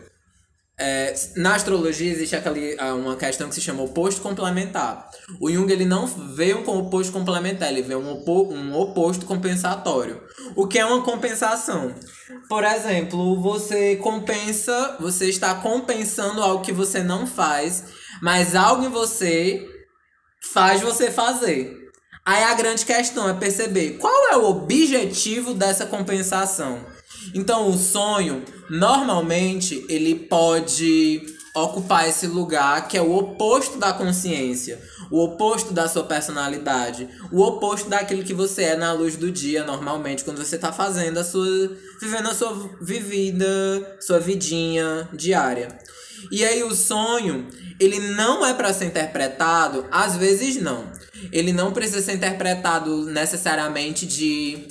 É, 0.77 1.15
na 1.37 1.55
astrologia 1.55 2.11
existe 2.11 2.35
aquele, 2.35 2.75
ah, 2.77 2.93
uma 2.95 3.15
questão 3.15 3.47
que 3.47 3.55
se 3.55 3.61
chama 3.61 3.81
oposto 3.81 4.21
complementar. 4.21 5.09
O 5.39 5.49
Jung 5.49 5.71
ele 5.71 5.85
não 5.85 6.05
vê 6.05 6.53
um 6.53 6.67
oposto 6.67 7.13
complementar, 7.13 7.69
ele 7.69 7.81
vê 7.81 7.95
um, 7.95 8.11
opo, 8.11 8.53
um 8.53 8.75
oposto 8.75 9.25
compensatório. 9.25 10.21
O 10.53 10.67
que 10.67 10.77
é 10.77 10.85
uma 10.85 11.01
compensação? 11.01 11.95
Por 12.49 12.65
exemplo, 12.65 13.41
você 13.41 13.95
compensa, 13.95 14.97
você 14.99 15.29
está 15.29 15.55
compensando 15.55 16.41
algo 16.41 16.63
que 16.63 16.73
você 16.73 17.01
não 17.01 17.25
faz, 17.25 17.85
mas 18.21 18.53
algo 18.53 18.83
em 18.83 18.89
você 18.89 19.65
faz 20.53 20.81
você 20.81 21.09
fazer. 21.09 21.85
Aí 22.25 22.43
a 22.43 22.53
grande 22.53 22.85
questão 22.85 23.29
é 23.29 23.33
perceber 23.33 23.97
qual 23.99 24.29
é 24.29 24.35
o 24.35 24.49
objetivo 24.49 25.53
dessa 25.53 25.85
compensação. 25.85 26.83
Então, 27.33 27.69
o 27.69 27.77
sonho, 27.77 28.43
normalmente, 28.69 29.85
ele 29.89 30.15
pode 30.15 31.21
ocupar 31.55 32.07
esse 32.07 32.27
lugar 32.27 32.87
que 32.87 32.97
é 32.97 33.01
o 33.01 33.15
oposto 33.15 33.77
da 33.77 33.93
consciência, 33.93 34.77
o 35.09 35.23
oposto 35.23 35.73
da 35.73 35.87
sua 35.87 36.03
personalidade, 36.03 37.07
o 37.31 37.41
oposto 37.41 37.89
daquilo 37.89 38.23
que 38.23 38.33
você 38.33 38.63
é 38.63 38.75
na 38.75 38.91
luz 38.91 39.15
do 39.15 39.31
dia, 39.31 39.63
normalmente, 39.63 40.23
quando 40.23 40.43
você 40.43 40.55
está 40.55 40.73
fazendo 40.73 41.17
a 41.17 41.23
sua. 41.23 41.45
vivendo 42.01 42.27
a 42.27 42.33
sua 42.33 42.69
vivida, 42.81 43.47
sua 44.01 44.19
vidinha 44.19 45.07
diária. 45.13 45.69
E 46.31 46.43
aí 46.43 46.63
o 46.63 46.73
sonho, 46.75 47.47
ele 47.79 47.99
não 47.99 48.45
é 48.45 48.53
para 48.53 48.73
ser 48.73 48.85
interpretado, 48.85 49.85
às 49.91 50.17
vezes 50.17 50.61
não. 50.61 50.91
Ele 51.31 51.53
não 51.53 51.71
precisa 51.71 52.01
ser 52.01 52.13
interpretado 52.13 53.05
necessariamente 53.05 54.05
de 54.05 54.67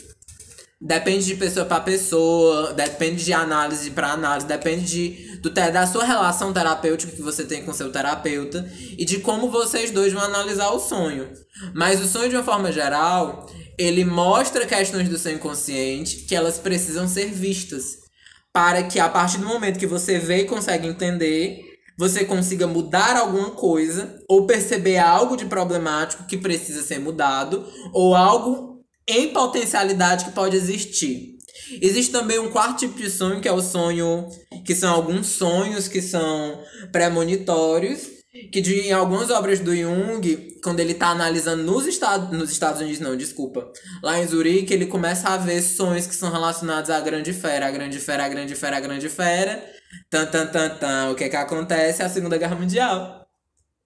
Depende 0.80 1.24
de 1.24 1.36
pessoa 1.36 1.64
para 1.64 1.80
pessoa, 1.80 2.72
depende 2.72 3.24
de 3.24 3.32
análise 3.32 3.90
para 3.90 4.12
análise, 4.12 4.46
depende 4.46 4.84
de, 4.84 5.38
do, 5.38 5.50
da 5.50 5.86
sua 5.86 6.04
relação 6.04 6.52
terapêutica 6.52 7.14
que 7.14 7.22
você 7.22 7.44
tem 7.44 7.64
com 7.64 7.72
seu 7.72 7.90
terapeuta 7.90 8.70
e 8.98 9.04
de 9.04 9.20
como 9.20 9.50
vocês 9.50 9.90
dois 9.90 10.12
vão 10.12 10.22
analisar 10.22 10.70
o 10.70 10.80
sonho. 10.80 11.32
Mas 11.74 12.00
o 12.00 12.08
sonho, 12.08 12.28
de 12.28 12.36
uma 12.36 12.44
forma 12.44 12.72
geral, 12.72 13.46
ele 13.78 14.04
mostra 14.04 14.66
questões 14.66 15.08
do 15.08 15.16
seu 15.16 15.32
inconsciente 15.32 16.26
que 16.26 16.34
elas 16.34 16.58
precisam 16.58 17.08
ser 17.08 17.26
vistas. 17.26 18.04
Para 18.52 18.82
que 18.82 19.00
a 19.00 19.08
partir 19.08 19.38
do 19.38 19.46
momento 19.46 19.78
que 19.78 19.86
você 19.86 20.18
vê 20.18 20.42
e 20.42 20.46
consegue 20.46 20.86
entender, 20.86 21.60
você 21.96 22.24
consiga 22.24 22.66
mudar 22.66 23.16
alguma 23.16 23.50
coisa 23.52 24.20
ou 24.28 24.46
perceber 24.46 24.98
algo 24.98 25.36
de 25.36 25.46
problemático 25.46 26.26
que 26.26 26.36
precisa 26.36 26.82
ser 26.82 26.98
mudado 26.98 27.66
ou 27.92 28.14
algo 28.14 28.73
em 29.08 29.28
potencialidade 29.32 30.26
que 30.26 30.32
pode 30.32 30.56
existir. 30.56 31.34
Existe 31.80 32.12
também 32.12 32.38
um 32.38 32.50
quarto 32.50 32.80
tipo 32.80 32.96
de 32.96 33.10
sonho, 33.10 33.40
que 33.40 33.48
é 33.48 33.52
o 33.52 33.62
sonho, 33.62 34.28
que 34.64 34.74
são 34.74 34.92
alguns 34.92 35.26
sonhos 35.28 35.88
que 35.88 36.02
são 36.02 36.60
premonitórios, 36.92 38.14
que 38.52 38.60
de, 38.60 38.80
em 38.80 38.92
algumas 38.92 39.30
obras 39.30 39.60
do 39.60 39.74
Jung, 39.74 40.58
quando 40.62 40.80
ele 40.80 40.92
está 40.92 41.08
analisando 41.08 41.62
nos 41.62 41.86
Estados, 41.86 42.36
nos 42.36 42.50
Estados 42.50 42.80
Unidos, 42.80 42.98
não, 42.98 43.16
desculpa, 43.16 43.70
lá 44.02 44.18
em 44.18 44.26
Zurique, 44.26 44.74
ele 44.74 44.86
começa 44.86 45.28
a 45.28 45.36
ver 45.36 45.62
sonhos 45.62 46.06
que 46.06 46.14
são 46.14 46.32
relacionados 46.32 46.90
à 46.90 47.00
grande 47.00 47.32
fera, 47.32 47.68
a 47.68 47.70
grande 47.70 48.00
fera, 48.00 48.24
a 48.24 48.28
grande 48.28 48.54
fera, 48.56 48.76
a 48.76 48.80
grande 48.80 49.08
fera, 49.08 49.64
tan, 50.10 50.26
tan, 50.26 50.46
tan, 50.48 50.70
tan, 50.70 51.10
o 51.10 51.14
que 51.14 51.28
que 51.28 51.36
acontece? 51.36 52.02
A 52.02 52.08
Segunda 52.08 52.36
Guerra 52.36 52.56
Mundial. 52.56 53.24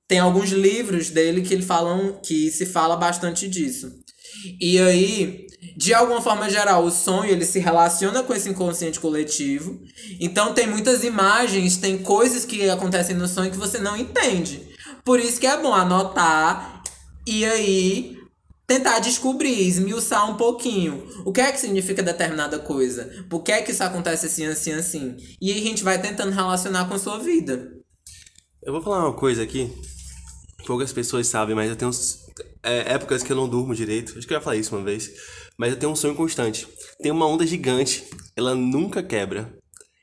Tem 0.09 0.19
alguns 0.19 0.49
livros 0.49 1.11
dele 1.11 1.43
que 1.43 1.53
ele 1.53 1.63
falam 1.63 2.19
que 2.25 2.51
se 2.51 2.65
fala 2.65 2.97
bastante 2.97 3.47
disso. 3.47 3.93
E 4.61 4.79
aí, 4.81 5.47
de 5.77 5.95
alguma 5.95 6.21
forma 6.21 6.49
geral, 6.51 6.85
o 6.85 6.91
sonho 6.91 7.31
ele 7.31 7.45
se 7.45 7.59
relaciona 7.59 8.23
com 8.23 8.35
esse 8.35 8.49
inconsciente 8.49 9.01
coletivo. 9.01 9.81
Então 10.21 10.55
tem 10.55 10.67
muitas 10.67 11.05
imagens, 11.05 11.77
tem 11.77 11.99
coisas 11.99 12.45
que 12.45 12.69
acontecem 12.69 13.17
no 13.17 13.29
sonho 13.29 13.51
que 13.51 13.57
você 13.57 13.79
não 13.79 13.97
entende. 13.97 14.69
Por 15.05 15.21
isso 15.21 15.41
que 15.41 15.47
é 15.47 15.61
bom 15.61 15.73
anotar 15.73 16.83
e 17.27 17.45
aí 17.45 18.19
tentar 18.67 18.99
descobrir, 18.99 19.67
esmiuçar 19.67 20.31
um 20.31 20.37
pouquinho. 20.37 21.09
O 21.25 21.33
que 21.33 21.41
é 21.41 21.51
que 21.51 21.59
significa 21.59 22.03
determinada 22.03 22.59
coisa? 22.59 23.25
Por 23.29 23.43
que 23.43 23.51
é 23.51 23.63
que 23.63 23.71
isso 23.71 23.83
acontece 23.83 24.27
assim, 24.27 24.45
assim, 24.45 24.73
assim? 24.73 25.17
E 25.41 25.51
aí 25.51 25.59
a 25.59 25.63
gente 25.63 25.83
vai 25.83 26.01
tentando 26.01 26.33
relacionar 26.33 26.87
com 26.87 26.95
a 26.95 26.99
sua 26.99 27.19
vida. 27.19 27.73
Eu 28.63 28.73
vou 28.73 28.83
falar 28.83 29.07
uma 29.07 29.15
coisa 29.15 29.43
aqui. 29.43 29.73
Poucas 30.67 30.93
pessoas 30.93 31.27
sabem, 31.27 31.57
mas 31.57 31.71
eu 31.71 31.77
tenho 31.77 31.91
é, 32.63 32.95
épocas 32.95 33.23
que 33.23 33.33
eu 33.33 33.37
não 33.37 33.49
durmo 33.49 33.75
direito. 33.75 34.19
Acho 34.19 34.27
que 34.27 34.33
eu 34.33 34.39
já 34.39 34.43
falei 34.43 34.61
isso 34.61 34.75
uma 34.77 34.85
vez. 34.85 35.11
Mas 35.57 35.73
eu 35.73 35.79
tenho 35.79 35.93
um 35.93 35.97
sonho 35.97 36.15
constante. 36.15 36.69
Tem 37.01 37.11
uma 37.11 37.27
onda 37.27 37.47
gigante, 37.47 38.05
ela 38.37 38.55
nunca 38.55 39.03
quebra. 39.03 39.53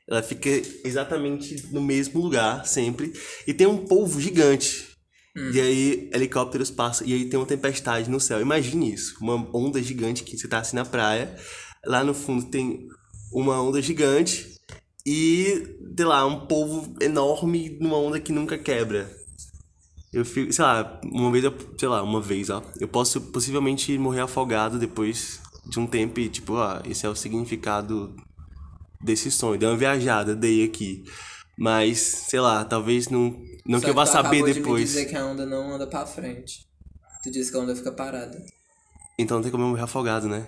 Ela 0.08 0.22
fica 0.22 0.50
exatamente 0.84 1.68
no 1.72 1.82
mesmo 1.82 2.22
lugar, 2.22 2.66
sempre. 2.66 3.14
E 3.48 3.54
tem 3.54 3.66
um 3.66 3.86
polvo 3.86 4.22
gigante. 4.22 4.88
Hum. 5.36 5.52
E 5.52 5.60
aí, 5.60 6.10
helicópteros 6.14 6.70
passam. 6.70 7.08
E 7.08 7.14
aí 7.14 7.26
tem 7.26 7.40
uma 7.40 7.46
tempestade 7.46 8.10
no 8.10 8.20
céu. 8.20 8.40
Imagine 8.40 8.94
isso. 8.94 9.16
Uma 9.20 9.36
onda 9.56 9.82
gigante 9.82 10.24
que 10.24 10.38
você 10.38 10.48
tá 10.48 10.60
assim 10.60 10.76
na 10.76 10.86
praia. 10.86 11.36
Lá 11.86 12.04
no 12.04 12.14
fundo 12.14 12.46
tem 12.50 12.88
uma 13.34 13.62
onda 13.62 13.82
gigante. 13.82 14.56
E, 15.06 15.78
sei 15.96 16.06
lá, 16.06 16.26
um 16.26 16.48
polvo 16.48 16.96
enorme 17.02 17.78
numa 17.80 17.98
onda 17.98 18.20
que 18.20 18.32
nunca 18.32 18.58
quebra. 18.58 19.10
Eu 20.16 20.24
fico, 20.24 20.54
sei 20.54 20.64
lá, 20.64 21.02
uma 21.04 21.30
vez, 21.30 21.44
sei 21.78 21.90
lá, 21.90 22.02
uma 22.02 22.22
vez, 22.22 22.50
ó. 22.50 22.64
Eu 22.80 22.88
posso 22.88 23.20
possivelmente 23.20 23.98
morrer 23.98 24.22
afogado 24.22 24.80
depois 24.80 25.42
de 25.66 25.78
um 25.78 25.86
tempo 25.86 26.22
e, 26.22 26.30
tipo, 26.30 26.56
ah, 26.56 26.82
esse 26.86 27.06
é 27.06 27.10
o 27.10 27.14
significado 27.14 28.16
desse 29.04 29.30
sonho. 29.30 29.60
Dei 29.60 29.68
uma 29.68 29.76
viajada, 29.76 30.34
dei 30.34 30.64
aqui. 30.64 31.04
Mas, 31.60 32.00
sei 32.00 32.40
lá, 32.40 32.64
talvez 32.64 33.10
não, 33.10 33.38
não 33.66 33.82
que 33.82 33.90
eu 33.90 33.94
vá 33.94 34.06
saber 34.06 34.42
depois. 34.42 34.64
De 34.64 34.96
me 34.96 35.04
dizer 35.04 35.06
que 35.08 35.18
a 35.18 35.26
onda 35.26 35.46
não 35.46 35.74
anda 35.74 35.86
pra 35.86 36.06
frente. 36.06 36.66
Tu 37.22 37.30
disse 37.30 37.52
que 37.52 37.58
a 37.58 37.60
onda 37.60 37.76
fica 37.76 37.92
parada. 37.92 38.42
Então 39.20 39.36
não 39.36 39.44
tem 39.44 39.52
como 39.52 39.66
eu 39.66 39.70
morrer 39.72 39.84
afogado, 39.84 40.30
né? 40.30 40.48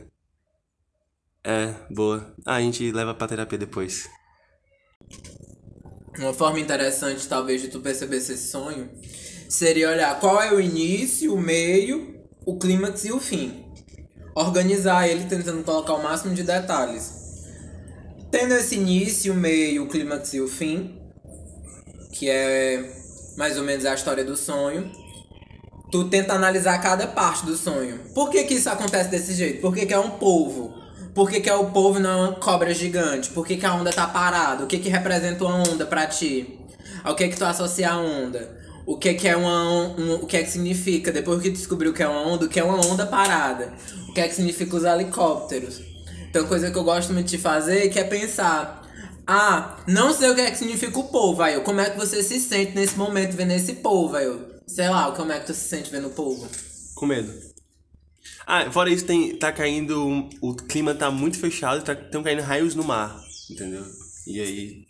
É, 1.44 1.74
boa. 1.92 2.34
Ah, 2.46 2.56
a 2.56 2.62
gente 2.62 2.90
leva 2.94 3.14
pra 3.14 3.28
terapia 3.28 3.58
depois. 3.58 4.10
Uma 6.18 6.34
forma 6.34 6.58
interessante, 6.58 7.28
talvez, 7.28 7.62
de 7.62 7.68
tu 7.68 7.82
perceber 7.82 8.16
esse 8.16 8.38
sonho 8.38 8.90
seria 9.48 9.90
olhar 9.90 10.20
qual 10.20 10.42
é 10.42 10.52
o 10.54 10.60
início, 10.60 11.34
o 11.34 11.40
meio, 11.40 12.16
o 12.46 12.58
clímax 12.58 13.06
e 13.06 13.12
o 13.12 13.20
fim. 13.20 13.66
Organizar 14.36 15.08
ele 15.08 15.26
tentando 15.26 15.64
colocar 15.64 15.94
o 15.94 16.04
máximo 16.04 16.34
de 16.34 16.44
detalhes. 16.44 17.14
Tendo 18.30 18.54
esse 18.54 18.76
início, 18.76 19.34
o 19.34 19.36
meio, 19.36 19.84
o 19.84 19.88
clímax 19.88 20.34
e 20.34 20.42
o 20.42 20.48
fim, 20.48 21.02
que 22.12 22.30
é 22.30 22.84
mais 23.38 23.58
ou 23.58 23.64
menos 23.64 23.86
a 23.86 23.94
história 23.94 24.24
do 24.24 24.36
sonho, 24.36 24.92
tu 25.92 26.10
tenta 26.10 26.34
analisar 26.34 26.78
cada 26.82 27.08
parte 27.08 27.46
do 27.46 27.56
sonho. 27.56 28.00
Por 28.14 28.30
que, 28.30 28.44
que 28.44 28.56
isso 28.56 28.70
acontece 28.70 29.10
desse 29.10 29.34
jeito? 29.34 29.62
Por 29.62 29.74
que, 29.74 29.86
que 29.86 29.94
é 29.94 30.00
um 30.00 30.12
polvo? 30.12 30.74
Por 31.14 31.30
que, 31.30 31.40
que 31.40 31.50
é 31.50 31.56
o 31.56 31.72
polvo 31.72 32.00
não 32.00 32.10
é 32.10 32.16
uma 32.16 32.36
cobra 32.36 32.74
gigante? 32.74 33.30
Por 33.30 33.46
que, 33.46 33.58
que 33.58 33.66
a 33.66 33.74
onda 33.74 33.92
tá 33.92 34.06
parada? 34.06 34.64
O 34.64 34.68
que, 34.68 34.78
que 34.78 34.90
representa 34.90 35.46
uma 35.46 35.68
onda 35.68 35.86
para 35.86 36.06
ti? 36.06 36.60
Ao 37.04 37.16
que, 37.16 37.28
que 37.28 37.38
tu 37.38 37.46
associa 37.46 37.92
a 37.92 37.98
onda? 37.98 38.58
O 38.88 38.98
que 38.98 39.10
é, 39.10 39.14
que 39.14 39.28
é 39.28 39.36
uma 39.36 39.64
um, 39.70 40.16
o 40.16 40.26
que 40.26 40.38
é 40.38 40.44
que 40.44 40.50
significa, 40.50 41.12
depois 41.12 41.42
que 41.42 41.50
descobriu 41.50 41.92
o 41.92 41.94
que 41.94 42.02
é 42.02 42.08
uma 42.08 42.26
onda, 42.26 42.46
o 42.46 42.50
que 42.50 42.58
é 42.58 42.64
uma 42.64 42.84
onda 42.86 43.06
parada, 43.06 43.74
o 44.08 44.14
que 44.14 44.22
é 44.22 44.28
que 44.30 44.34
significa 44.34 44.78
os 44.78 44.86
helicópteros. 44.86 45.82
Então, 46.30 46.48
coisa 46.48 46.72
que 46.72 46.78
eu 46.78 46.86
gosto 46.86 47.12
muito 47.12 47.28
de 47.28 47.38
fazer 47.38 47.90
que 47.90 48.00
é 48.00 48.06
pensar, 48.06 48.88
ah, 49.28 49.78
não 49.86 50.14
sei 50.14 50.30
o 50.30 50.36
que 50.36 50.40
é 50.40 50.50
que 50.50 50.58
significa 50.58 50.98
o 50.98 51.10
povo, 51.10 51.42
aí, 51.42 51.60
como 51.60 51.82
é 51.82 51.90
que 51.90 51.98
você 51.98 52.24
se 52.24 52.40
sente 52.40 52.76
nesse 52.76 52.98
momento 52.98 53.36
vendo 53.36 53.52
esse 53.52 53.74
povo, 53.74 54.16
aí, 54.16 54.26
sei 54.66 54.88
lá, 54.88 55.12
como 55.12 55.34
é 55.34 55.40
que 55.42 55.48
tu 55.48 55.54
se 55.54 55.68
sente 55.68 55.92
vendo 55.92 56.08
o 56.08 56.12
povo? 56.12 56.48
Com 56.96 57.08
medo. 57.08 57.34
Ah, 58.46 58.72
fora 58.72 58.90
isso, 58.90 59.06
tem, 59.06 59.38
tá 59.38 59.52
caindo. 59.52 60.30
O 60.42 60.56
clima 60.56 60.96
tá 60.96 61.12
muito 61.12 61.38
fechado, 61.38 61.84
tá, 61.84 61.92
estão 61.92 62.24
caindo 62.24 62.42
raios 62.42 62.74
no 62.74 62.86
mar, 62.86 63.22
entendeu? 63.52 63.84
E 64.26 64.40
aí. 64.40 64.88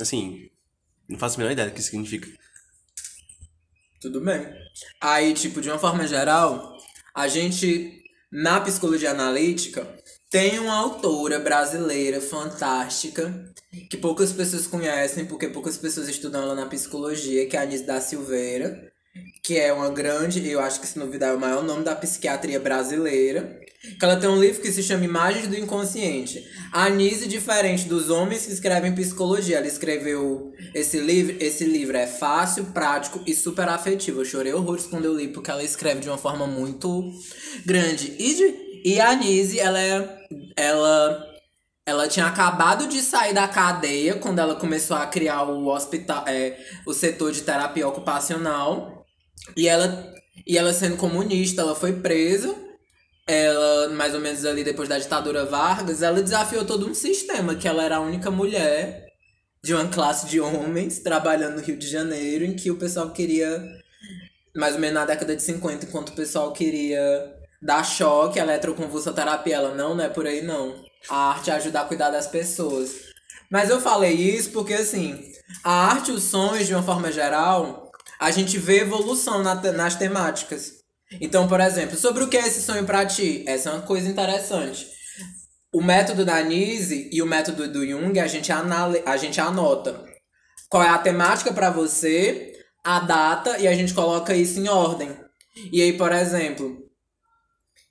Assim, 0.00 0.48
não 1.06 1.18
faço 1.18 1.36
a 1.36 1.38
menor 1.38 1.52
ideia 1.52 1.68
do 1.68 1.74
que 1.74 1.82
significa. 1.82 2.26
Tudo 4.02 4.20
bem. 4.20 4.46
Aí, 5.00 5.32
tipo, 5.32 5.60
de 5.60 5.68
uma 5.70 5.78
forma 5.78 6.06
geral, 6.06 6.76
a 7.14 7.28
gente, 7.28 8.02
na 8.30 8.60
psicologia 8.60 9.12
analítica, 9.12 9.86
tem 10.28 10.58
uma 10.58 10.74
autora 10.74 11.38
brasileira 11.38 12.20
fantástica 12.20 13.32
que 13.88 13.96
poucas 13.96 14.32
pessoas 14.32 14.66
conhecem, 14.66 15.24
porque 15.24 15.48
poucas 15.48 15.78
pessoas 15.78 16.08
estudam 16.08 16.42
ela 16.42 16.54
na 16.54 16.66
psicologia, 16.66 17.46
que 17.46 17.56
é 17.56 17.60
a 17.60 17.62
Anis 17.62 17.82
da 17.82 18.00
Silveira 18.00 18.92
que 19.42 19.58
é 19.58 19.72
uma 19.72 19.90
grande, 19.90 20.46
eu 20.48 20.60
acho 20.60 20.80
que 20.80 20.86
se 20.86 20.98
duvidar 20.98 21.30
é 21.30 21.34
o 21.34 21.40
maior 21.40 21.62
nome 21.62 21.84
da 21.84 21.96
psiquiatria 21.96 22.60
brasileira, 22.60 23.60
que 23.82 24.04
ela 24.04 24.16
tem 24.16 24.28
um 24.28 24.40
livro 24.40 24.62
que 24.62 24.70
se 24.70 24.82
chama 24.82 25.04
Imagens 25.04 25.48
do 25.48 25.56
Inconsciente. 25.56 26.46
A 26.72 26.84
Anise, 26.84 27.26
diferente 27.26 27.88
dos 27.88 28.10
homens 28.10 28.46
que 28.46 28.52
escrevem 28.52 28.94
psicologia, 28.94 29.58
ela 29.58 29.66
escreveu 29.66 30.52
esse 30.72 30.98
livro, 30.98 31.36
esse 31.40 31.64
livro 31.64 31.96
é 31.96 32.06
fácil, 32.06 32.66
prático 32.66 33.20
e 33.26 33.34
super 33.34 33.68
afetivo. 33.68 34.20
Eu 34.20 34.24
chorei 34.24 34.54
horrores 34.54 34.86
quando 34.86 35.04
eu 35.06 35.16
li, 35.16 35.28
porque 35.28 35.50
ela 35.50 35.64
escreve 35.64 36.00
de 36.00 36.08
uma 36.08 36.18
forma 36.18 36.46
muito 36.46 37.12
grande. 37.66 38.14
E, 38.18 38.34
de, 38.34 38.88
e 38.88 39.00
a 39.00 39.10
Anise, 39.10 39.58
ela 39.58 39.80
é, 39.80 40.18
ela 40.56 41.32
ela 41.84 42.06
tinha 42.06 42.26
acabado 42.26 42.86
de 42.86 43.00
sair 43.00 43.34
da 43.34 43.48
cadeia 43.48 44.14
quando 44.14 44.38
ela 44.38 44.54
começou 44.54 44.96
a 44.96 45.06
criar 45.06 45.42
o 45.42 45.66
hospital, 45.66 46.24
é, 46.28 46.56
o 46.86 46.94
setor 46.94 47.32
de 47.32 47.42
terapia 47.42 47.88
ocupacional. 47.88 49.04
E 49.56 49.66
ela, 49.66 50.14
e 50.46 50.56
ela 50.56 50.72
sendo 50.72 50.96
comunista, 50.96 51.62
ela 51.62 51.74
foi 51.74 51.94
presa. 51.94 52.54
Ela, 53.26 53.88
mais 53.90 54.14
ou 54.14 54.20
menos 54.20 54.44
ali 54.44 54.64
depois 54.64 54.88
da 54.88 54.98
ditadura 54.98 55.44
Vargas, 55.44 56.02
ela 56.02 56.22
desafiou 56.22 56.64
todo 56.64 56.88
um 56.88 56.94
sistema, 56.94 57.54
que 57.54 57.68
ela 57.68 57.84
era 57.84 57.96
a 57.96 58.00
única 58.00 58.30
mulher 58.30 59.06
de 59.62 59.74
uma 59.74 59.86
classe 59.88 60.26
de 60.26 60.40
homens 60.40 60.98
trabalhando 60.98 61.56
no 61.56 61.62
Rio 61.62 61.76
de 61.76 61.88
Janeiro, 61.88 62.44
em 62.44 62.54
que 62.54 62.70
o 62.70 62.76
pessoal 62.76 63.10
queria, 63.10 63.62
mais 64.56 64.74
ou 64.74 64.80
menos 64.80 64.94
na 64.96 65.06
década 65.06 65.36
de 65.36 65.42
50, 65.42 65.86
enquanto 65.86 66.08
o 66.08 66.16
pessoal 66.16 66.52
queria 66.52 67.32
dar 67.62 67.84
choque, 67.84 68.40
eletroconvulsoterapia, 68.40 69.54
ela 69.54 69.74
não, 69.74 69.94
não 69.94 70.04
é 70.04 70.08
por 70.08 70.26
aí 70.26 70.42
não. 70.42 70.84
A 71.08 71.30
arte 71.30 71.50
ajuda 71.50 71.80
a 71.80 71.84
cuidar 71.84 72.10
das 72.10 72.26
pessoas. 72.26 72.90
Mas 73.48 73.70
eu 73.70 73.80
falei 73.80 74.14
isso 74.14 74.50
porque, 74.50 74.74
assim, 74.74 75.32
a 75.62 75.86
arte 75.86 76.10
e 76.10 76.14
os 76.14 76.24
sonhos, 76.24 76.66
de 76.66 76.74
uma 76.74 76.82
forma 76.82 77.12
geral, 77.12 77.92
a 78.18 78.30
gente 78.32 78.58
vê 78.58 78.80
evolução 78.80 79.42
na, 79.42 79.54
nas 79.54 79.94
temáticas. 79.94 80.81
Então, 81.20 81.48
por 81.48 81.60
exemplo, 81.60 81.96
sobre 81.96 82.24
o 82.24 82.28
que 82.28 82.36
é 82.36 82.46
esse 82.46 82.62
sonho 82.62 82.84
para 82.84 83.06
ti? 83.06 83.44
Essa 83.46 83.70
é 83.70 83.72
uma 83.72 83.82
coisa 83.82 84.08
interessante. 84.08 84.86
O 85.72 85.82
método 85.82 86.24
da 86.24 86.42
Nise 86.42 87.08
e 87.12 87.22
o 87.22 87.26
método 87.26 87.66
do 87.68 87.86
Jung, 87.86 88.18
a 88.20 88.26
gente, 88.26 88.52
anale, 88.52 89.02
a 89.06 89.16
gente 89.16 89.40
anota 89.40 90.04
qual 90.68 90.82
é 90.82 90.88
a 90.88 90.98
temática 90.98 91.52
para 91.52 91.70
você, 91.70 92.52
a 92.84 93.00
data, 93.00 93.58
e 93.58 93.68
a 93.68 93.74
gente 93.74 93.94
coloca 93.94 94.34
isso 94.34 94.58
em 94.58 94.68
ordem. 94.68 95.14
E 95.70 95.82
aí, 95.82 95.92
por 95.92 96.12
exemplo, 96.12 96.78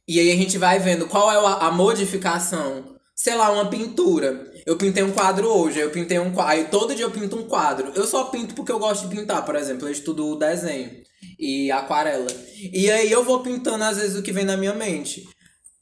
e 0.08 0.20
aí 0.20 0.32
a 0.32 0.36
gente 0.36 0.58
vai 0.58 0.80
vendo 0.80 1.08
qual 1.08 1.32
é 1.32 1.66
a 1.66 1.72
modificação. 1.72 2.98
Sei 3.16 3.36
lá, 3.36 3.52
uma 3.52 3.70
pintura. 3.70 4.51
Eu 4.66 4.78
pintei 4.78 5.04
um 5.04 5.12
quadro 5.12 5.48
hoje, 5.48 5.80
eu 5.80 5.90
pintei 5.90 6.20
um 6.20 6.32
quadro. 6.32 6.52
Aí 6.52 6.66
todo 6.66 6.96
dia 6.96 7.06
eu 7.06 7.12
pinto 7.12 7.38
um 7.38 7.44
quadro. 7.44 7.92
Eu 7.96 8.06
só 8.06 8.26
pinto 8.26 8.54
porque 8.54 8.72
eu 8.72 8.80
gosto 8.80 9.08
de 9.08 9.16
pintar, 9.16 9.44
por 9.46 9.56
exemplo. 9.56 9.88
Eu 9.88 9.92
estudo 9.92 10.36
desenho 10.36 11.02
e 11.40 11.72
aquarela. 11.72 12.28
E 12.72 12.90
aí 12.92 13.12
eu 13.12 13.24
vou 13.24 13.42
pintando 13.42 13.84
às 13.84 13.98
vezes 13.98 14.18
o 14.18 14.22
que 14.22 14.32
vem 14.32 14.46
na 14.46 14.58
minha 14.58 14.74
mente. 14.74 15.28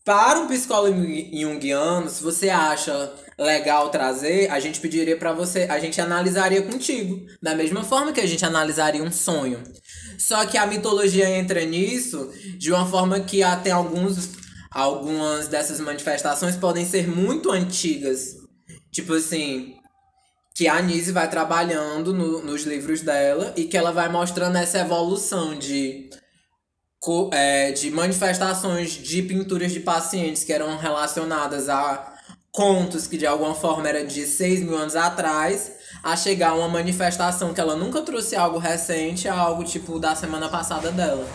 Para 0.05 0.39
um 0.39 0.47
psicólogo 0.47 0.97
junguiano, 1.31 2.09
se 2.09 2.23
você 2.23 2.49
acha 2.49 3.13
legal 3.37 3.89
trazer, 3.89 4.49
a 4.49 4.59
gente 4.59 4.79
pediria 4.79 5.15
para 5.15 5.33
você, 5.33 5.67
a 5.69 5.79
gente 5.79 6.01
analisaria 6.01 6.61
contigo, 6.61 7.25
da 7.41 7.53
mesma 7.53 7.83
forma 7.83 8.11
que 8.11 8.19
a 8.19 8.25
gente 8.25 8.43
analisaria 8.43 9.03
um 9.03 9.11
sonho. 9.11 9.61
Só 10.17 10.45
que 10.45 10.57
a 10.57 10.65
mitologia 10.65 11.29
entra 11.29 11.63
nisso 11.63 12.31
de 12.57 12.71
uma 12.71 12.85
forma 12.85 13.19
que 13.19 13.43
até 13.43 13.71
alguns 13.71 14.39
algumas 14.71 15.47
dessas 15.47 15.79
manifestações 15.79 16.55
podem 16.55 16.85
ser 16.85 17.07
muito 17.07 17.51
antigas. 17.51 18.38
Tipo 18.91 19.13
assim, 19.13 19.75
que 20.55 20.67
a 20.67 20.75
Anise 20.75 21.11
vai 21.11 21.29
trabalhando 21.29 22.13
no, 22.13 22.43
nos 22.43 22.63
livros 22.63 23.01
dela 23.01 23.53
e 23.55 23.65
que 23.65 23.77
ela 23.77 23.91
vai 23.91 24.09
mostrando 24.09 24.57
essa 24.57 24.79
evolução 24.79 25.57
de, 25.57 26.09
é, 27.31 27.71
de 27.71 27.91
manifestações 27.91 28.91
de 28.91 29.21
pinturas 29.21 29.71
de 29.71 29.79
pacientes 29.79 30.43
que 30.43 30.51
eram 30.51 30.77
relacionadas 30.77 31.69
a 31.69 32.13
contos 32.51 33.07
que 33.07 33.17
de 33.17 33.25
alguma 33.25 33.55
forma 33.55 33.87
era 33.87 34.05
de 34.05 34.25
6 34.25 34.61
mil 34.61 34.75
anos 34.75 34.95
atrás, 34.95 35.71
a 36.03 36.15
chegar 36.15 36.49
a 36.49 36.55
uma 36.55 36.67
manifestação 36.67 37.53
que 37.53 37.61
ela 37.61 37.75
nunca 37.75 38.01
trouxe 38.01 38.35
algo 38.35 38.57
recente 38.57 39.27
a 39.27 39.33
algo 39.33 39.63
tipo 39.63 39.99
da 39.99 40.15
semana 40.15 40.49
passada 40.49 40.91
dela. 40.91 41.25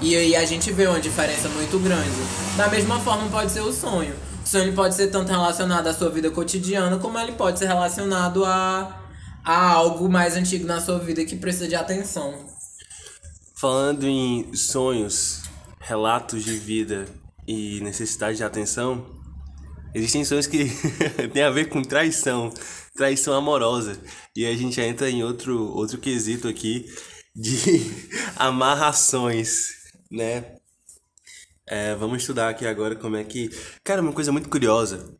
E 0.00 0.16
aí 0.16 0.34
a 0.34 0.44
gente 0.46 0.72
vê 0.72 0.86
uma 0.86 0.98
diferença 0.98 1.48
muito 1.50 1.78
grande. 1.78 2.10
Da 2.56 2.68
mesma 2.68 2.98
forma 3.00 3.28
pode 3.28 3.52
ser 3.52 3.60
o 3.60 3.72
sonho. 3.72 4.14
O 4.50 4.52
sonho 4.52 4.72
pode 4.72 4.96
ser 4.96 5.12
tanto 5.12 5.30
relacionado 5.30 5.86
à 5.86 5.94
sua 5.94 6.10
vida 6.10 6.28
cotidiana, 6.28 6.98
como 6.98 7.16
ele 7.20 7.30
pode 7.30 7.56
ser 7.56 7.68
relacionado 7.68 8.44
a, 8.44 9.00
a 9.44 9.70
algo 9.70 10.08
mais 10.08 10.34
antigo 10.34 10.66
na 10.66 10.80
sua 10.80 10.98
vida 10.98 11.24
que 11.24 11.36
precisa 11.36 11.68
de 11.68 11.76
atenção. 11.76 12.48
Falando 13.54 14.08
em 14.08 14.52
sonhos, 14.52 15.42
relatos 15.78 16.42
de 16.42 16.56
vida 16.56 17.06
e 17.46 17.78
necessidade 17.82 18.38
de 18.38 18.42
atenção, 18.42 19.06
existem 19.94 20.24
sonhos 20.24 20.48
que 20.48 20.64
têm 21.32 21.44
a 21.44 21.50
ver 21.50 21.68
com 21.68 21.80
traição, 21.80 22.52
traição 22.96 23.34
amorosa. 23.34 24.00
E 24.34 24.44
a 24.44 24.56
gente 24.56 24.80
entra 24.80 25.08
em 25.08 25.22
outro, 25.22 25.62
outro 25.76 25.96
quesito 25.96 26.48
aqui 26.48 26.86
de 27.36 27.88
amarrações 28.34 29.78
né? 30.10 30.56
É, 31.70 31.94
vamos 31.94 32.22
estudar 32.22 32.48
aqui 32.48 32.66
agora 32.66 32.96
como 32.96 33.14
é 33.14 33.22
que. 33.22 33.48
Cara, 33.84 34.02
uma 34.02 34.12
coisa 34.12 34.32
muito 34.32 34.48
curiosa 34.48 35.16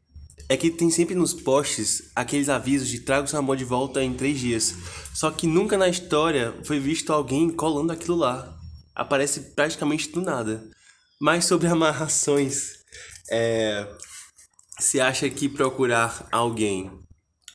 é 0.48 0.56
que 0.56 0.68
tem 0.68 0.90
sempre 0.90 1.14
nos 1.14 1.32
posts 1.32 2.10
aqueles 2.12 2.48
avisos 2.48 2.88
de 2.88 2.98
traga 2.98 3.24
o 3.24 3.28
seu 3.28 3.38
amor 3.38 3.56
de 3.56 3.64
volta 3.64 4.02
em 4.02 4.12
três 4.12 4.40
dias. 4.40 4.74
Só 5.14 5.30
que 5.30 5.46
nunca 5.46 5.78
na 5.78 5.88
história 5.88 6.52
foi 6.64 6.80
visto 6.80 7.12
alguém 7.12 7.50
colando 7.50 7.92
aquilo 7.92 8.16
lá. 8.16 8.52
Aparece 8.96 9.54
praticamente 9.54 10.10
do 10.10 10.20
nada. 10.20 10.68
Mas 11.20 11.44
sobre 11.44 11.68
amarrações, 11.70 12.72
é, 13.30 13.86
se 14.80 15.00
acha 15.00 15.30
que 15.30 15.48
procurar 15.48 16.26
alguém 16.32 16.90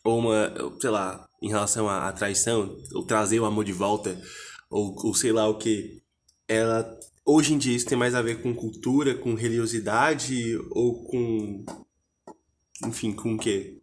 ou 0.06 0.20
uma, 0.20 0.54
sei 0.80 0.90
lá, 0.90 1.28
em 1.42 1.50
relação 1.50 1.90
à, 1.90 2.14
traição, 2.14 2.78
ou 2.94 3.06
trazer 3.06 3.42
o 3.42 3.46
amor 3.46 3.66
de 3.66 3.74
volta, 3.74 4.18
ou, 4.70 4.96
ou 5.04 5.14
sei 5.14 5.34
lá 5.34 5.50
o 5.50 5.58
que, 5.58 6.02
ela 6.48 6.98
hoje 7.26 7.54
em 7.54 7.58
dia 7.58 7.76
isso 7.76 7.88
tem 7.88 7.98
mais 7.98 8.14
a 8.14 8.22
ver 8.22 8.42
com 8.42 8.54
cultura, 8.54 9.16
com 9.16 9.34
religiosidade 9.34 10.58
ou 10.72 11.04
com. 11.04 11.66
Enfim, 12.86 13.12
com 13.14 13.34
o 13.34 13.38
quê? 13.38 13.82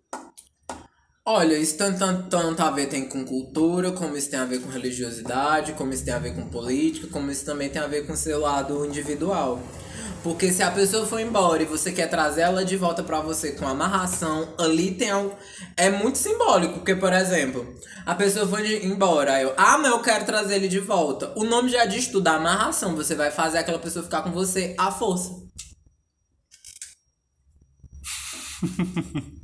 Olha, 1.24 1.56
isso 1.56 1.76
tanto, 1.76 1.98
tanto, 1.98 2.28
tanto 2.28 2.60
a 2.62 2.70
ver 2.70 2.88
tem 2.88 3.08
com 3.08 3.24
cultura, 3.24 3.92
como 3.92 4.16
isso 4.16 4.28
tem 4.28 4.40
a 4.40 4.44
ver 4.44 4.60
com 4.60 4.68
religiosidade, 4.68 5.72
como 5.74 5.92
isso 5.92 6.04
tem 6.04 6.12
a 6.12 6.18
ver 6.18 6.34
com 6.34 6.48
política, 6.48 7.06
como 7.06 7.30
isso 7.30 7.44
também 7.44 7.70
tem 7.70 7.80
a 7.80 7.86
ver 7.86 8.06
com 8.06 8.16
seu 8.16 8.40
lado 8.40 8.84
individual. 8.84 9.60
Porque 10.22 10.52
se 10.52 10.62
a 10.62 10.70
pessoa 10.70 11.04
for 11.04 11.18
embora 11.18 11.62
e 11.62 11.66
você 11.66 11.90
quer 11.90 12.08
trazer 12.08 12.42
ela 12.42 12.64
de 12.64 12.76
volta 12.76 13.02
para 13.02 13.20
você 13.20 13.52
com 13.52 13.66
amarração, 13.66 14.54
ali 14.56 14.94
tem 14.94 15.10
algo. 15.10 15.36
É 15.76 15.90
muito 15.90 16.16
simbólico, 16.16 16.74
porque, 16.74 16.94
por 16.94 17.12
exemplo, 17.12 17.74
a 18.06 18.14
pessoa 18.14 18.46
foi 18.46 18.84
embora, 18.84 19.42
eu, 19.42 19.52
ah, 19.56 19.78
mas 19.78 19.90
eu 19.90 20.00
quero 20.00 20.24
trazer 20.24 20.54
ele 20.56 20.68
de 20.68 20.78
volta. 20.78 21.32
O 21.36 21.42
nome 21.42 21.70
já 21.70 21.84
diz 21.84 22.06
tudo, 22.06 22.28
amarração. 22.28 22.94
Você 22.94 23.16
vai 23.16 23.32
fazer 23.32 23.58
aquela 23.58 23.80
pessoa 23.80 24.04
ficar 24.04 24.22
com 24.22 24.30
você 24.30 24.76
à 24.78 24.92
força. 24.92 25.30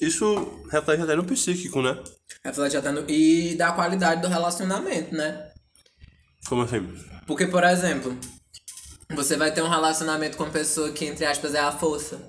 Isso 0.00 0.62
reflete 0.70 1.02
até 1.02 1.16
no 1.16 1.24
psíquico, 1.24 1.80
né? 1.80 1.98
Reflete 2.44 2.76
até 2.76 2.90
no. 2.90 3.08
E 3.08 3.54
da 3.54 3.72
qualidade 3.72 4.20
do 4.20 4.28
relacionamento, 4.28 5.14
né? 5.14 5.50
Como 6.46 6.60
assim? 6.62 6.86
Porque, 7.26 7.46
por 7.46 7.64
exemplo, 7.64 8.14
você 9.14 9.36
vai 9.36 9.52
ter 9.52 9.62
um 9.62 9.68
relacionamento 9.68 10.36
com 10.36 10.44
uma 10.44 10.52
pessoa 10.52 10.90
que, 10.90 11.04
entre 11.04 11.24
aspas, 11.24 11.54
é 11.54 11.60
a 11.60 11.72
força. 11.72 12.20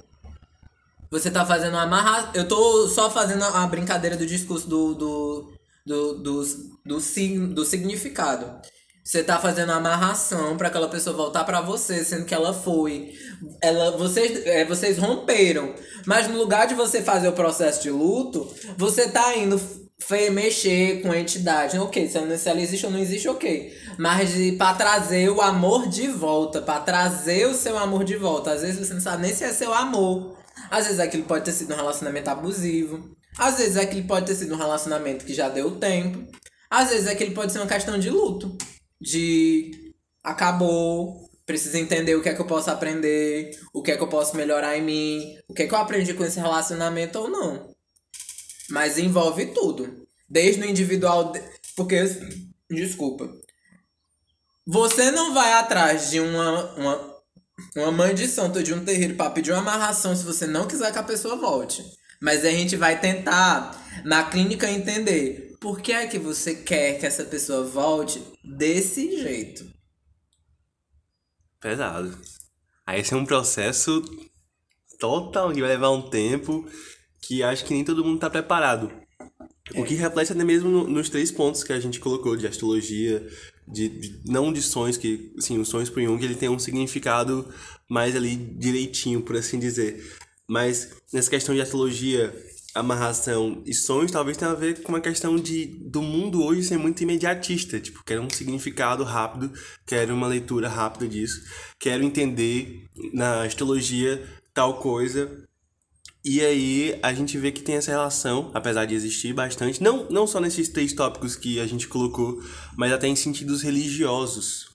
Você 1.11 1.29
tá 1.31 1.45
fazendo 1.45 1.73
uma 1.73 1.83
amarra... 1.83 2.31
Eu 2.33 2.47
tô 2.47 2.87
só 2.87 3.09
fazendo 3.09 3.43
a 3.43 3.65
brincadeira 3.67 4.17
do 4.17 4.25
discurso 4.25 4.67
do, 4.67 4.93
do, 4.93 5.53
do, 5.85 6.13
do, 6.15 6.43
do, 6.85 6.99
sig... 6.99 7.37
do 7.37 7.63
significado. 7.63 8.59
Você 9.03 9.23
tá 9.23 9.37
fazendo 9.37 9.69
uma 9.69 9.77
amarração 9.77 10.57
para 10.57 10.67
aquela 10.67 10.87
pessoa 10.87 11.15
voltar 11.15 11.43
para 11.43 11.61
você, 11.61 12.03
sendo 12.03 12.25
que 12.25 12.33
ela 12.33 12.51
foi. 12.51 13.13
Ela, 13.61 13.91
vocês, 13.91 14.43
é, 14.47 14.65
vocês 14.65 14.97
romperam. 14.97 15.75
Mas 16.07 16.27
no 16.27 16.37
lugar 16.37 16.65
de 16.65 16.73
você 16.73 17.03
fazer 17.03 17.27
o 17.27 17.33
processo 17.33 17.83
de 17.83 17.91
luto, 17.91 18.51
você 18.75 19.07
tá 19.07 19.37
indo 19.37 19.61
mexer 20.31 21.01
com 21.01 21.11
a 21.11 21.19
entidade. 21.19 21.77
Ok, 21.77 22.07
se 22.07 22.17
ela, 22.17 22.37
se 22.37 22.49
ela 22.49 22.59
existe 22.59 22.85
ou 22.85 22.91
não 22.91 22.99
existe, 22.99 23.27
ok. 23.27 23.73
Mas 23.97 24.31
para 24.57 24.75
trazer 24.75 25.29
o 25.29 25.41
amor 25.41 25.87
de 25.87 26.07
volta, 26.07 26.61
para 26.61 26.79
trazer 26.81 27.47
o 27.47 27.53
seu 27.53 27.77
amor 27.77 28.03
de 28.03 28.15
volta. 28.15 28.51
Às 28.51 28.61
vezes 28.61 28.87
você 28.87 28.93
não 28.93 29.01
sabe 29.01 29.23
nem 29.23 29.33
se 29.33 29.43
é 29.43 29.53
seu 29.53 29.73
amor. 29.73 30.37
Às 30.69 30.85
vezes 30.85 30.99
aquilo 30.99 31.23
pode 31.23 31.45
ter 31.45 31.51
sido 31.51 31.73
um 31.73 31.77
relacionamento 31.77 32.29
abusivo. 32.29 33.15
Às 33.37 33.57
vezes 33.57 33.77
aquilo 33.77 34.07
pode 34.07 34.25
ter 34.25 34.35
sido 34.35 34.53
um 34.53 34.57
relacionamento 34.57 35.25
que 35.25 35.33
já 35.33 35.49
deu 35.49 35.71
tempo. 35.77 36.25
Às 36.69 36.89
vezes 36.89 37.07
aquilo 37.07 37.33
pode 37.33 37.51
ser 37.51 37.59
uma 37.59 37.67
questão 37.67 37.97
de 37.97 38.09
luto. 38.09 38.57
De 38.99 39.93
acabou, 40.23 41.29
preciso 41.45 41.77
entender 41.77 42.15
o 42.15 42.21
que 42.21 42.29
é 42.29 42.33
que 42.33 42.41
eu 42.41 42.47
posso 42.47 42.71
aprender, 42.71 43.51
o 43.73 43.81
que 43.81 43.91
é 43.91 43.97
que 43.97 44.03
eu 44.03 44.09
posso 44.09 44.35
melhorar 44.35 44.75
em 44.77 44.81
mim, 44.81 45.37
o 45.47 45.53
que 45.53 45.63
é 45.63 45.67
que 45.67 45.73
eu 45.73 45.77
aprendi 45.77 46.13
com 46.13 46.23
esse 46.23 46.39
relacionamento 46.39 47.19
ou 47.19 47.29
não. 47.29 47.75
Mas 48.69 48.97
envolve 48.97 49.47
tudo. 49.47 50.07
Desde 50.27 50.61
o 50.61 50.65
individual. 50.65 51.33
Porque, 51.75 52.03
desculpa. 52.69 53.29
Você 54.67 55.11
não 55.11 55.33
vai 55.33 55.53
atrás 55.53 56.09
de 56.09 56.19
uma, 56.19 56.73
uma, 56.73 57.15
uma 57.75 57.91
mãe 57.91 58.15
de 58.15 58.27
santo 58.27 58.63
de 58.63 58.73
um 58.73 58.83
terreiro 58.83 59.15
para 59.15 59.29
pedir 59.29 59.51
uma 59.51 59.59
amarração 59.59 60.15
se 60.15 60.23
você 60.23 60.47
não 60.47 60.67
quiser 60.67 60.91
que 60.91 60.97
a 60.97 61.03
pessoa 61.03 61.35
volte. 61.35 61.83
Mas 62.19 62.43
a 62.43 62.49
gente 62.49 62.75
vai 62.75 62.99
tentar, 62.99 63.79
na 64.03 64.23
clínica, 64.23 64.69
entender 64.69 65.55
por 65.61 65.81
que 65.81 65.91
é 65.91 66.07
que 66.07 66.17
você 66.17 66.55
quer 66.55 66.99
que 66.99 67.05
essa 67.05 67.23
pessoa 67.23 67.63
volte 67.63 68.23
desse 68.43 69.21
jeito. 69.21 69.69
Pesado. 71.59 72.17
Aí 72.87 73.01
esse 73.01 73.13
é 73.13 73.17
um 73.17 73.25
processo 73.25 74.03
total, 74.99 75.51
que 75.51 75.61
vai 75.61 75.69
levar 75.69 75.91
um 75.91 76.09
tempo 76.09 76.67
que 77.21 77.43
acho 77.43 77.65
que 77.65 77.73
nem 77.73 77.83
todo 77.83 78.03
mundo 78.03 78.15
está 78.15 78.29
preparado. 78.29 78.91
O 79.75 79.83
que 79.83 79.95
reflete 79.95 80.31
até 80.31 80.43
mesmo 80.43 80.69
no, 80.69 80.87
nos 80.87 81.09
três 81.09 81.31
pontos 81.31 81.63
que 81.63 81.73
a 81.73 81.79
gente 81.79 81.99
colocou 81.99 82.35
de 82.35 82.45
astrologia, 82.45 83.27
de, 83.67 83.89
de 83.89 84.21
não 84.25 84.51
de 84.53 84.61
sonhos, 84.61 84.97
que, 84.97 85.31
assim, 85.37 85.57
os 85.59 85.69
sonhos 85.69 85.89
pro 85.89 86.03
Jung, 86.03 86.23
ele 86.23 86.35
tem 86.35 86.49
um 86.49 86.59
significado 86.59 87.47
mais 87.89 88.15
ali 88.15 88.35
direitinho, 88.35 89.21
por 89.21 89.35
assim 89.35 89.59
dizer. 89.59 90.03
Mas 90.47 90.91
nessa 91.11 91.29
questão 91.29 91.55
de 91.55 91.61
astrologia, 91.61 92.33
amarração 92.75 93.63
e 93.65 93.73
sonhos 93.73 94.11
talvez 94.11 94.35
tenha 94.35 94.51
a 94.51 94.55
ver 94.55 94.83
com 94.83 94.89
uma 94.89 94.99
questão 94.99 95.37
de 95.37 95.65
do 95.65 96.01
mundo 96.01 96.43
hoje 96.43 96.63
ser 96.63 96.77
muito 96.77 97.01
imediatista, 97.01 97.79
tipo, 97.79 98.03
quero 98.03 98.21
um 98.21 98.29
significado 98.29 99.03
rápido, 99.03 99.51
quero 99.85 100.13
uma 100.13 100.27
leitura 100.27 100.67
rápida 100.67 101.07
disso, 101.07 101.41
quero 101.79 102.03
entender 102.03 102.85
na 103.13 103.43
astrologia 103.43 104.21
tal 104.53 104.79
coisa. 104.79 105.44
E 106.25 106.43
aí 106.43 106.97
a 107.03 107.13
gente 107.13 107.37
vê 107.37 107.51
que 107.51 107.61
tem 107.61 107.75
essa 107.75 107.91
relação, 107.91 108.49
apesar 108.51 108.85
de 108.85 108.95
existir 108.95 109.31
bastante, 109.31 109.83
não, 109.83 110.09
não 110.09 110.25
só 110.25 110.39
nesses 110.39 110.67
três 110.69 110.91
tópicos 110.91 111.35
que 111.35 111.59
a 111.59 111.67
gente 111.67 111.87
colocou, 111.87 112.41
mas 112.75 112.91
até 112.91 113.07
em 113.07 113.15
sentidos 113.15 113.61
religiosos. 113.61 114.73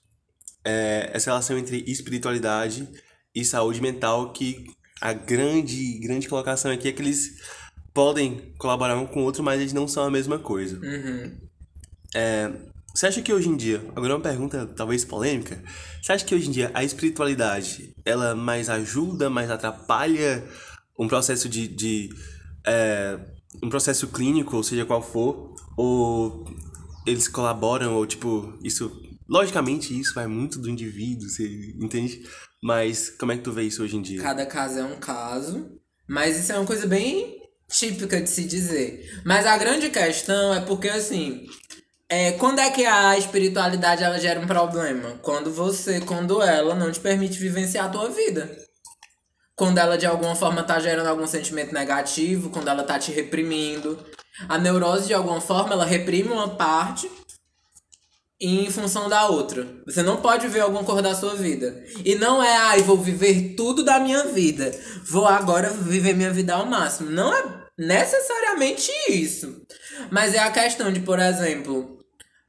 É, 0.63 1.09
essa 1.13 1.31
relação 1.31 1.57
entre 1.57 1.83
espiritualidade 1.85 2.87
e 3.35 3.43
saúde 3.43 3.81
mental, 3.81 4.31
que 4.31 4.71
a 5.01 5.11
grande, 5.11 5.99
grande 5.99 6.29
colocação 6.29 6.71
aqui 6.71 6.87
é 6.87 6.91
que 6.93 7.01
eles 7.01 7.41
podem 7.93 8.53
colaborar 8.57 8.95
um 8.95 9.05
com 9.05 9.19
o 9.19 9.23
outro, 9.25 9.43
mas 9.43 9.59
eles 9.59 9.73
não 9.73 9.89
são 9.89 10.05
a 10.05 10.11
mesma 10.11 10.39
coisa. 10.39 10.79
Uhum. 10.79 11.37
É, 12.15 12.49
você 12.95 13.07
acha 13.07 13.21
que 13.21 13.33
hoje 13.33 13.49
em 13.49 13.57
dia, 13.57 13.83
agora 13.93 14.13
é 14.13 14.15
uma 14.15 14.23
pergunta 14.23 14.65
talvez 14.67 15.03
polêmica, 15.03 15.61
você 16.01 16.13
acha 16.13 16.23
que 16.23 16.33
hoje 16.33 16.47
em 16.47 16.51
dia 16.51 16.71
a 16.73 16.81
espiritualidade 16.81 17.93
ela 18.05 18.35
mais 18.35 18.69
ajuda, 18.69 19.29
mais 19.29 19.51
atrapalha 19.51 20.47
um 21.01 21.07
processo 21.07 21.49
de, 21.49 21.67
de 21.67 22.09
é, 22.65 23.19
um 23.61 23.69
processo 23.69 24.07
clínico, 24.07 24.55
ou 24.55 24.63
seja 24.63 24.85
qual 24.85 25.01
for, 25.01 25.55
ou 25.75 26.45
eles 27.07 27.27
colaboram, 27.27 27.95
ou 27.95 28.05
tipo, 28.05 28.57
isso, 28.63 28.91
logicamente 29.27 29.99
isso 29.99 30.13
vai 30.13 30.27
muito 30.27 30.59
do 30.59 30.69
indivíduo, 30.69 31.27
você 31.27 31.73
entende? 31.79 32.21
Mas 32.61 33.09
como 33.09 33.31
é 33.31 33.37
que 33.37 33.43
tu 33.43 33.51
vê 33.51 33.63
isso 33.63 33.83
hoje 33.83 33.97
em 33.97 34.01
dia? 34.01 34.21
Cada 34.21 34.45
caso 34.45 34.77
é 34.77 34.83
um 34.83 34.97
caso, 34.97 35.71
mas 36.07 36.37
isso 36.37 36.51
é 36.51 36.57
uma 36.57 36.67
coisa 36.67 36.85
bem 36.85 37.41
típica 37.67 38.21
de 38.21 38.29
se 38.29 38.43
dizer. 38.43 39.21
Mas 39.25 39.47
a 39.47 39.57
grande 39.57 39.89
questão 39.89 40.53
é 40.53 40.61
porque, 40.61 40.89
assim, 40.89 41.47
é, 42.07 42.33
quando 42.33 42.59
é 42.59 42.69
que 42.69 42.85
a 42.85 43.17
espiritualidade 43.17 44.03
ela 44.03 44.19
gera 44.19 44.39
um 44.39 44.45
problema? 44.45 45.17
Quando 45.23 45.51
você, 45.51 45.99
quando 46.01 46.43
ela 46.43 46.75
não 46.75 46.91
te 46.91 46.99
permite 46.99 47.39
vivenciar 47.39 47.85
a 47.85 47.89
tua 47.89 48.09
vida. 48.09 48.69
Quando 49.55 49.77
ela 49.77 49.97
de 49.97 50.05
alguma 50.05 50.35
forma 50.35 50.63
tá 50.63 50.79
gerando 50.79 51.07
algum 51.07 51.27
sentimento 51.27 51.73
negativo, 51.73 52.49
quando 52.49 52.67
ela 52.67 52.83
tá 52.83 52.97
te 52.97 53.11
reprimindo. 53.11 53.97
A 54.49 54.57
neurose, 54.57 55.07
de 55.07 55.13
alguma 55.13 55.41
forma, 55.41 55.73
ela 55.73 55.85
reprime 55.85 56.29
uma 56.29 56.49
parte 56.55 57.09
em 58.41 58.69
função 58.71 59.07
da 59.07 59.27
outra. 59.27 59.67
Você 59.85 60.01
não 60.01 60.17
pode 60.17 60.47
ver 60.47 60.61
alguma 60.61 60.83
coisa 60.83 61.03
da 61.03 61.13
sua 61.13 61.35
vida. 61.35 61.83
E 62.03 62.15
não 62.15 62.43
é, 62.43 62.55
ai, 62.55 62.79
ah, 62.79 62.83
vou 62.83 62.97
viver 62.97 63.53
tudo 63.55 63.83
da 63.83 63.99
minha 63.99 64.25
vida. 64.25 64.71
Vou 65.05 65.27
agora 65.27 65.69
viver 65.69 66.15
minha 66.15 66.31
vida 66.31 66.55
ao 66.55 66.65
máximo. 66.65 67.11
Não 67.11 67.31
é 67.31 67.43
necessariamente 67.77 68.91
isso. 69.09 69.61
Mas 70.09 70.33
é 70.33 70.39
a 70.39 70.49
questão 70.49 70.91
de, 70.91 71.01
por 71.01 71.19
exemplo, 71.19 71.99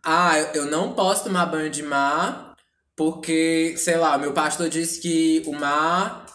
ah, 0.02 0.38
eu 0.54 0.64
não 0.64 0.94
posso 0.94 1.24
tomar 1.24 1.46
banho 1.46 1.68
de 1.68 1.82
mar 1.82 2.56
porque, 2.96 3.74
sei 3.76 3.96
lá, 3.96 4.16
meu 4.16 4.32
pastor 4.32 4.68
disse 4.68 5.00
que 5.00 5.42
o 5.46 5.52
mar, 5.52 6.26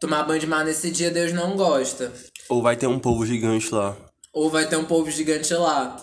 tomar 0.00 0.24
banho 0.24 0.40
de 0.40 0.46
mar 0.46 0.64
nesse 0.64 0.90
dia 0.90 1.10
Deus 1.10 1.32
não 1.32 1.56
gosta. 1.56 2.10
Ou 2.48 2.62
vai 2.62 2.74
ter 2.74 2.86
um 2.86 2.98
povo 2.98 3.24
gigante 3.24 3.72
lá. 3.72 3.96
Ou 4.32 4.50
vai 4.50 4.66
ter 4.66 4.76
um 4.76 4.84
povo 4.84 5.10
gigante 5.10 5.52
lá. 5.54 5.96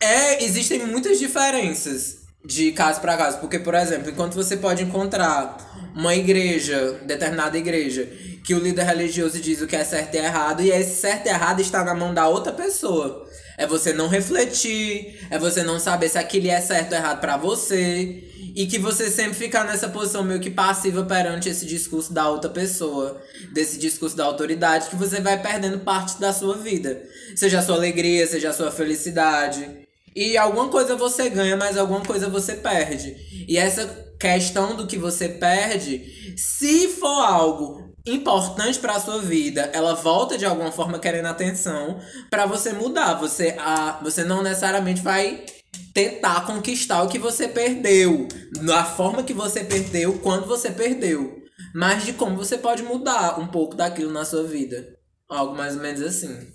É, 0.00 0.44
existem 0.44 0.84
muitas 0.86 1.18
diferenças 1.18 2.18
de 2.44 2.72
caso 2.72 3.00
para 3.00 3.16
caso, 3.16 3.38
porque 3.38 3.58
por 3.58 3.74
exemplo, 3.74 4.10
enquanto 4.10 4.34
você 4.34 4.56
pode 4.56 4.82
encontrar 4.82 5.92
uma 5.94 6.14
igreja, 6.14 7.00
determinada 7.04 7.58
igreja, 7.58 8.08
que 8.44 8.54
o 8.54 8.58
líder 8.58 8.84
religioso 8.84 9.40
diz 9.40 9.60
o 9.60 9.66
que 9.66 9.76
é 9.76 9.84
certo 9.84 10.14
e 10.14 10.18
errado, 10.18 10.62
e 10.62 10.70
esse 10.70 11.00
certo 11.00 11.26
e 11.26 11.28
errado 11.28 11.60
está 11.60 11.84
na 11.84 11.94
mão 11.94 12.14
da 12.14 12.28
outra 12.28 12.52
pessoa. 12.52 13.26
É 13.58 13.66
você 13.66 13.92
não 13.92 14.06
refletir, 14.08 15.26
é 15.28 15.38
você 15.38 15.64
não 15.64 15.80
saber 15.80 16.08
se 16.08 16.16
aquilo 16.16 16.48
é 16.48 16.60
certo 16.60 16.92
ou 16.92 16.98
errado 16.98 17.20
para 17.20 17.36
você, 17.36 18.24
e 18.54 18.66
que 18.66 18.78
você 18.78 19.10
sempre 19.10 19.34
ficar 19.34 19.64
nessa 19.64 19.88
posição 19.88 20.24
meio 20.24 20.40
que 20.40 20.50
passiva 20.50 21.04
perante 21.04 21.48
esse 21.48 21.66
discurso 21.66 22.12
da 22.12 22.28
outra 22.28 22.48
pessoa, 22.48 23.20
desse 23.52 23.78
discurso 23.78 24.16
da 24.16 24.24
autoridade, 24.24 24.88
que 24.88 24.96
você 24.96 25.20
vai 25.20 25.40
perdendo 25.42 25.80
parte 25.80 26.20
da 26.20 26.32
sua 26.32 26.56
vida. 26.56 27.02
Seja 27.36 27.58
a 27.58 27.62
sua 27.62 27.74
alegria, 27.74 28.26
seja 28.26 28.50
a 28.50 28.52
sua 28.52 28.70
felicidade. 28.70 29.86
E 30.14 30.36
alguma 30.36 30.68
coisa 30.68 30.96
você 30.96 31.28
ganha, 31.28 31.56
mas 31.56 31.76
alguma 31.76 32.00
coisa 32.00 32.28
você 32.28 32.54
perde. 32.54 33.16
E 33.46 33.56
essa 33.56 33.86
questão 34.18 34.74
do 34.74 34.86
que 34.86 34.98
você 34.98 35.28
perde, 35.28 36.34
se 36.36 36.88
for 36.88 37.24
algo 37.24 37.94
importante 38.14 38.78
para 38.78 38.94
a 38.94 39.00
sua 39.00 39.20
vida, 39.20 39.70
ela 39.72 39.94
volta 39.94 40.36
de 40.36 40.44
alguma 40.44 40.72
forma 40.72 40.98
querendo 40.98 41.26
atenção 41.26 42.00
para 42.30 42.46
você 42.46 42.72
mudar. 42.72 43.14
Você, 43.14 43.56
a, 43.58 44.00
você 44.02 44.24
não 44.24 44.42
necessariamente 44.42 45.00
vai 45.00 45.44
tentar 45.92 46.46
conquistar 46.46 47.02
o 47.02 47.08
que 47.08 47.18
você 47.18 47.48
perdeu, 47.48 48.28
da 48.62 48.84
forma 48.84 49.22
que 49.22 49.32
você 49.32 49.64
perdeu, 49.64 50.18
quando 50.20 50.46
você 50.46 50.70
perdeu, 50.70 51.42
mas 51.74 52.04
de 52.04 52.12
como 52.12 52.36
você 52.36 52.56
pode 52.56 52.82
mudar 52.82 53.38
um 53.40 53.46
pouco 53.46 53.74
daquilo 53.74 54.12
na 54.12 54.24
sua 54.24 54.44
vida. 54.44 54.96
Algo 55.28 55.56
mais 55.56 55.74
ou 55.74 55.82
menos 55.82 56.00
assim. 56.02 56.52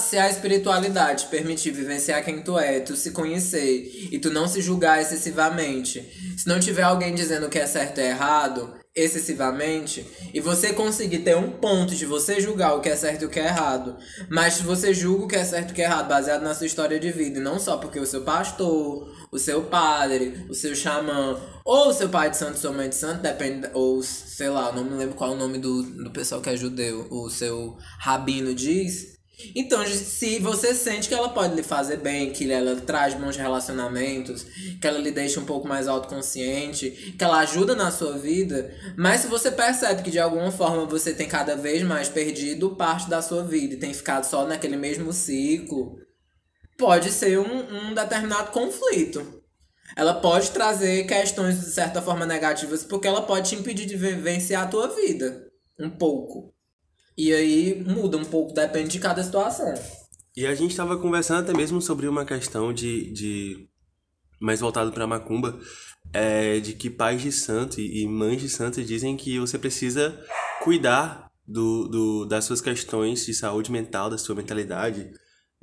Se 0.00 0.18
a 0.18 0.28
espiritualidade 0.28 1.26
permitir 1.26 1.70
vivenciar 1.70 2.24
quem 2.24 2.42
tu 2.42 2.58
é, 2.58 2.80
tu 2.80 2.96
se 2.96 3.12
conhecer 3.12 4.08
e 4.10 4.18
tu 4.18 4.28
não 4.28 4.48
se 4.48 4.60
julgar 4.60 5.00
excessivamente, 5.00 6.02
se 6.36 6.48
não 6.48 6.58
tiver 6.58 6.82
alguém 6.82 7.14
dizendo 7.14 7.48
que 7.48 7.58
é 7.58 7.66
certo 7.66 7.98
e 7.98 8.02
errado, 8.02 8.74
excessivamente 8.94 10.06
e 10.32 10.40
você 10.40 10.72
conseguir 10.72 11.20
ter 11.20 11.36
um 11.36 11.50
ponto 11.50 11.94
de 11.94 12.06
você 12.06 12.40
julgar 12.40 12.74
o 12.74 12.80
que 12.80 12.88
é 12.88 12.94
certo 12.94 13.22
e 13.22 13.24
o 13.26 13.28
que 13.28 13.40
é 13.40 13.46
errado, 13.46 13.96
mas 14.28 14.60
você 14.60 14.94
julga 14.94 15.24
o 15.24 15.28
que 15.28 15.36
é 15.36 15.44
certo 15.44 15.70
e 15.70 15.72
o 15.72 15.74
que 15.74 15.82
é 15.82 15.84
errado 15.84 16.08
baseado 16.08 16.42
na 16.42 16.54
sua 16.54 16.66
história 16.66 16.98
de 17.00 17.10
vida, 17.10 17.38
e 17.38 17.42
não 17.42 17.58
só 17.58 17.76
porque 17.76 17.98
o 17.98 18.06
seu 18.06 18.22
pastor, 18.22 19.12
o 19.32 19.38
seu 19.38 19.62
padre, 19.62 20.46
o 20.48 20.54
seu 20.54 20.76
xamã, 20.76 21.40
ou 21.64 21.88
o 21.88 21.92
seu 21.92 22.08
pai 22.08 22.30
de 22.30 22.36
santo, 22.36 22.58
sua 22.58 22.72
mãe 22.72 22.88
de 22.88 22.94
santo, 22.94 23.20
depende, 23.20 23.68
ou 23.72 24.00
sei 24.02 24.48
lá, 24.48 24.70
não 24.70 24.84
me 24.84 24.96
lembro 24.96 25.16
qual 25.16 25.32
é 25.32 25.34
o 25.34 25.38
nome 25.38 25.58
do, 25.58 25.82
do 25.82 26.10
pessoal 26.10 26.40
que 26.40 26.50
é 26.50 26.56
judeu, 26.56 27.08
o 27.10 27.28
seu 27.28 27.76
rabino 27.98 28.54
diz, 28.54 29.13
então, 29.54 29.84
se 29.86 30.38
você 30.38 30.74
sente 30.74 31.08
que 31.08 31.14
ela 31.14 31.28
pode 31.28 31.54
lhe 31.54 31.62
fazer 31.62 31.96
bem, 31.96 32.32
que 32.32 32.50
ela 32.50 32.76
traz 32.76 33.14
bons 33.14 33.36
relacionamentos, 33.36 34.44
que 34.80 34.86
ela 34.86 34.98
lhe 34.98 35.10
deixa 35.10 35.40
um 35.40 35.44
pouco 35.44 35.66
mais 35.66 35.88
autoconsciente, 35.88 37.14
que 37.18 37.24
ela 37.24 37.38
ajuda 37.38 37.74
na 37.74 37.90
sua 37.90 38.16
vida, 38.16 38.72
mas 38.96 39.22
se 39.22 39.26
você 39.26 39.50
percebe 39.50 40.02
que 40.02 40.10
de 40.10 40.20
alguma 40.20 40.52
forma 40.52 40.86
você 40.86 41.12
tem 41.12 41.28
cada 41.28 41.56
vez 41.56 41.82
mais 41.82 42.08
perdido 42.08 42.76
parte 42.76 43.10
da 43.10 43.20
sua 43.20 43.42
vida 43.42 43.74
e 43.74 43.78
tem 43.78 43.92
ficado 43.92 44.24
só 44.24 44.46
naquele 44.46 44.76
mesmo 44.76 45.12
ciclo, 45.12 45.98
pode 46.78 47.10
ser 47.10 47.38
um, 47.38 47.88
um 47.88 47.94
determinado 47.94 48.52
conflito. 48.52 49.42
Ela 49.96 50.14
pode 50.14 50.50
trazer 50.52 51.04
questões 51.06 51.60
de 51.60 51.70
certa 51.70 52.00
forma 52.00 52.24
negativas 52.24 52.84
porque 52.84 53.06
ela 53.06 53.22
pode 53.22 53.50
te 53.50 53.56
impedir 53.56 53.86
de 53.86 53.96
vivenciar 53.96 54.62
a 54.64 54.68
tua 54.68 54.88
vida 54.88 55.48
um 55.78 55.90
pouco. 55.90 56.53
E 57.16 57.32
aí 57.32 57.82
muda 57.84 58.16
um 58.16 58.24
pouco, 58.24 58.52
depende 58.52 58.90
de 58.90 58.98
cada 58.98 59.22
situação. 59.22 59.72
E 60.36 60.46
a 60.46 60.54
gente 60.54 60.72
estava 60.72 60.96
conversando 60.98 61.42
até 61.42 61.56
mesmo 61.56 61.80
sobre 61.80 62.08
uma 62.08 62.24
questão 62.24 62.72
de. 62.72 63.12
de 63.12 63.68
mais 64.40 64.60
voltado 64.60 64.90
para 64.92 65.06
Macumba, 65.06 65.58
é, 66.12 66.58
de 66.58 66.74
que 66.74 66.90
pais 66.90 67.22
de 67.22 67.30
santo 67.30 67.80
e 67.80 68.06
mães 68.06 68.40
de 68.40 68.48
santo 68.48 68.82
dizem 68.82 69.16
que 69.16 69.38
você 69.38 69.58
precisa 69.58 70.20
cuidar 70.62 71.30
do, 71.46 71.88
do, 71.88 72.24
das 72.26 72.44
suas 72.44 72.60
questões 72.60 73.24
de 73.24 73.32
saúde 73.32 73.70
mental, 73.70 74.10
da 74.10 74.18
sua 74.18 74.34
mentalidade, 74.34 75.10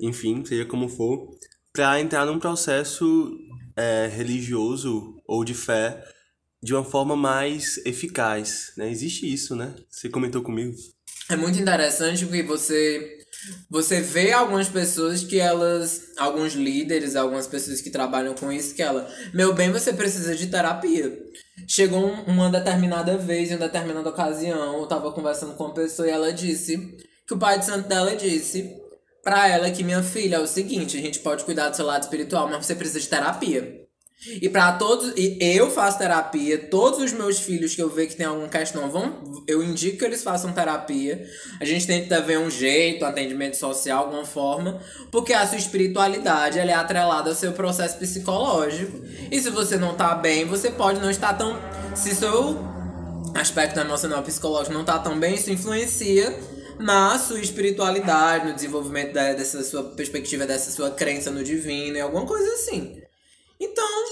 enfim, 0.00 0.44
seja 0.44 0.64
como 0.64 0.88
for, 0.88 1.28
para 1.72 2.00
entrar 2.00 2.24
num 2.24 2.38
processo 2.38 3.36
é, 3.76 4.06
religioso 4.06 5.16
ou 5.26 5.44
de 5.44 5.54
fé 5.54 6.02
de 6.62 6.72
uma 6.72 6.84
forma 6.84 7.16
mais 7.16 7.78
eficaz, 7.84 8.72
né? 8.76 8.90
Existe 8.90 9.30
isso, 9.30 9.56
né? 9.56 9.74
Você 9.90 10.08
comentou 10.08 10.42
comigo 10.42 10.72
é 11.30 11.36
muito 11.36 11.58
interessante 11.58 12.26
porque 12.26 12.42
você 12.42 13.18
você 13.68 14.00
vê 14.00 14.32
algumas 14.32 14.68
pessoas 14.68 15.24
que 15.24 15.40
elas, 15.40 16.12
alguns 16.16 16.52
líderes, 16.52 17.16
algumas 17.16 17.46
pessoas 17.46 17.80
que 17.80 17.90
trabalham 17.90 18.34
com 18.34 18.52
isso, 18.52 18.74
que 18.74 18.82
ela, 18.82 19.08
meu 19.34 19.52
bem, 19.52 19.72
você 19.72 19.92
precisa 19.92 20.36
de 20.36 20.46
terapia. 20.46 21.18
Chegou 21.66 22.06
uma 22.26 22.50
determinada 22.50 23.16
vez, 23.18 23.50
em 23.50 23.54
uma 23.54 23.66
determinada 23.66 24.08
ocasião, 24.08 24.78
eu 24.78 24.86
tava 24.86 25.10
conversando 25.12 25.54
com 25.54 25.64
uma 25.64 25.74
pessoa 25.74 26.06
e 26.06 26.10
ela 26.10 26.32
disse 26.32 26.96
que 27.26 27.34
o 27.34 27.38
pai 27.38 27.58
de 27.58 27.64
santo 27.64 27.88
dela 27.88 28.14
disse 28.14 28.76
pra 29.22 29.48
ela 29.48 29.70
que 29.70 29.84
minha 29.84 30.02
filha 30.02 30.36
é 30.36 30.40
o 30.40 30.46
seguinte, 30.46 30.96
a 30.96 31.00
gente 31.00 31.20
pode 31.20 31.44
cuidar 31.44 31.68
do 31.68 31.76
seu 31.76 31.86
lado 31.86 32.02
espiritual, 32.02 32.48
mas 32.48 32.64
você 32.64 32.74
precisa 32.74 33.00
de 33.00 33.08
terapia. 33.08 33.81
E 34.24 34.48
para 34.48 34.72
todos, 34.72 35.12
e 35.16 35.36
eu 35.40 35.68
faço 35.68 35.98
terapia, 35.98 36.56
todos 36.56 37.00
os 37.00 37.12
meus 37.12 37.40
filhos 37.40 37.74
que 37.74 37.82
eu 37.82 37.88
ver 37.88 38.06
que 38.06 38.14
tem 38.14 38.24
alguma 38.24 38.48
questão, 38.48 38.88
vão, 38.88 39.42
eu 39.48 39.60
indico 39.64 39.98
que 39.98 40.04
eles 40.04 40.22
façam 40.22 40.52
terapia. 40.52 41.26
A 41.60 41.64
gente 41.64 41.88
tenta 41.88 42.20
ver 42.20 42.38
um 42.38 42.48
jeito, 42.48 43.04
um 43.04 43.08
atendimento 43.08 43.56
social, 43.56 44.04
alguma 44.04 44.24
forma, 44.24 44.80
porque 45.10 45.32
a 45.32 45.44
sua 45.44 45.58
espiritualidade 45.58 46.58
ela 46.58 46.70
é 46.70 46.74
atrelada 46.74 47.30
ao 47.30 47.34
seu 47.34 47.52
processo 47.52 47.98
psicológico. 47.98 49.00
E 49.28 49.40
se 49.40 49.50
você 49.50 49.76
não 49.76 49.94
tá 49.96 50.14
bem, 50.14 50.44
você 50.44 50.70
pode 50.70 51.00
não 51.00 51.10
estar 51.10 51.34
tão. 51.34 51.58
Se 51.96 52.14
seu 52.14 52.56
aspecto 53.34 53.80
emocional 53.80 54.22
psicológico 54.22 54.72
não 54.72 54.84
tá 54.84 55.00
tão 55.00 55.18
bem, 55.18 55.34
isso 55.34 55.50
influencia 55.50 56.38
na 56.78 57.18
sua 57.18 57.40
espiritualidade, 57.40 58.46
no 58.46 58.54
desenvolvimento 58.54 59.12
da, 59.12 59.32
dessa 59.32 59.64
sua 59.64 59.82
perspectiva, 59.82 60.46
dessa 60.46 60.70
sua 60.70 60.92
crença 60.92 61.30
no 61.30 61.42
divino 61.42 61.96
e 61.96 62.00
alguma 62.00 62.24
coisa 62.24 62.52
assim. 62.54 63.01
Então, 63.62 64.04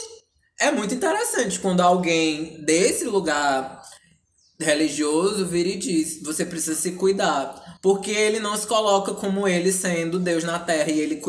é 0.61 0.71
muito 0.71 0.95
interessante 0.95 1.59
quando 1.59 1.81
alguém 1.81 2.65
desse 2.65 3.05
lugar 3.05 3.83
religioso 4.61 5.45
vira 5.45 5.71
e 5.71 5.77
diz: 5.77 6.23
você 6.23 6.45
precisa 6.47 6.81
se 6.81 6.93
cuidar. 6.93 7.79
Porque 7.83 8.11
ele 8.11 8.39
não 8.39 8.57
se 8.57 8.67
coloca 8.67 9.15
como 9.15 9.49
ele 9.49 9.73
sendo 9.73 10.19
Deus 10.19 10.45
na 10.45 10.59
Terra 10.59 10.91
e 10.91 11.01
ele 11.01 11.21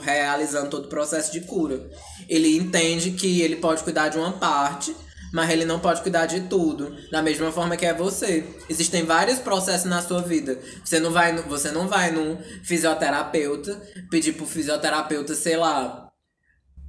realizando 0.00 0.70
todo 0.70 0.86
o 0.86 0.88
processo 0.88 1.32
de 1.32 1.40
cura. 1.40 1.90
Ele 2.28 2.56
entende 2.56 3.10
que 3.10 3.40
ele 3.42 3.56
pode 3.56 3.82
cuidar 3.82 4.08
de 4.08 4.16
uma 4.16 4.30
parte, 4.30 4.94
mas 5.32 5.50
ele 5.50 5.64
não 5.64 5.80
pode 5.80 6.00
cuidar 6.02 6.26
de 6.26 6.42
tudo. 6.42 6.96
Da 7.10 7.20
mesma 7.20 7.50
forma 7.50 7.76
que 7.76 7.84
é 7.84 7.92
você. 7.92 8.46
Existem 8.70 9.04
vários 9.04 9.40
processos 9.40 9.90
na 9.90 10.00
sua 10.00 10.22
vida. 10.22 10.60
Você 10.84 11.00
não 11.00 11.10
vai, 11.10 11.36
você 11.42 11.72
não 11.72 11.88
vai 11.88 12.12
num 12.12 12.38
fisioterapeuta 12.62 13.82
pedir 14.08 14.34
pro 14.34 14.46
fisioterapeuta, 14.46 15.34
sei 15.34 15.56
lá, 15.56 16.07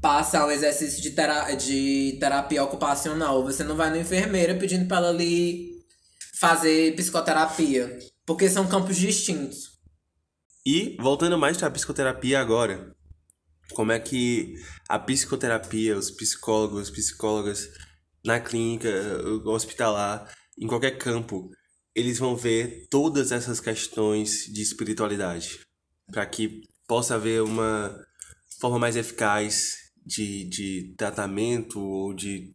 passar 0.02 0.48
um 0.48 0.52
exercício 0.52 1.02
de, 1.02 1.12
tera 1.12 1.54
de 1.54 2.18
terapia 2.20 2.64
ocupacional. 2.64 3.44
Você 3.44 3.64
não 3.64 3.76
vai 3.76 3.90
na 3.90 4.00
enfermeira 4.00 4.56
pedindo 4.56 4.88
para 4.88 4.98
ela 4.98 5.10
ali 5.10 5.72
fazer 6.36 6.96
psicoterapia. 6.96 8.00
Porque 8.26 8.50
são 8.50 8.68
campos 8.68 8.96
distintos. 8.96 9.80
E, 10.66 10.96
voltando 11.00 11.38
mais 11.38 11.58
para 11.58 11.68
a 11.68 11.72
psicoterapia 11.72 12.40
agora, 12.40 12.94
como 13.74 13.92
é 13.92 14.00
que 14.00 14.54
a 14.88 15.00
psicoterapia, 15.00 15.98
os 15.98 16.12
psicólogos, 16.12 16.90
psicólogas 16.90 17.70
na 18.24 18.40
clínica, 18.40 18.90
hospitalar, 19.46 20.32
em 20.60 20.68
qualquer 20.68 20.98
campo, 20.98 21.50
eles 21.96 22.20
vão 22.20 22.36
ver 22.36 22.88
todas 22.90 23.32
essas 23.32 23.60
questões 23.60 24.46
de 24.46 24.62
espiritualidade, 24.62 25.60
para 26.12 26.26
que 26.26 26.62
possa 26.88 27.16
haver 27.16 27.42
uma 27.42 27.98
forma 28.60 28.78
mais 28.78 28.96
eficaz 28.96 29.89
de, 30.10 30.46
de 30.46 30.94
tratamento 30.98 31.80
ou 31.80 32.14
de 32.14 32.52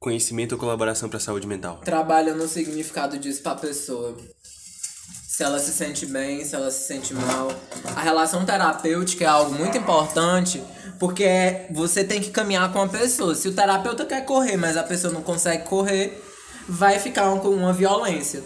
conhecimento 0.00 0.52
ou 0.52 0.58
colaboração 0.58 1.08
para 1.08 1.18
a 1.18 1.20
saúde 1.20 1.46
mental? 1.46 1.78
Trabalha 1.78 2.34
no 2.34 2.48
significado 2.48 3.16
disso 3.16 3.40
para 3.42 3.52
a 3.52 3.56
pessoa. 3.56 4.16
Se 4.42 5.44
ela 5.44 5.58
se 5.60 5.72
sente 5.72 6.04
bem, 6.04 6.44
se 6.44 6.54
ela 6.54 6.70
se 6.70 6.86
sente 6.86 7.14
mal. 7.14 7.48
A 7.96 8.02
relação 8.02 8.44
terapêutica 8.44 9.24
é 9.24 9.28
algo 9.28 9.54
muito 9.54 9.78
importante 9.78 10.62
porque 10.98 11.66
você 11.70 12.04
tem 12.04 12.20
que 12.20 12.30
caminhar 12.30 12.72
com 12.72 12.82
a 12.82 12.88
pessoa. 12.88 13.34
Se 13.34 13.48
o 13.48 13.54
terapeuta 13.54 14.04
quer 14.04 14.24
correr, 14.24 14.56
mas 14.56 14.76
a 14.76 14.82
pessoa 14.82 15.12
não 15.12 15.22
consegue 15.22 15.64
correr, 15.64 16.22
vai 16.68 16.98
ficar 16.98 17.34
com 17.38 17.48
uma 17.48 17.72
violência. 17.72 18.42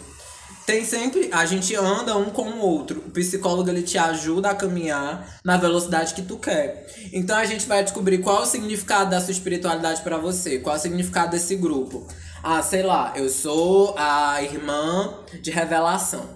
Tem 0.66 0.84
sempre. 0.84 1.30
A 1.32 1.46
gente 1.46 1.74
anda 1.76 2.16
um 2.18 2.30
com 2.30 2.42
o 2.42 2.58
outro. 2.58 3.04
O 3.06 3.10
psicólogo 3.10 3.70
ele 3.70 3.82
te 3.82 3.96
ajuda 3.96 4.50
a 4.50 4.54
caminhar 4.54 5.38
na 5.44 5.56
velocidade 5.56 6.12
que 6.12 6.22
tu 6.22 6.36
quer. 6.36 6.92
Então 7.12 7.36
a 7.36 7.44
gente 7.44 7.66
vai 7.66 7.84
descobrir 7.84 8.18
qual 8.18 8.42
o 8.42 8.46
significado 8.46 9.10
da 9.10 9.20
sua 9.20 9.30
espiritualidade 9.30 10.02
para 10.02 10.18
você. 10.18 10.58
Qual 10.58 10.74
o 10.74 10.78
significado 10.78 11.30
desse 11.30 11.54
grupo. 11.54 12.06
Ah, 12.42 12.62
sei 12.62 12.82
lá, 12.82 13.12
eu 13.16 13.28
sou 13.28 13.94
a 13.96 14.42
irmã 14.42 15.14
de 15.40 15.50
revelação 15.52 16.28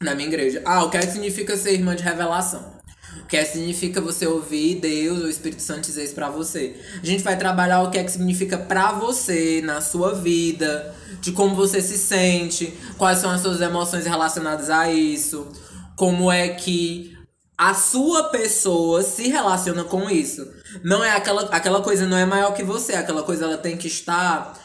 na 0.00 0.14
minha 0.14 0.28
igreja. 0.28 0.62
Ah, 0.64 0.84
o 0.84 0.90
que, 0.90 0.96
é 0.96 1.00
que 1.00 1.12
significa 1.12 1.56
ser 1.56 1.74
irmã 1.74 1.94
de 1.94 2.02
revelação? 2.02 2.80
O 3.22 3.26
que 3.26 3.36
é 3.36 3.44
que 3.44 3.52
significa 3.52 4.00
você 4.00 4.26
ouvir 4.26 4.76
Deus 4.76 5.18
ou 5.18 5.26
o 5.26 5.30
Espírito 5.30 5.62
Santo 5.62 5.82
dizer 5.82 6.04
isso 6.04 6.14
pra 6.14 6.30
você? 6.30 6.76
A 7.02 7.06
gente 7.06 7.22
vai 7.22 7.36
trabalhar 7.36 7.82
o 7.82 7.90
que 7.90 7.98
é 7.98 8.04
que 8.04 8.10
significa 8.10 8.56
pra 8.56 8.92
você, 8.92 9.60
na 9.62 9.80
sua 9.80 10.14
vida, 10.14 10.94
de 11.20 11.32
como 11.32 11.54
você 11.54 11.80
se 11.80 11.98
sente, 11.98 12.72
quais 12.96 13.18
são 13.18 13.30
as 13.30 13.40
suas 13.40 13.60
emoções 13.60 14.06
relacionadas 14.06 14.70
a 14.70 14.90
isso, 14.90 15.46
como 15.96 16.30
é 16.30 16.48
que 16.48 17.16
a 17.56 17.74
sua 17.74 18.30
pessoa 18.30 19.02
se 19.02 19.28
relaciona 19.28 19.84
com 19.84 20.08
isso. 20.08 20.46
Não 20.82 21.04
é 21.04 21.12
aquela, 21.12 21.42
aquela 21.50 21.82
coisa 21.82 22.06
não 22.06 22.16
é 22.16 22.24
maior 22.24 22.54
que 22.54 22.62
você, 22.62 22.94
aquela 22.94 23.22
coisa 23.22 23.44
ela 23.44 23.58
tem 23.58 23.76
que 23.76 23.86
estar 23.86 24.58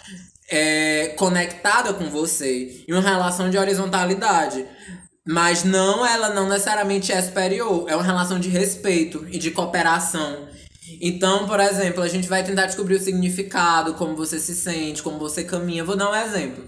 é, 0.49 1.09
conectada 1.17 1.93
com 1.93 2.09
você 2.09 2.85
em 2.87 2.93
uma 2.93 3.01
relação 3.01 3.49
de 3.49 3.57
horizontalidade. 3.57 4.65
Mas 5.27 5.63
não, 5.63 6.05
ela 6.05 6.29
não 6.29 6.47
necessariamente 6.47 7.11
é 7.11 7.21
superior. 7.21 7.85
É 7.89 7.95
uma 7.95 8.03
relação 8.03 8.39
de 8.39 8.47
respeito 8.47 9.25
e 9.29 9.39
de 9.39 9.51
cooperação. 9.51 10.47
Então, 11.01 11.47
por 11.47 11.59
exemplo, 11.59 12.03
a 12.03 12.07
gente 12.07 12.27
vai 12.27 12.43
tentar 12.43 12.67
descobrir 12.67 12.95
o 12.95 12.99
significado, 12.99 13.95
como 13.95 14.15
você 14.15 14.39
se 14.39 14.55
sente, 14.55 15.01
como 15.01 15.17
você 15.17 15.43
caminha. 15.43 15.83
Vou 15.83 15.95
dar 15.95 16.11
um 16.11 16.15
exemplo. 16.15 16.63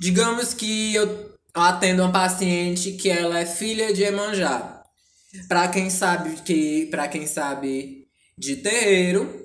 Digamos 0.00 0.54
que 0.54 0.94
eu 0.94 1.34
atendo 1.52 2.02
uma 2.02 2.12
paciente 2.12 2.92
que 2.92 3.08
ela 3.08 3.38
é 3.38 3.46
filha 3.46 3.92
de 3.92 4.02
Emanjá. 4.02 4.82
Para 5.48 5.68
quem 5.68 5.90
sabe 5.90 6.36
que, 6.42 6.86
para 6.86 7.08
quem 7.08 7.26
sabe 7.26 8.06
de 8.38 8.56
terreiro, 8.56 9.44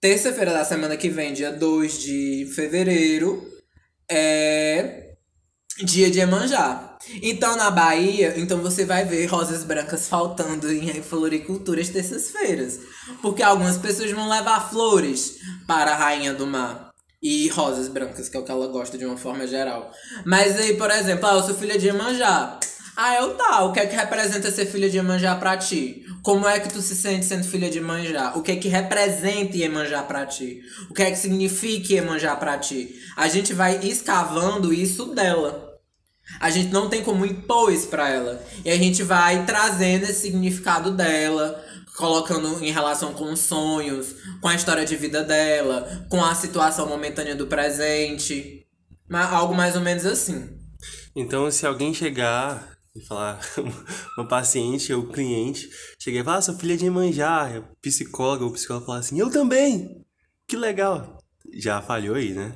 terça-feira 0.00 0.52
da 0.52 0.64
semana 0.64 0.96
que 0.96 1.08
vem, 1.08 1.32
dia 1.32 1.50
2 1.50 1.98
de 1.98 2.52
fevereiro, 2.54 3.42
é 4.10 5.14
dia 5.84 6.10
de 6.10 6.20
Emanjá. 6.20 6.87
Então, 7.22 7.56
na 7.56 7.70
Bahia, 7.70 8.34
então 8.36 8.60
você 8.60 8.84
vai 8.84 9.04
ver 9.04 9.26
rosas 9.26 9.64
brancas 9.64 10.08
faltando 10.08 10.72
em 10.72 11.02
floriculturas 11.02 11.88
terças-feiras. 11.88 12.80
Porque 13.22 13.42
algumas 13.42 13.76
pessoas 13.76 14.10
vão 14.10 14.28
levar 14.28 14.68
flores 14.70 15.36
para 15.66 15.92
a 15.92 15.96
rainha 15.96 16.34
do 16.34 16.46
mar. 16.46 16.88
E 17.20 17.48
rosas 17.48 17.88
brancas, 17.88 18.28
que 18.28 18.36
é 18.36 18.40
o 18.40 18.44
que 18.44 18.50
ela 18.50 18.68
gosta 18.68 18.96
de 18.96 19.04
uma 19.04 19.16
forma 19.16 19.46
geral. 19.46 19.90
Mas 20.24 20.56
aí, 20.58 20.76
por 20.76 20.90
exemplo, 20.90 21.26
ah, 21.26 21.34
eu 21.34 21.42
sou 21.42 21.54
filha 21.54 21.76
de 21.76 21.86
Iemanjá. 21.86 22.58
Ah, 22.96 23.16
eu 23.16 23.34
tá. 23.34 23.62
O 23.62 23.72
que 23.72 23.80
é 23.80 23.86
que 23.86 23.96
representa 23.96 24.50
ser 24.50 24.66
filha 24.66 24.88
de 24.88 24.96
Iemanjá 24.96 25.34
pra 25.36 25.56
ti? 25.56 26.04
Como 26.22 26.46
é 26.46 26.58
que 26.60 26.68
tu 26.68 26.80
se 26.80 26.96
sente 26.96 27.24
sendo 27.24 27.44
filha 27.44 27.70
de 27.70 27.78
Iemanjá? 27.78 28.32
O 28.36 28.42
que 28.42 28.52
é 28.52 28.56
que 28.56 28.68
representa 28.68 29.56
Iemanjá 29.56 30.02
pra 30.02 30.26
ti? 30.26 30.60
O 30.90 30.94
que 30.94 31.02
é 31.02 31.10
que 31.10 31.16
significa 31.16 31.94
Iemanjá 31.94 32.36
pra 32.36 32.58
ti? 32.58 32.94
A 33.16 33.28
gente 33.28 33.52
vai 33.52 33.78
escavando 33.82 34.72
isso 34.72 35.06
dela. 35.14 35.67
A 36.40 36.50
gente 36.50 36.72
não 36.72 36.88
tem 36.88 37.02
como 37.02 37.26
impor 37.26 37.72
isso 37.72 37.88
pra 37.88 38.08
ela. 38.08 38.42
E 38.64 38.70
a 38.70 38.76
gente 38.76 39.02
vai 39.02 39.44
trazendo 39.44 40.04
esse 40.04 40.22
significado 40.22 40.90
dela, 40.90 41.64
colocando 41.96 42.62
em 42.64 42.70
relação 42.70 43.12
com 43.12 43.32
os 43.32 43.40
sonhos, 43.40 44.14
com 44.40 44.48
a 44.48 44.54
história 44.54 44.84
de 44.84 44.96
vida 44.96 45.24
dela, 45.24 46.06
com 46.08 46.24
a 46.24 46.34
situação 46.34 46.88
momentânea 46.88 47.34
do 47.34 47.46
presente. 47.46 48.66
Algo 49.10 49.54
mais 49.54 49.74
ou 49.74 49.80
menos 49.80 50.06
assim. 50.06 50.56
Então, 51.16 51.50
se 51.50 51.66
alguém 51.66 51.92
chegar 51.92 52.76
e 52.94 53.04
falar, 53.04 53.40
uma 54.16 54.28
paciente 54.28 54.92
ou 54.92 55.08
cliente, 55.08 55.68
chegar 55.98 56.20
e 56.20 56.24
falar, 56.24 56.38
ah, 56.38 56.42
sou 56.42 56.54
filha 56.56 56.76
de 56.76 56.88
manjar, 56.88 57.62
psicóloga 57.80 58.44
ou 58.44 58.52
psicólogo 58.52 58.86
falar 58.86 58.98
assim, 58.98 59.18
eu 59.18 59.30
também! 59.30 60.04
Que 60.46 60.56
legal! 60.56 61.18
Já 61.52 61.80
falhou 61.80 62.16
aí, 62.16 62.32
né? 62.32 62.52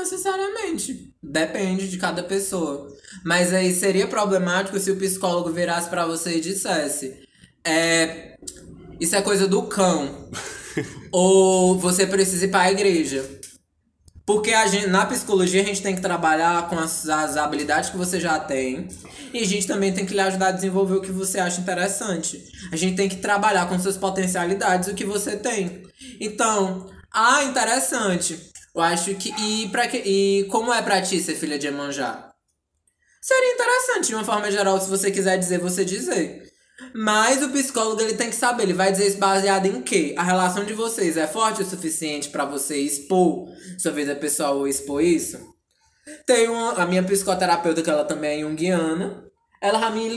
necessariamente. 0.00 1.09
Depende 1.22 1.88
de 1.88 1.98
cada 1.98 2.22
pessoa. 2.22 2.88
Mas 3.24 3.52
aí 3.52 3.74
seria 3.74 4.06
problemático 4.06 4.78
se 4.78 4.90
o 4.90 4.96
psicólogo 4.96 5.52
virasse 5.52 5.88
para 5.90 6.06
você 6.06 6.36
e 6.36 6.40
dissesse: 6.40 7.28
é, 7.64 8.36
Isso 8.98 9.14
é 9.14 9.22
coisa 9.22 9.46
do 9.46 9.62
cão. 9.64 10.30
Ou 11.12 11.78
você 11.78 12.06
precisa 12.06 12.46
ir 12.46 12.50
para 12.50 12.62
a 12.62 12.72
igreja. 12.72 13.40
Porque 14.24 14.52
a 14.52 14.66
gente, 14.68 14.86
na 14.86 15.04
psicologia 15.06 15.60
a 15.60 15.64
gente 15.64 15.82
tem 15.82 15.94
que 15.94 16.00
trabalhar 16.00 16.68
com 16.68 16.78
as, 16.78 17.08
as 17.08 17.36
habilidades 17.36 17.90
que 17.90 17.96
você 17.96 18.20
já 18.20 18.38
tem. 18.38 18.86
E 19.34 19.40
a 19.40 19.46
gente 19.46 19.66
também 19.66 19.92
tem 19.92 20.06
que 20.06 20.14
lhe 20.14 20.20
ajudar 20.20 20.48
a 20.48 20.52
desenvolver 20.52 20.94
o 20.94 21.00
que 21.00 21.10
você 21.10 21.40
acha 21.40 21.60
interessante. 21.60 22.40
A 22.70 22.76
gente 22.76 22.96
tem 22.96 23.08
que 23.08 23.16
trabalhar 23.16 23.68
com 23.68 23.78
suas 23.78 23.96
potencialidades, 23.96 24.88
o 24.88 24.94
que 24.94 25.04
você 25.04 25.36
tem. 25.36 25.82
Então, 26.20 26.86
ah, 27.12 27.42
interessante. 27.42 28.50
Eu 28.74 28.82
acho 28.82 29.14
que. 29.14 29.32
E, 29.40 29.68
pra 29.68 29.88
que, 29.88 29.98
e 29.98 30.44
como 30.44 30.72
é 30.72 30.80
pra 30.82 31.02
ti 31.02 31.20
ser 31.20 31.34
filha 31.34 31.58
de 31.58 31.66
Emanjá? 31.66 32.30
Seria 33.20 33.54
interessante, 33.54 34.08
de 34.08 34.14
uma 34.14 34.24
forma 34.24 34.50
geral, 34.50 34.80
se 34.80 34.88
você 34.88 35.10
quiser 35.10 35.38
dizer, 35.38 35.58
você 35.58 35.84
dizer. 35.84 36.50
Mas 36.94 37.42
o 37.42 37.50
psicólogo 37.50 38.00
ele 38.00 38.14
tem 38.14 38.30
que 38.30 38.36
saber, 38.36 38.62
ele 38.62 38.72
vai 38.72 38.90
dizer 38.90 39.08
isso 39.08 39.18
baseado 39.18 39.66
em 39.66 39.82
quê? 39.82 40.14
A 40.16 40.22
relação 40.22 40.64
de 40.64 40.72
vocês 40.72 41.16
é 41.18 41.26
forte 41.26 41.60
o 41.60 41.66
suficiente 41.66 42.30
para 42.30 42.46
você 42.46 42.78
expor 42.78 43.48
sua 43.78 43.92
vida 43.92 44.16
pessoal 44.16 44.56
ou 44.56 44.66
expor 44.66 45.02
isso? 45.02 45.38
Tem 46.26 46.48
uma, 46.48 46.72
a 46.72 46.86
minha 46.86 47.02
psicoterapeuta, 47.02 47.82
que 47.82 47.90
ela 47.90 48.04
também 48.04 48.40
é 48.40 48.42
junguiana, 48.42 49.24
ela 49.60 49.78
já, 49.78 49.90
me, 49.90 50.08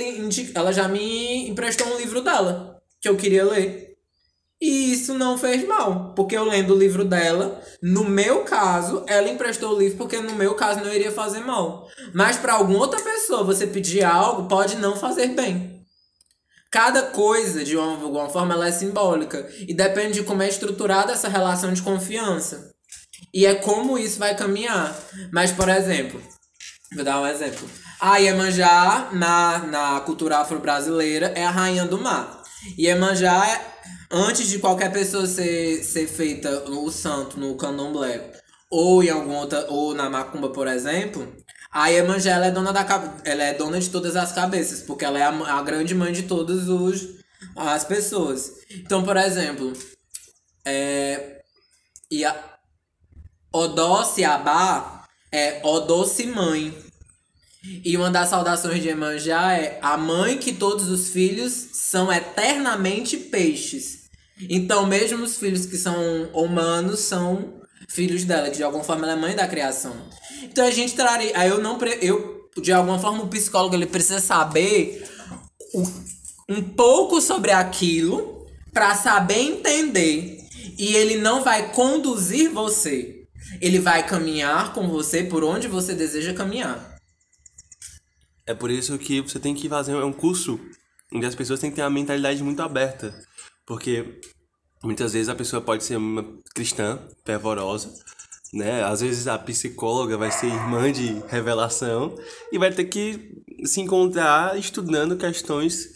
ela 0.56 0.72
já 0.72 0.88
me 0.88 1.50
emprestou 1.50 1.88
um 1.88 1.98
livro 1.98 2.22
dela, 2.22 2.82
que 3.02 3.10
eu 3.10 3.18
queria 3.18 3.44
ler. 3.44 3.93
E 4.64 4.94
isso 4.94 5.14
não 5.14 5.38
fez 5.38 5.68
mal, 5.68 6.14
porque 6.16 6.38
eu 6.38 6.46
lendo 6.46 6.74
o 6.74 6.78
livro 6.78 7.04
dela, 7.04 7.62
no 7.82 8.06
meu 8.06 8.46
caso, 8.46 9.04
ela 9.08 9.28
emprestou 9.28 9.76
o 9.76 9.78
livro 9.78 9.98
porque 9.98 10.22
no 10.22 10.36
meu 10.36 10.56
caso 10.56 10.80
não 10.80 10.94
iria 10.94 11.12
fazer 11.12 11.42
mal. 11.42 11.90
Mas 12.14 12.38
para 12.38 12.54
alguma 12.54 12.80
outra 12.80 13.02
pessoa 13.02 13.44
você 13.44 13.68
pedir 13.68 14.06
algo 14.06 14.48
pode 14.48 14.78
não 14.78 14.96
fazer 14.96 15.28
bem. 15.36 15.86
Cada 16.72 17.02
coisa, 17.08 17.62
de 17.62 17.76
uma, 17.76 17.92
alguma 17.92 18.30
forma, 18.30 18.54
ela 18.54 18.70
é 18.70 18.72
simbólica. 18.72 19.46
E 19.68 19.74
depende 19.74 20.14
de 20.14 20.24
como 20.24 20.42
é 20.42 20.48
estruturada 20.48 21.12
essa 21.12 21.28
relação 21.28 21.74
de 21.74 21.82
confiança. 21.82 22.74
E 23.34 23.46
é 23.46 23.56
como 23.56 23.98
isso 23.98 24.18
vai 24.18 24.34
caminhar. 24.34 24.98
Mas, 25.30 25.52
por 25.52 25.68
exemplo, 25.68 26.22
vou 26.96 27.04
dar 27.04 27.20
um 27.20 27.28
exemplo. 27.28 27.70
A 28.00 28.16
Iemanjá, 28.16 29.10
na, 29.12 29.60
na 29.60 30.00
cultura 30.00 30.38
afro-brasileira, 30.38 31.34
é 31.36 31.46
a 31.46 31.52
rainha 31.52 31.84
do 31.84 32.00
mar. 32.00 32.42
Iemanjá, 32.80 33.46
é, 33.46 33.73
antes 34.14 34.48
de 34.48 34.60
qualquer 34.60 34.92
pessoa 34.94 35.26
ser, 35.26 35.84
ser 35.84 36.08
feita 36.08 36.70
o 36.70 36.92
santo 36.92 37.40
no 37.40 37.58
candomblé, 37.58 38.32
ou 38.70 39.04
em 39.04 39.10
alguma 39.10 39.40
outra, 39.40 39.66
ou 39.70 39.94
na 39.94 40.10
macumba, 40.10 40.50
por 40.50 40.68
exemplo, 40.68 41.36
a 41.72 41.88
Iemanjá 41.88 42.38
é 42.46 42.52
dona 42.52 42.72
da 42.72 42.86
ela 43.26 43.44
é 43.44 43.54
dona 43.54 43.80
de 43.80 43.90
todas 43.90 44.16
as 44.16 44.32
cabeças, 44.32 44.82
porque 44.82 45.04
ela 45.04 45.18
é 45.18 45.24
a, 45.24 45.58
a 45.58 45.62
grande 45.64 45.96
mãe 45.96 46.14
de 46.14 46.24
todas 46.24 46.70
os 46.70 47.24
as 47.56 47.84
pessoas. 47.84 48.54
Então, 48.70 49.04
por 49.04 49.18
exemplo, 49.18 49.74
é 50.64 51.42
e 52.10 52.24
a 52.24 52.60
Odossi 53.52 54.24
Abá 54.24 55.08
é 55.32 55.62
Odossi 55.64 56.28
mãe. 56.28 56.78
E 57.64 57.96
uma 57.98 58.12
das 58.12 58.30
saudações 58.30 58.82
de 58.82 58.90
Iemanjá 58.90 59.54
é 59.54 59.80
a 59.82 59.98
mãe 59.98 60.38
que 60.38 60.54
todos 60.54 60.90
os 60.90 61.10
filhos 61.10 61.70
são 61.74 62.12
eternamente 62.12 63.18
peixes. 63.18 64.03
Então, 64.50 64.86
mesmo 64.86 65.24
os 65.24 65.38
filhos 65.38 65.66
que 65.66 65.78
são 65.78 66.30
humanos 66.34 67.00
são 67.00 67.62
filhos 67.88 68.24
dela, 68.26 68.50
que 68.50 68.58
de 68.58 68.64
alguma 68.64 68.84
forma 68.84 69.04
ela 69.06 69.14
é 69.14 69.22
mãe 69.22 69.36
da 69.36 69.48
criação. 69.48 69.96
Então 70.44 70.66
a 70.66 70.72
gente 70.72 70.96
traria. 70.96 71.32
Aí 71.38 71.50
eu 71.50 71.60
não. 71.60 71.80
Eu, 72.02 72.50
de 72.62 72.72
alguma 72.72 73.00
forma, 73.00 73.24
o 73.24 73.28
psicólogo 73.28 73.76
ele 73.76 73.86
precisa 73.86 74.20
saber 74.20 75.08
um 76.50 76.62
pouco 76.62 77.22
sobre 77.22 77.52
aquilo 77.52 78.48
para 78.72 78.96
saber 78.96 79.40
entender. 79.40 80.40
E 80.78 80.96
ele 80.96 81.18
não 81.18 81.44
vai 81.44 81.72
conduzir 81.72 82.50
você. 82.50 83.28
Ele 83.62 83.78
vai 83.78 84.06
caminhar 84.06 84.74
com 84.74 84.88
você 84.88 85.24
por 85.24 85.44
onde 85.44 85.68
você 85.68 85.94
deseja 85.94 86.34
caminhar. 86.34 86.98
É 88.46 88.54
por 88.54 88.72
isso 88.72 88.98
que 88.98 89.22
você 89.22 89.40
tem 89.40 89.54
que 89.54 89.70
fazer 89.70 89.96
um 89.96 90.12
curso 90.12 90.60
onde 91.14 91.26
as 91.26 91.36
pessoas 91.36 91.60
têm 91.60 91.70
que 91.70 91.76
ter 91.76 91.84
uma 91.84 91.90
mentalidade 91.90 92.42
muito 92.42 92.62
aberta. 92.62 93.14
Porque 93.66 94.20
muitas 94.84 95.14
vezes 95.14 95.30
a 95.30 95.36
pessoa 95.36 95.62
pode 95.62 95.84
ser 95.84 95.96
uma 95.96 96.26
cristã 96.54 97.00
fervorosa, 97.26 97.94
né? 98.54 98.84
Às 98.84 99.02
vezes 99.02 99.28
a 99.28 99.38
psicóloga 99.38 100.18
vai 100.18 100.32
ser 100.32 100.48
irmã 100.48 100.92
de 100.92 101.22
revelação 101.28 102.16
e 102.52 102.58
vai 102.58 102.72
ter 102.72 102.86
que 102.86 103.32
se 103.66 103.82
encontrar 103.82 104.58
estudando 104.58 105.18
questões 105.18 105.90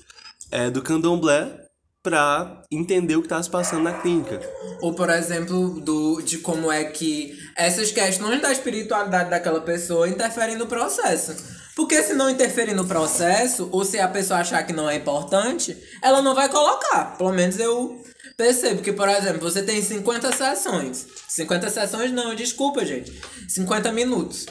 é, 0.52 0.70
do 0.70 0.82
candomblé 0.82 1.68
para 2.02 2.62
entender 2.72 3.18
o 3.18 3.22
que 3.22 3.26
está 3.26 3.42
se 3.44 3.50
passando 3.50 3.84
na 3.84 3.94
clínica. 3.94 4.40
Ou, 4.82 4.94
por 4.94 5.10
exemplo, 5.10 5.82
do, 5.82 6.22
de 6.22 6.38
como 6.38 6.72
é 6.72 6.86
que 6.86 7.38
essas 7.56 7.92
questões 7.92 8.42
da 8.42 8.50
espiritualidade 8.50 9.30
daquela 9.30 9.60
pessoa 9.60 10.08
interferem 10.08 10.56
no 10.56 10.68
processo. 10.68 11.57
Porque 11.78 12.02
se 12.02 12.16
não 12.16 12.28
interferir 12.28 12.74
no 12.74 12.88
processo, 12.88 13.70
ou 13.72 13.86
se 13.86 14.00
a 14.00 14.08
pessoa 14.08 14.40
achar 14.40 14.64
que 14.64 14.74
não 14.74 14.90
é 14.90 14.96
importante, 14.96 15.78
ela 16.02 16.24
não 16.24 16.34
vai 16.34 16.50
colocar. 16.50 17.16
Pelo 17.20 17.32
menos 17.32 17.60
eu 17.60 18.02
percebo 18.36 18.82
que, 18.82 18.92
por 18.92 19.08
exemplo, 19.08 19.42
você 19.42 19.62
tem 19.62 19.80
50 19.80 20.36
sessões. 20.36 21.06
50 21.28 21.70
sessões 21.70 22.12
não, 22.12 22.34
desculpa, 22.34 22.84
gente. 22.84 23.14
50 23.48 23.92
minutos. 23.92 24.48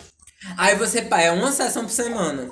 Aí 0.56 0.76
você, 0.76 1.02
pá, 1.02 1.20
é 1.20 1.32
uma 1.32 1.50
sessão 1.50 1.82
por 1.82 1.90
semana. 1.90 2.48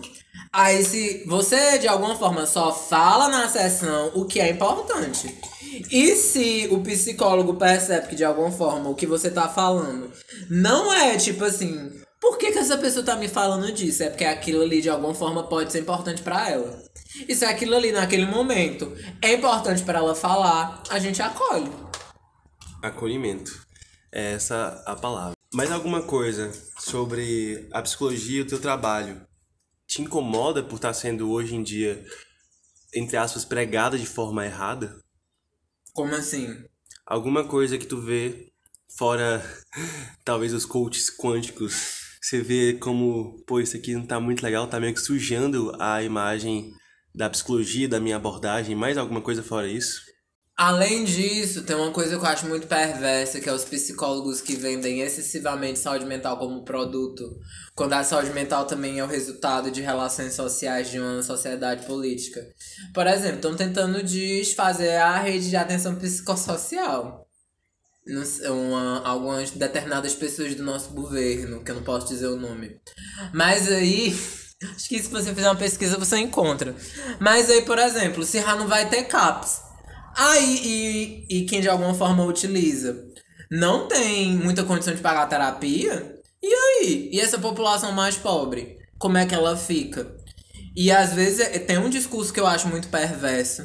Aí 0.53 0.85
se 0.85 1.22
você 1.29 1.79
de 1.79 1.87
alguma 1.87 2.16
forma 2.16 2.45
só 2.45 2.72
fala 2.72 3.29
na 3.29 3.49
sessão 3.49 4.11
o 4.12 4.25
que 4.25 4.41
é 4.41 4.51
importante. 4.51 5.39
E 5.89 6.16
se 6.16 6.66
o 6.72 6.81
psicólogo 6.81 7.55
percebe 7.55 8.09
que 8.09 8.16
de 8.16 8.25
alguma 8.25 8.51
forma 8.51 8.91
o 8.91 8.95
que 8.97 9.07
você 9.07 9.31
tá 9.31 9.49
falando 9.49 10.12
não 10.51 10.93
é 10.93 11.16
tipo 11.16 11.45
assim, 11.45 11.93
por 12.25 12.39
que, 12.39 12.53
que 12.53 12.59
essa 12.59 12.79
pessoa 12.79 13.05
tá 13.05 13.16
me 13.16 13.29
falando 13.29 13.70
disso? 13.70 14.03
É 14.03 14.09
porque 14.09 14.25
aquilo 14.25 14.62
ali 14.62 14.81
de 14.81 14.89
alguma 14.89 15.12
forma 15.12 15.47
pode 15.47 15.70
ser 15.70 15.81
importante 15.81 16.22
para 16.22 16.51
ela. 16.51 16.83
E 17.29 17.35
se 17.35 17.45
aquilo 17.45 17.77
ali 17.77 17.93
naquele 17.93 18.25
momento 18.25 18.97
é 19.20 19.35
importante 19.35 19.83
para 19.83 19.99
ela 19.99 20.14
falar, 20.14 20.83
a 20.89 20.99
gente 20.99 21.20
acolhe. 21.20 21.70
Acolhimento. 22.83 23.66
É 24.11 24.33
essa 24.33 24.83
a 24.87 24.97
palavra. 24.97 25.35
Mais 25.53 25.70
alguma 25.70 26.03
coisa 26.03 26.51
sobre 26.79 27.68
a 27.70 27.83
psicologia 27.83 28.39
e 28.39 28.43
o 28.43 28.47
teu 28.47 28.59
trabalho 28.59 29.20
te 29.87 30.01
incomoda 30.01 30.62
por 30.62 30.77
estar 30.77 30.95
sendo 30.95 31.31
hoje 31.31 31.55
em 31.55 31.62
dia, 31.62 32.03
entre 32.95 33.18
aspas, 33.18 33.45
pregada 33.45 33.99
de 33.99 34.07
forma 34.07 34.47
errada? 34.47 34.99
Como 35.93 36.14
assim? 36.14 36.57
Alguma 37.05 37.45
coisa 37.45 37.77
que 37.77 37.87
tu 37.87 38.01
vê 38.01 38.51
fora, 38.97 39.45
talvez, 40.25 40.55
os 40.55 40.64
coaches 40.64 41.14
quânticos 41.14 42.03
você 42.25 42.41
vê 42.41 42.72
como, 42.81 43.45
pô, 43.47 43.61
isso 43.61 43.77
aqui 43.77 43.95
não 43.95 44.07
tá 44.07 44.18
muito 44.18 44.43
legal, 44.43 44.66
tá 44.66 44.81
meio 44.81 44.95
que 44.95 45.01
sujando 45.01 45.77
a 45.79 46.03
imagem 46.03 46.70
da 47.14 47.29
psicologia, 47.29 47.87
da 47.87 48.01
minha 48.01 48.16
abordagem, 48.16 48.75
mais 48.75 48.97
alguma 48.97 49.20
coisa 49.20 49.43
fora 49.43 49.68
isso? 49.68 50.01
Além 50.57 51.05
disso, 51.05 51.64
tem 51.64 51.77
uma 51.77 51.91
coisa 51.91 52.16
que 52.16 52.25
eu 52.25 52.29
acho 52.29 52.47
muito 52.47 52.66
perversa, 52.66 53.41
que 53.41 53.49
é 53.49 53.53
os 53.53 53.64
psicólogos 53.64 54.41
que 54.41 54.57
vendem 54.57 55.01
excessivamente 55.01 55.79
saúde 55.81 56.07
mental 56.07 56.39
como 56.39 56.64
produto, 56.64 57.25
quando 57.75 57.93
a 57.93 58.05
saúde 58.05 58.31
mental 58.31 58.64
também 58.64 59.01
é 59.01 59.05
o 59.05 59.09
resultado 59.09 59.70
de 59.70 59.83
relações 59.83 60.33
sociais 60.33 60.91
de 60.91 60.99
uma 60.99 61.22
sociedade 61.22 61.85
política. 61.85 62.41
Por 62.95 63.07
exemplo, 63.07 63.37
estão 63.37 63.55
tentando 63.55 64.03
desfazer 64.03 64.97
a 64.97 65.18
rede 65.18 65.51
de 65.51 65.57
atenção 65.57 65.97
psicossocial. 65.97 67.24
Uma, 68.50 69.00
algumas 69.07 69.50
determinadas 69.50 70.14
pessoas 70.14 70.55
do 70.55 70.62
nosso 70.62 70.90
governo, 70.90 71.64
que 71.64 71.70
eu 71.70 71.76
não 71.76 71.82
posso 71.82 72.09
dizer 72.09 72.26
o 72.26 72.36
nome. 72.36 72.78
Mas 73.32 73.70
aí 73.70 74.14
Acho 74.74 74.88
que 74.88 75.02
se 75.02 75.09
você 75.09 75.34
fizer 75.34 75.48
uma 75.48 75.57
pesquisa 75.57 75.98
você 75.98 76.18
encontra. 76.18 76.74
Mas 77.20 77.50
aí, 77.50 77.62
por 77.62 77.78
exemplo, 77.78 78.24
se 78.24 78.40
não 78.40 78.66
vai 78.66 78.88
ter 78.88 79.05
CAPS. 79.05 79.62
Aí, 80.16 81.26
e, 81.28 81.38
e 81.38 81.46
quem 81.46 81.61
de 81.61 81.68
alguma 81.68 81.92
forma 81.92 82.24
utiliza 82.24 83.05
não 83.50 83.88
tem 83.88 84.32
muita 84.36 84.62
condição 84.62 84.94
de 84.94 85.00
pagar 85.00 85.28
terapia, 85.28 86.14
e 86.42 86.55
aí? 86.55 87.11
E 87.12 87.20
essa 87.20 87.38
população 87.38 87.92
mais 87.92 88.16
pobre? 88.16 88.78
Como 88.98 89.18
é 89.18 89.26
que 89.26 89.34
ela 89.34 89.57
fica? 89.57 90.16
E 90.77 90.91
às 90.91 91.12
vezes 91.12 91.41
é, 91.41 91.59
tem 91.59 91.79
um 91.79 91.89
discurso 91.89 92.33
que 92.33 92.41
eu 92.41 92.47
acho 92.47 92.68
muito 92.68 92.89
perverso 92.89 93.62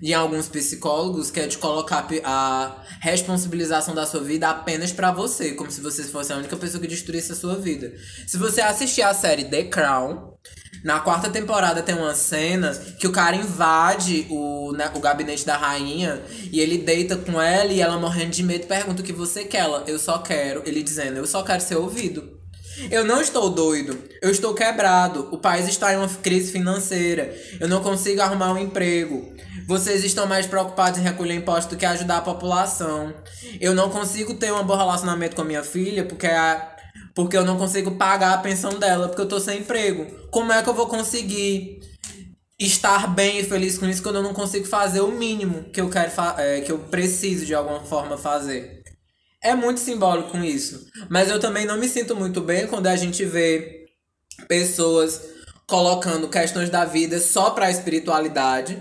de 0.00 0.14
alguns 0.14 0.48
psicólogos 0.48 1.30
que 1.30 1.40
é 1.40 1.46
de 1.46 1.58
colocar 1.58 2.06
a 2.24 2.82
responsabilização 3.00 3.94
da 3.94 4.06
sua 4.06 4.20
vida 4.20 4.48
apenas 4.48 4.92
para 4.92 5.12
você, 5.12 5.52
como 5.52 5.70
se 5.70 5.80
você 5.80 6.02
fosse 6.04 6.32
a 6.32 6.36
única 6.36 6.56
pessoa 6.56 6.80
que 6.80 6.88
destruísse 6.88 7.32
a 7.32 7.36
sua 7.36 7.56
vida. 7.56 7.92
Se 8.26 8.36
você 8.36 8.60
assistir 8.60 9.02
a 9.02 9.14
série 9.14 9.44
The 9.44 9.64
Crown, 9.64 10.32
na 10.82 10.98
quarta 10.98 11.30
temporada 11.30 11.82
tem 11.82 11.94
uma 11.94 12.14
cena 12.14 12.74
que 12.98 13.06
o 13.06 13.12
cara 13.12 13.36
invade 13.36 14.26
o, 14.28 14.72
né, 14.72 14.90
o 14.94 15.00
gabinete 15.00 15.46
da 15.46 15.56
rainha 15.56 16.20
e 16.50 16.58
ele 16.58 16.78
deita 16.78 17.16
com 17.16 17.40
ela 17.40 17.72
e 17.72 17.80
ela 17.80 17.96
morrendo 17.98 18.30
de 18.30 18.42
medo 18.42 18.66
pergunta 18.66 19.02
o 19.02 19.04
que 19.04 19.12
você 19.12 19.44
quer. 19.44 19.62
Ela, 19.62 19.84
eu 19.86 19.98
só 19.98 20.18
quero, 20.18 20.62
ele 20.66 20.82
dizendo, 20.82 21.18
eu 21.18 21.26
só 21.26 21.42
quero 21.44 21.62
ser 21.62 21.76
ouvido. 21.76 22.41
Eu 22.90 23.04
não 23.04 23.20
estou 23.20 23.50
doido, 23.50 23.98
eu 24.20 24.30
estou 24.30 24.54
quebrado. 24.54 25.28
O 25.32 25.38
país 25.38 25.68
está 25.68 25.92
em 25.92 25.96
uma 25.96 26.08
crise 26.08 26.52
financeira. 26.52 27.34
Eu 27.60 27.68
não 27.68 27.82
consigo 27.82 28.20
arrumar 28.20 28.52
um 28.52 28.58
emprego. 28.58 29.32
Vocês 29.66 30.04
estão 30.04 30.26
mais 30.26 30.46
preocupados 30.46 30.98
em 30.98 31.02
recolher 31.02 31.34
impostos 31.34 31.66
do 31.66 31.76
que 31.76 31.86
ajudar 31.86 32.18
a 32.18 32.22
população. 32.22 33.14
Eu 33.60 33.74
não 33.74 33.90
consigo 33.90 34.34
ter 34.34 34.52
um 34.52 34.64
bom 34.64 34.76
relacionamento 34.76 35.36
com 35.36 35.42
a 35.42 35.44
minha 35.44 35.62
filha 35.62 36.04
porque 36.04 36.26
a 36.26 36.70
porque 37.14 37.36
eu 37.36 37.44
não 37.44 37.58
consigo 37.58 37.92
pagar 37.92 38.34
a 38.34 38.38
pensão 38.38 38.78
dela, 38.78 39.08
porque 39.08 39.20
eu 39.20 39.28
tô 39.28 39.38
sem 39.38 39.60
emprego. 39.60 40.06
Como 40.30 40.50
é 40.50 40.62
que 40.62 40.68
eu 40.68 40.74
vou 40.74 40.86
conseguir 40.86 41.80
estar 42.58 43.06
bem 43.14 43.38
e 43.38 43.44
feliz 43.44 43.76
com 43.76 43.86
isso 43.86 44.02
quando 44.02 44.16
eu 44.16 44.22
não 44.22 44.32
consigo 44.32 44.66
fazer 44.66 45.00
o 45.00 45.10
mínimo 45.10 45.64
que 45.64 45.80
eu 45.80 45.90
quero 45.90 46.10
é, 46.38 46.60
que 46.60 46.72
eu 46.72 46.78
preciso 46.78 47.44
de 47.44 47.54
alguma 47.54 47.80
forma 47.80 48.16
fazer? 48.16 48.81
É 49.42 49.54
muito 49.54 49.80
simbólico 49.80 50.30
com 50.30 50.44
isso. 50.44 50.86
Mas 51.10 51.28
eu 51.28 51.40
também 51.40 51.66
não 51.66 51.76
me 51.76 51.88
sinto 51.88 52.14
muito 52.14 52.40
bem 52.40 52.66
quando 52.66 52.86
a 52.86 52.96
gente 52.96 53.24
vê 53.24 53.86
pessoas 54.46 55.20
colocando 55.66 56.28
questões 56.28 56.70
da 56.70 56.84
vida 56.84 57.18
só 57.18 57.50
pra 57.50 57.70
espiritualidade. 57.70 58.80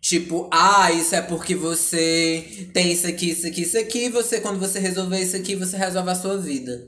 Tipo, 0.00 0.48
ah, 0.52 0.90
isso 0.92 1.14
é 1.14 1.20
porque 1.20 1.54
você 1.54 2.70
tem 2.72 2.92
isso 2.92 3.06
aqui, 3.06 3.30
isso 3.30 3.46
aqui, 3.46 3.62
isso 3.62 3.78
aqui, 3.78 4.08
você, 4.08 4.40
quando 4.40 4.58
você 4.58 4.78
resolver 4.78 5.20
isso 5.20 5.36
aqui, 5.36 5.54
você 5.54 5.76
resolve 5.76 6.10
a 6.10 6.14
sua 6.14 6.38
vida. 6.38 6.86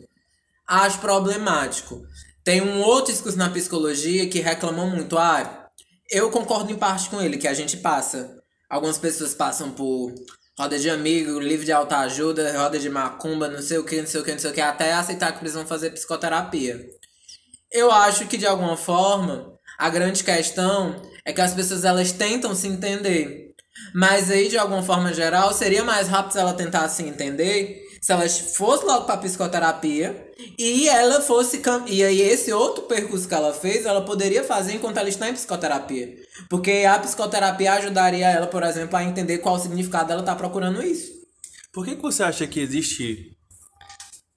Acho 0.66 0.98
problemático. 0.98 2.02
Tem 2.44 2.60
um 2.60 2.80
outro 2.80 3.12
discurso 3.12 3.36
na 3.36 3.50
psicologia 3.50 4.28
que 4.28 4.40
reclamam 4.40 4.90
muito. 4.90 5.18
Ah, 5.18 5.68
eu 6.10 6.30
concordo 6.30 6.72
em 6.72 6.76
parte 6.76 7.10
com 7.10 7.20
ele, 7.20 7.36
que 7.36 7.48
a 7.48 7.54
gente 7.54 7.76
passa. 7.76 8.38
Algumas 8.68 8.98
pessoas 8.98 9.34
passam 9.34 9.70
por 9.70 10.14
roda 10.59 10.78
de 10.78 10.90
amigo, 10.90 11.40
livro 11.40 11.64
de 11.64 11.72
autoajuda, 11.72 12.59
roda 12.59 12.78
de 12.78 12.88
macumba, 12.88 13.48
não 13.48 13.62
sei 13.62 13.78
o 13.78 13.84
que, 13.84 14.00
não 14.00 14.07
sei 14.07 14.20
o 14.20 14.24
que, 14.24 14.32
não 14.32 14.38
sei 14.38 14.50
o 14.50 14.55
que, 14.55 14.61
até 14.61 14.92
aceitar 14.92 15.32
que 15.32 15.38
precisam 15.38 15.66
fazer 15.66 15.90
psicoterapia. 15.90 16.80
Eu 17.70 17.90
acho 17.90 18.26
que 18.26 18.36
de 18.36 18.46
alguma 18.46 18.76
forma 18.76 19.53
a 19.78 19.88
grande 19.88 20.22
questão 20.22 21.00
é 21.24 21.32
que 21.32 21.40
as 21.40 21.55
pessoas 21.55 21.84
elas 21.84 22.12
tentam 22.12 22.55
se 22.55 22.68
entender. 22.68 23.53
Mas 23.94 24.30
aí, 24.30 24.48
de 24.48 24.59
alguma 24.59 24.82
forma 24.82 25.14
geral, 25.14 25.53
seria 25.55 25.82
mais 25.82 26.07
rápido 26.07 26.32
se 26.32 26.38
ela 26.38 26.53
tentasse 26.53 26.96
se 26.96 27.09
entender 27.09 27.82
se 28.03 28.11
ela 28.11 28.28
fosse 28.28 28.84
logo 28.84 29.07
pra 29.07 29.16
psicoterapia 29.16 30.32
e 30.59 30.88
ela 30.88 31.20
fosse. 31.20 31.62
E 31.86 32.03
aí, 32.03 32.20
esse 32.20 32.53
outro 32.53 32.84
percurso 32.84 33.28
que 33.28 33.34
ela 33.34 33.53
fez, 33.53 33.86
ela 33.86 34.05
poderia 34.05 34.45
fazer 34.45 34.74
enquanto 34.74 34.97
ela 34.99 35.09
está 35.09 35.28
em 35.28 35.34
psicoterapia. 35.34 36.16
Porque 36.49 36.84
a 36.88 36.99
psicoterapia 36.99 37.74
ajudaria 37.74 38.28
ela, 38.28 38.47
por 38.47 38.62
exemplo, 38.62 38.97
a 38.97 39.05
entender 39.05 39.38
qual 39.38 39.57
o 39.57 39.59
significado 39.59 40.09
dela 40.09 40.22
tá 40.22 40.34
procurando 40.34 40.82
isso. 40.82 41.12
Por 41.72 41.84
que, 41.84 41.97
que 41.97 42.03
você 42.03 42.22
acha 42.22 42.47
que 42.47 42.61
existe. 42.61 43.36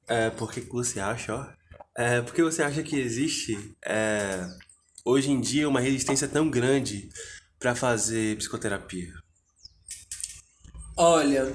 É, 0.07 0.29
por 0.29 0.51
que, 0.51 0.61
que 0.61 0.71
você 0.71 0.99
acha, 0.99 1.35
ó? 1.35 1.47
É, 1.97 2.21
por 2.21 2.33
que 2.33 2.43
você 2.43 2.61
acha 2.61 2.83
que 2.83 2.99
existe 2.99 3.75
é, 3.85 4.45
hoje 5.03 5.31
em 5.31 5.39
dia 5.39 5.67
uma 5.67 5.79
resistência 5.79 6.27
tão 6.27 6.49
grande 6.49 7.09
para 7.59 7.73
fazer 7.73 8.37
psicoterapia? 8.37 9.13
Olha, 10.97 11.51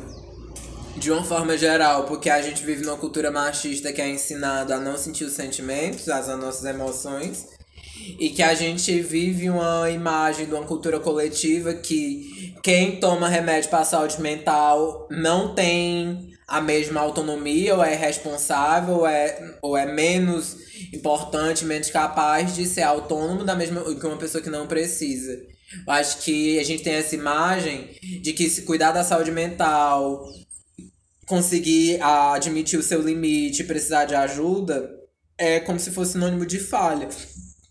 de 0.97 1.11
uma 1.11 1.25
forma 1.25 1.57
geral, 1.57 2.05
porque 2.05 2.29
a 2.29 2.43
gente 2.43 2.65
vive 2.65 2.85
numa 2.85 2.97
cultura 2.97 3.31
machista 3.31 3.93
que 3.93 4.01
é 4.01 4.09
ensinada 4.09 4.77
a 4.77 4.81
não 4.81 4.97
sentir 4.97 5.25
os 5.25 5.33
sentimentos, 5.33 6.09
as 6.09 6.27
nossas 6.39 6.65
emoções, 6.65 7.47
e 8.19 8.31
que 8.31 8.43
a 8.43 8.55
gente 8.55 9.01
vive 9.01 9.51
uma 9.51 9.91
imagem 9.91 10.47
de 10.47 10.55
uma 10.55 10.65
cultura 10.65 10.99
coletiva 10.99 11.75
que 11.75 12.55
quem 12.63 12.97
toma 12.97 13.29
remédio 13.29 13.71
para 13.71 13.85
saúde 13.85 14.21
mental 14.21 15.07
não 15.11 15.55
tem 15.55 16.31
a 16.47 16.61
mesma 16.61 17.01
autonomia, 17.01 17.77
ou 17.77 17.85
é 17.85 17.95
responsável, 17.95 18.97
ou 18.97 19.07
é, 19.07 19.55
ou 19.63 19.77
é 19.77 19.87
menos 19.87 20.57
importante, 20.93 21.65
menos 21.65 21.91
capaz 21.91 22.57
de 22.57 22.67
ser 22.67 22.83
autônomo 22.83 23.45
da 23.45 23.55
mesma 23.55 23.83
que 23.95 24.07
uma 24.07 24.17
pessoa 24.17 24.43
que 24.43 24.51
não 24.51 24.67
precisa. 24.67 25.33
Eu 25.87 25.93
acho 25.93 26.19
que 26.19 26.59
a 26.59 26.65
gente 26.65 26.83
tem 26.83 26.95
essa 26.95 27.15
imagem 27.15 27.91
de 28.21 28.33
que 28.33 28.51
se 28.51 28.63
cuidar 28.63 28.91
da 28.91 29.05
saúde 29.05 29.31
mental, 29.31 30.27
conseguir 31.31 32.03
admitir 32.03 32.77
o 32.77 32.83
seu 32.83 33.01
limite, 33.01 33.63
precisar 33.63 34.05
de 34.05 34.17
ajuda, 34.17 34.91
é 35.39 35.61
como 35.61 35.79
se 35.79 35.93
fosse 35.93 36.13
sinônimo 36.13 36.45
de 36.45 36.59
falha. 36.59 37.09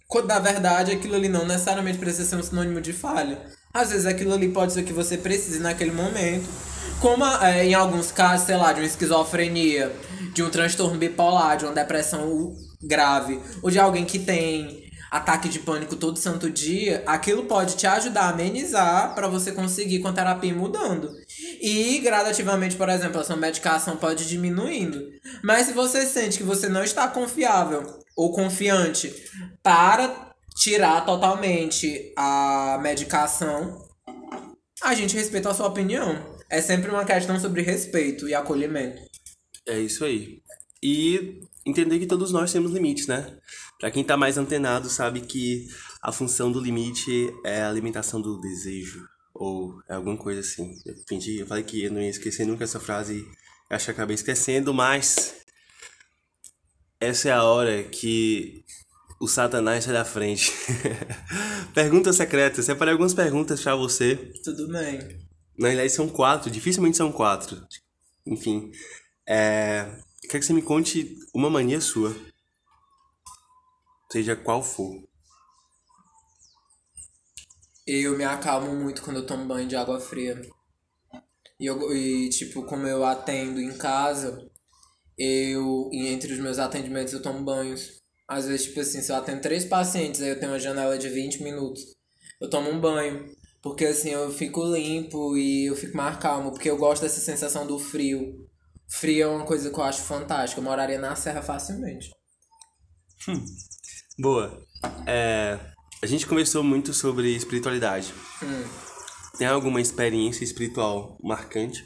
Quando 0.08 0.28
na 0.28 0.40
verdade 0.40 0.94
aquilo 0.94 1.16
ali 1.16 1.28
não 1.28 1.46
necessariamente 1.46 1.98
precisa 1.98 2.30
ser 2.30 2.38
um 2.38 2.42
sinônimo 2.42 2.80
de 2.80 2.94
falha. 2.94 3.38
Às 3.74 3.90
vezes 3.90 4.06
aquilo 4.06 4.34
ali 4.34 4.48
pode 4.48 4.72
ser 4.72 4.80
o 4.80 4.86
que 4.86 4.94
você 4.94 5.18
precise 5.18 5.60
naquele 5.60 5.92
momento. 5.92 6.48
Como 7.02 7.26
é, 7.26 7.66
em 7.66 7.74
alguns 7.74 8.14
casos, 8.14 8.46
sei 8.48 8.56
lá, 8.56 8.72
de 8.72 8.80
uma 8.80 8.88
esquizofrenia, 8.88 9.92
de 10.34 10.42
um 10.42 10.50
transtorno 10.50 10.98
bipolar, 10.98 11.58
de 11.58 11.66
uma 11.66 11.74
depressão 11.74 12.56
grave, 12.82 13.42
ou 13.62 13.70
de 13.70 13.78
alguém 13.78 14.06
que 14.06 14.20
tem 14.20 14.90
ataque 15.12 15.50
de 15.50 15.60
pânico 15.60 15.98
todo 15.98 16.18
santo 16.18 16.50
dia, 16.50 17.04
aquilo 17.06 17.44
pode 17.44 17.76
te 17.76 17.86
ajudar 17.86 18.24
a 18.24 18.30
amenizar 18.30 19.14
para 19.16 19.28
você 19.28 19.52
conseguir 19.52 20.00
com 20.00 20.08
a 20.08 20.14
terapia 20.14 20.54
mudando. 20.54 21.12
E 21.62 22.00
gradativamente, 22.00 22.76
por 22.76 22.90
exemplo, 22.90 23.20
a 23.20 23.24
sua 23.24 23.36
medicação 23.36 23.98
pode 23.98 24.28
diminuindo. 24.28 25.10
Mas 25.44 25.68
se 25.68 25.74
você 25.74 26.06
sente 26.06 26.38
que 26.38 26.44
você 26.44 26.70
não 26.70 26.84
está 26.84 27.08
confiável 27.08 27.84
ou 28.16 28.32
confiante 28.32 29.14
para 29.64 30.34
tirar 30.56 31.06
totalmente 31.06 32.14
a 32.18 32.80
medicação, 32.82 33.78
a 34.82 34.94
gente 34.94 35.16
respeita 35.16 35.50
a 35.50 35.54
sua 35.54 35.68
opinião. 35.68 36.38
É 36.50 36.62
sempre 36.62 36.90
uma 36.90 37.06
questão 37.06 37.40
sobre 37.40 37.62
respeito 37.62 38.28
e 38.28 38.34
acolhimento. 38.34 39.02
É 39.68 39.80
isso 39.80 40.04
aí. 40.04 40.42
E 40.82 41.42
entender 41.66 42.00
que 42.00 42.08
todos 42.08 42.32
nós 42.32 42.52
temos 42.52 42.72
limites, 42.72 43.08
né? 43.08 43.38
Para 43.80 43.92
quem 43.92 44.04
tá 44.04 44.18
mais 44.18 44.38
antenado, 44.38 44.90
sabe 44.90 45.22
que 45.22 45.68
a 46.02 46.12
função 46.12 46.52
do 46.52 46.60
limite 46.60 47.30
é 47.46 47.62
a 47.62 47.70
alimentação 47.70 48.22
do 48.22 48.40
desejo. 48.40 49.06
Ou 49.34 49.82
é 49.88 49.94
alguma 49.94 50.18
coisa 50.18 50.42
assim. 50.42 50.76
Eu 50.86 50.96
fingi, 51.08 51.40
eu 51.40 51.48
falei 51.48 51.64
que 51.64 51.84
eu 51.84 51.92
não 51.92 52.02
ia 52.02 52.10
esquecer 52.10 52.46
nunca 52.46 52.64
essa 52.64 52.80
frase. 52.80 53.26
Acho 53.70 53.86
que 53.86 53.92
acabei 53.92 54.16
esquecendo, 54.16 54.74
mas. 54.74 55.36
Essa 57.00 57.30
é 57.30 57.32
a 57.32 57.44
hora 57.44 57.84
que 57.84 58.64
o 59.22 59.28
Satanás 59.28 59.86
sai 59.86 59.94
da 59.94 60.04
frente. 60.04 60.52
perguntas 61.74 62.16
secretas. 62.16 62.66
Separei 62.66 62.92
algumas 62.92 63.14
perguntas 63.14 63.62
para 63.62 63.76
você. 63.76 64.16
Tudo 64.44 64.68
bem. 64.68 65.00
Na 65.58 65.70
verdade, 65.70 65.90
são 65.92 66.10
quatro. 66.10 66.52
Dificilmente 66.52 66.98
são 66.98 67.12
quatro. 67.12 67.62
Enfim. 68.26 68.72
É... 69.28 69.86
Quero 70.24 70.40
que 70.40 70.46
você 70.46 70.54
me 70.54 70.62
conte 70.62 71.16
uma 71.34 71.50
mania 71.50 71.80
sua 71.80 72.14
seja 74.12 74.36
qual 74.36 74.64
for. 74.64 75.09
Eu 77.92 78.16
me 78.16 78.24
acalmo 78.24 78.76
muito 78.76 79.02
quando 79.02 79.18
eu 79.18 79.26
tomo 79.26 79.48
banho 79.48 79.68
de 79.68 79.76
água 79.76 80.00
fria. 80.00 80.40
E, 81.60 81.66
eu, 81.66 81.92
e 81.92 82.30
tipo, 82.30 82.64
como 82.64 82.86
eu 82.86 83.04
atendo 83.04 83.60
em 83.60 83.76
casa, 83.80 84.48
eu, 85.18 85.90
e 85.92 86.08
entre 86.08 86.32
os 86.32 86.38
meus 86.38 86.60
atendimentos, 86.60 87.14
eu 87.14 87.22
tomo 87.22 87.44
banhos. 87.44 88.00
Às 88.28 88.46
vezes, 88.46 88.68
tipo 88.68 88.80
assim, 88.80 89.02
se 89.02 89.12
eu 89.12 89.16
atendo 89.16 89.42
três 89.42 89.66
pacientes, 89.66 90.22
aí 90.22 90.30
eu 90.30 90.40
tenho 90.40 90.52
uma 90.52 90.60
janela 90.60 91.00
de 91.00 91.10
20 91.10 91.42
minutos. 91.42 91.82
Eu 92.40 92.48
tomo 92.48 92.70
um 92.70 92.80
banho. 92.80 93.26
Porque 93.60 93.86
assim, 93.86 94.12
eu 94.12 94.32
fico 94.32 94.64
limpo 94.72 95.36
e 95.36 95.66
eu 95.66 95.76
fico 95.76 95.98
mais 95.98 96.16
calmo. 96.18 96.52
Porque 96.52 96.70
eu 96.70 96.78
gosto 96.78 97.02
dessa 97.02 97.20
sensação 97.20 97.66
do 97.66 97.80
frio. 97.80 98.48
Frio 98.88 99.24
é 99.24 99.28
uma 99.28 99.46
coisa 99.48 99.72
que 99.72 99.80
eu 99.80 99.84
acho 99.84 100.04
fantástica. 100.04 100.62
Eu 100.62 100.66
moraria 100.66 101.00
na 101.00 101.16
serra 101.16 101.42
facilmente. 101.42 102.12
Hum. 103.28 103.44
Boa. 104.20 104.64
É, 105.08 105.60
a 106.02 106.06
gente 106.06 106.26
conversou 106.26 106.64
muito 106.64 106.94
sobre 106.94 107.36
espiritualidade. 107.36 108.14
Hum. 108.42 108.64
Tem 109.38 109.48
alguma 109.48 109.82
experiência 109.82 110.44
espiritual 110.44 111.18
marcante? 111.24 111.86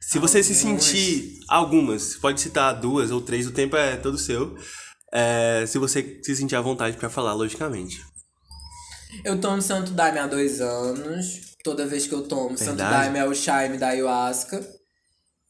Se 0.00 0.18
você 0.18 0.42
se 0.42 0.54
sentir 0.54 1.38
algumas, 1.48 2.16
pode 2.16 2.40
citar 2.40 2.80
duas 2.80 3.10
ou 3.10 3.20
três, 3.20 3.46
o 3.46 3.52
tempo 3.52 3.76
é 3.76 3.96
todo 3.96 4.16
seu. 4.16 4.56
É, 5.12 5.64
se 5.66 5.78
você 5.78 6.20
se 6.22 6.34
sentir 6.34 6.56
à 6.56 6.60
vontade 6.60 6.96
para 6.96 7.10
falar, 7.10 7.34
logicamente. 7.34 8.02
Eu 9.24 9.40
tomo 9.40 9.60
Santo 9.60 9.92
Daime 9.92 10.18
há 10.18 10.26
dois 10.26 10.60
anos. 10.60 11.56
Toda 11.62 11.86
vez 11.86 12.06
que 12.06 12.14
eu 12.14 12.22
tomo, 12.22 12.56
Verdade? 12.56 12.64
Santo 12.64 12.78
Daime 12.78 13.18
é 13.18 13.24
o 13.24 13.34
Shaime 13.34 13.78
da 13.78 13.88
Ayahuasca. 13.88 14.66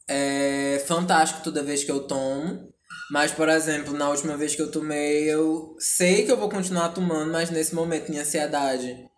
É 0.07 0.83
fantástico 0.87 1.41
toda 1.43 1.63
vez 1.63 1.83
que 1.83 1.91
eu 1.91 2.01
tomo. 2.01 2.73
Mas, 3.11 3.31
por 3.31 3.49
exemplo, 3.49 3.93
na 3.93 4.09
última 4.09 4.37
vez 4.37 4.55
que 4.55 4.61
eu 4.61 4.71
tomei, 4.71 5.23
eu 5.23 5.75
sei 5.79 6.25
que 6.25 6.31
eu 6.31 6.37
vou 6.37 6.49
continuar 6.49 6.89
tomando, 6.89 7.31
mas 7.31 7.49
nesse 7.49 7.73
momento 7.73 8.09
minha 8.09 8.21
ansiedade 8.21 9.09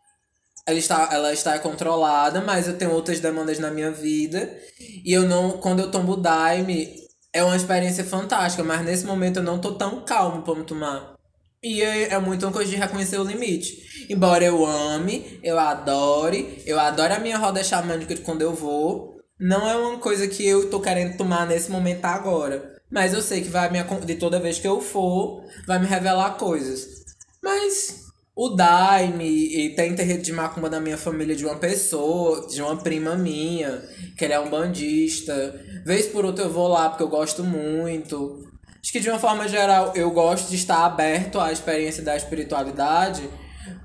ela 0.66 0.78
está, 0.78 1.10
ela 1.12 1.34
está 1.34 1.60
controlada, 1.60 2.42
mas 2.42 2.68
eu 2.68 2.78
tenho 2.78 2.92
outras 2.92 3.20
demandas 3.20 3.60
na 3.60 3.72
minha 3.72 3.92
vida. 3.92 4.58
E 4.80 5.12
eu 5.12 5.24
não. 5.24 5.58
Quando 5.58 5.80
eu 5.80 5.92
tomo 5.92 6.16
Daime, 6.16 6.96
é 7.34 7.44
uma 7.44 7.56
experiência 7.56 8.04
fantástica, 8.04 8.64
mas 8.64 8.84
nesse 8.84 9.06
momento 9.06 9.38
eu 9.38 9.44
não 9.44 9.60
tô 9.60 9.74
tão 9.74 10.04
calmo 10.06 10.44
para 10.44 10.56
me 10.56 10.64
tomar. 10.64 11.16
E 11.64 11.82
é, 11.82 12.14
é 12.14 12.20
muito 12.20 12.46
uma 12.46 12.52
coisa 12.52 12.70
de 12.70 12.76
reconhecer 12.76 13.20
o 13.20 13.24
limite. 13.24 14.08
Embora 14.10 14.44
eu 14.44 14.66
ame, 14.66 15.39
eu 15.44 15.60
adore, 15.60 16.62
eu 16.66 16.80
adoro 16.80 17.14
a 17.14 17.20
minha 17.20 17.38
roda 17.38 17.64
xamânica 17.64 18.16
de 18.16 18.22
quando 18.22 18.42
eu 18.42 18.54
vou, 18.54 19.16
não 19.39 19.68
é 19.68 19.76
uma 19.76 20.00
coisa 20.00 20.28
que 20.28 20.46
eu 20.46 20.70
tô 20.70 20.80
querendo 20.80 21.18
tomar 21.18 21.46
nesse 21.46 21.70
momento 21.70 22.06
agora. 22.06 22.70
Mas 22.92 23.14
eu 23.14 23.22
sei 23.22 23.42
que 23.42 23.50
vai 23.50 23.72
me 23.72 23.82
de 24.06 24.16
toda 24.16 24.39
vez 24.39 24.60
que 24.60 24.68
eu 24.68 24.82
for, 24.82 25.44
vai 25.66 25.80
me 25.80 25.88
revelar 25.88 26.32
coisas. 26.32 27.06
Mas 27.42 28.02
o 28.36 28.50
Daime 28.50 29.26
e 29.26 29.76
tem 29.76 29.96
terreiro 29.96 30.22
de 30.22 30.34
macumba 30.34 30.70
da 30.70 30.80
minha 30.80 30.98
família 30.98 31.36
de 31.36 31.46
uma 31.46 31.56
pessoa, 31.56 32.48
de 32.48 32.62
uma 32.62 32.76
prima 32.76 33.16
minha, 33.16 33.82
que 34.18 34.26
ele 34.26 34.34
é 34.34 34.39
um 34.39 34.50
bandista. 34.50 35.60
Vez 35.86 36.08
por 36.08 36.26
outra 36.26 36.46
eu 36.46 36.52
vou 36.52 36.68
lá 36.68 36.89
porque 36.89 37.04
eu 37.04 37.08
gosto 37.08 37.44
muito. 37.44 38.46
Acho 38.82 38.92
que 38.92 39.00
de 39.00 39.10
uma 39.10 39.20
forma 39.20 39.48
geral 39.48 39.94
eu 39.96 40.12
gosto 40.12 40.50
de 40.50 40.56
estar 40.56 40.86
aberto 40.86 41.39
à 41.39 41.52
experiência 41.52 42.04
da 42.04 42.18
espiritualidade, 42.18 43.30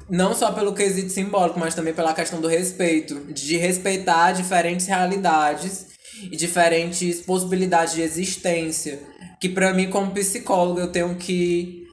não 0.09 0.35
só 0.35 0.51
pelo 0.53 0.73
quesito 0.73 1.11
simbólico, 1.11 1.61
mas 1.61 1.75
também 1.75 1.93
pela 1.93 2.15
questão 2.15 2.41
do 2.41 2.49
respeito, 2.49 3.33
de 3.33 3.57
respeitar 3.57 4.33
diferentes 4.33 4.87
realidades 4.87 5.96
e 6.23 6.37
diferentes 6.37 7.21
possibilidades 7.21 7.95
de 7.95 8.03
existência. 8.03 9.01
Que 9.41 9.49
para 9.49 9.73
mim, 9.73 9.91
como 9.91 10.13
psicólogo, 10.13 10.81
eu 10.81 10.91
tenho 10.91 11.15
que 11.17 11.87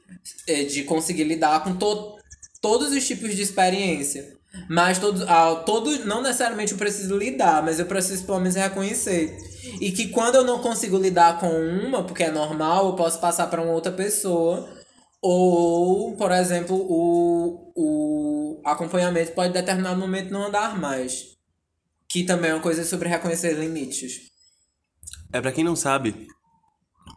é, 0.46 0.64
de 0.64 0.84
conseguir 0.84 1.24
lidar 1.24 1.62
com 1.62 1.74
to 1.74 2.14
todos 2.60 2.92
os 2.92 3.06
tipos 3.06 3.34
de 3.34 3.42
experiência. 3.42 4.34
Mas 4.68 4.98
todos, 4.98 5.22
ah, 5.22 5.62
todo, 5.66 6.04
não 6.06 6.22
necessariamente 6.22 6.72
eu 6.72 6.78
preciso 6.78 7.16
lidar, 7.16 7.62
mas 7.62 7.78
eu 7.78 7.86
preciso 7.86 8.24
pelo 8.24 8.38
menos 8.38 8.54
reconhecer. 8.54 9.36
E 9.80 9.90
que 9.90 10.08
quando 10.08 10.36
eu 10.36 10.44
não 10.44 10.60
consigo 10.60 10.96
lidar 10.96 11.38
com 11.40 11.48
uma, 11.48 12.04
porque 12.04 12.22
é 12.22 12.30
normal, 12.30 12.86
eu 12.86 12.92
posso 12.94 13.20
passar 13.20 13.48
para 13.48 13.60
uma 13.60 13.72
outra 13.72 13.92
pessoa. 13.92 14.68
Ou, 15.20 16.16
por 16.16 16.30
exemplo, 16.30 16.76
o, 16.76 17.72
o 17.74 18.60
acompanhamento 18.64 19.32
pode 19.32 19.52
determinado 19.52 19.98
momento 19.98 20.30
não 20.30 20.46
andar 20.46 20.78
mais 20.78 21.33
que 22.14 22.22
também 22.22 22.52
é 22.52 22.54
uma 22.54 22.62
coisa 22.62 22.84
sobre 22.84 23.08
reconhecer 23.08 23.54
limites. 23.54 24.20
É, 25.32 25.40
pra 25.40 25.50
quem 25.50 25.64
não 25.64 25.74
sabe, 25.74 26.28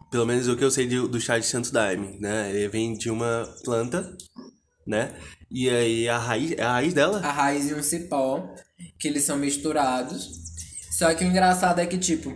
pelo 0.10 0.26
menos 0.26 0.48
o 0.48 0.58
que 0.58 0.64
eu 0.64 0.72
sei 0.72 0.88
de- 0.88 1.08
do 1.08 1.22
chá 1.22 1.38
de 1.38 1.46
Santo 1.46 1.72
Daime, 1.72 2.20
né? 2.20 2.50
Ele 2.50 2.68
vem 2.68 2.98
de 2.98 3.12
uma 3.12 3.48
planta, 3.64 4.18
né? 4.88 5.16
E 5.52 5.70
aí 5.70 6.10
a 6.10 6.18
raiz, 6.18 6.52
é 6.54 6.64
a 6.64 6.72
raiz 6.72 6.96
dela? 6.96 7.20
A 7.20 7.32
raiz 7.32 7.70
e 7.70 7.76
um 7.76 7.84
cipó, 7.84 8.52
que 9.00 9.08
eles 9.08 9.22
são 9.22 9.38
misturados. 9.38 10.32
Só 10.98 11.14
que 11.14 11.24
o 11.24 11.28
engraçado 11.28 11.78
é 11.78 11.86
que, 11.86 12.00
tipo, 12.00 12.36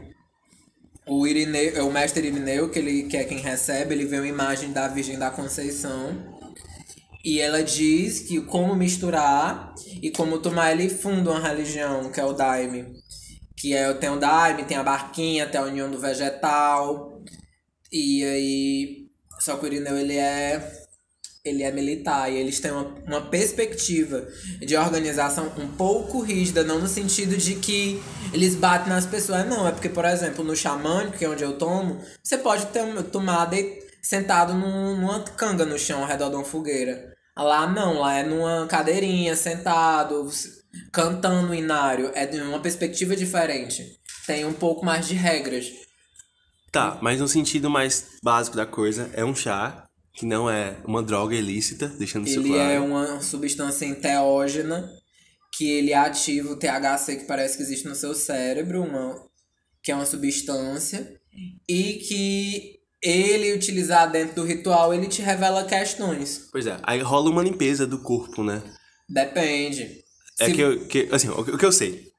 o 1.08 1.26
Irineu, 1.26 1.88
o 1.88 1.92
mestre 1.92 2.28
Irineu, 2.28 2.70
que, 2.70 2.78
ele, 2.78 3.04
que 3.08 3.18
é 3.18 3.24
quem 3.24 3.40
recebe, 3.40 3.96
ele 3.96 4.06
vê 4.06 4.18
uma 4.18 4.28
imagem 4.28 4.72
da 4.72 4.88
Virgem 4.88 5.18
da 5.18 5.32
Conceição. 5.32 6.40
E 7.24 7.40
ela 7.40 7.64
diz 7.64 8.20
que 8.22 8.42
como 8.42 8.76
misturar 8.76 9.74
e 10.02 10.10
como 10.10 10.40
tomar, 10.40 10.72
ele 10.72 10.90
funda 10.90 11.32
uma 11.32 11.40
religião, 11.40 12.12
que 12.12 12.20
é 12.20 12.26
o 12.26 12.34
Daime. 12.34 12.94
Que 13.56 13.76
é, 13.76 13.94
tem 13.94 14.10
o 14.10 14.18
Daime, 14.18 14.66
tem 14.66 14.78
a 14.78 14.84
barquinha, 14.84 15.48
tem 15.48 15.62
a 15.62 15.66
união 15.66 15.90
do 15.90 16.00
vegetal. 16.00 17.22
E 17.92 18.24
aí. 18.24 19.08
Só 19.40 19.56
que 19.58 19.66
o 19.66 19.68
Irineu, 19.68 19.98
ele 19.98 20.18
é. 20.18 20.80
Ele 21.44 21.64
é 21.64 21.72
militar 21.72 22.32
e 22.32 22.38
eles 22.38 22.60
têm 22.60 22.70
uma, 22.70 22.84
uma 23.08 23.22
perspectiva 23.22 24.28
de 24.60 24.78
organização 24.78 25.52
um 25.58 25.68
pouco 25.70 26.22
rígida, 26.22 26.64
não 26.64 26.78
no 26.78 26.88
sentido 26.88 27.36
de 27.36 27.56
que 27.56 28.00
eles 28.32 28.54
batem 28.54 28.90
nas 28.90 29.08
pessoas, 29.08 29.48
não. 29.48 29.68
É 29.68 29.72
porque, 29.72 29.90
por 29.90 30.06
exemplo, 30.06 30.44
no 30.44 30.56
xamânico, 30.56 31.18
que 31.18 31.26
é 31.26 31.30
onde 31.30 31.44
eu 31.44 31.58
tomo, 31.58 32.00
você 32.24 32.38
pode 32.38 32.68
ter, 32.68 32.86
tomar 33.06 33.50
sentado 34.02 34.54
num, 34.54 34.96
numa 34.96 35.24
canga 35.24 35.66
no 35.66 35.80
chão 35.80 36.02
ao 36.02 36.08
redor 36.08 36.30
de 36.30 36.36
uma 36.36 36.46
fogueira. 36.46 37.11
Lá 37.38 37.66
não, 37.68 38.00
lá 38.00 38.16
é 38.16 38.24
numa 38.24 38.68
cadeirinha, 38.68 39.36
sentado, 39.36 40.30
cantando 40.92 41.54
inário. 41.54 42.12
É 42.14 42.26
de 42.26 42.40
uma 42.42 42.60
perspectiva 42.60 43.16
diferente. 43.16 44.00
Tem 44.28 44.46
um 44.46 44.54
pouco 44.54 44.86
mais 44.86 45.08
de 45.08 45.14
regras. 45.14 45.72
Tá, 46.72 46.98
mas 47.02 47.20
no 47.20 47.28
sentido 47.28 47.70
mais 47.70 48.18
básico 48.24 48.56
da 48.56 48.66
coisa, 48.66 49.10
é 49.14 49.26
um 49.26 49.36
chá 49.36 49.88
que 50.14 50.26
não 50.26 50.50
é 50.50 50.78
uma 50.86 51.02
droga 51.02 51.36
ilícita, 51.36 51.88
deixando 51.88 52.28
isso 52.28 52.40
Ele 52.40 52.50
claro. 52.50 52.72
é 52.72 52.80
uma 52.80 53.22
substância 53.22 53.86
enteógena 53.86 54.90
que 55.54 55.70
ele 55.70 55.94
ativa 55.94 56.52
o 56.52 56.58
THC 56.58 57.18
que 57.18 57.26
parece 57.26 57.58
que 57.58 57.64
existe 57.64 57.88
no 57.88 57.96
seu 57.96 58.14
cérebro, 58.14 58.84
uma, 58.84 59.22
que 59.84 59.92
é 59.92 59.96
uma 59.96 60.06
substância, 60.06 61.20
e 61.68 61.94
que 62.08 62.81
ele 63.02 63.54
utilizar 63.54 64.12
dentro 64.12 64.36
do 64.36 64.44
ritual, 64.46 64.94
ele 64.94 65.08
te 65.08 65.22
revela 65.22 65.64
questões. 65.66 66.48
Pois 66.52 66.68
é, 66.68 66.78
aí 66.84 67.00
rola 67.02 67.30
uma 67.30 67.44
limpeza 67.44 67.88
do 67.88 68.00
corpo, 68.00 68.44
né? 68.44 68.62
Depende. 69.10 70.04
É 70.40 70.46
Se- 70.46 70.54
que, 70.54 70.62
eu, 70.62 70.88
que 70.88 71.10
assim, 71.12 71.30
o, 71.30 71.44
que- 71.58 71.66
eu 71.66 71.72
sei. 71.72 72.10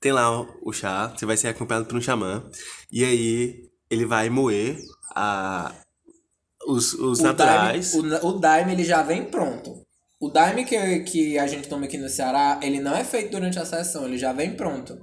Tem 0.00 0.12
lá 0.12 0.40
o 0.62 0.72
chá, 0.72 1.08
você 1.16 1.24
vai 1.24 1.36
ser 1.36 1.48
acompanhado 1.48 1.86
por 1.86 1.96
um 1.96 2.00
xamã, 2.00 2.42
e 2.90 3.04
aí 3.04 3.54
ele 3.88 4.04
vai 4.04 4.28
moer 4.28 4.76
a, 5.14 5.72
os, 6.66 6.92
os 6.94 7.20
o 7.20 7.22
naturais. 7.22 7.92
Daime, 7.92 8.14
o, 8.16 8.26
o 8.28 8.32
daime 8.38 8.72
ele 8.72 8.84
já 8.84 9.02
vem 9.02 9.24
pronto. 9.24 9.82
O 10.20 10.28
daime 10.28 10.64
que, 10.64 11.00
que 11.00 11.38
a 11.38 11.46
gente 11.46 11.68
toma 11.68 11.86
aqui 11.86 11.98
no 11.98 12.08
Ceará, 12.08 12.58
ele 12.62 12.80
não 12.80 12.94
é 12.96 13.04
feito 13.04 13.30
durante 13.32 13.58
a 13.58 13.64
sessão, 13.64 14.04
ele 14.04 14.18
já 14.18 14.32
vem 14.32 14.54
pronto. 14.56 14.96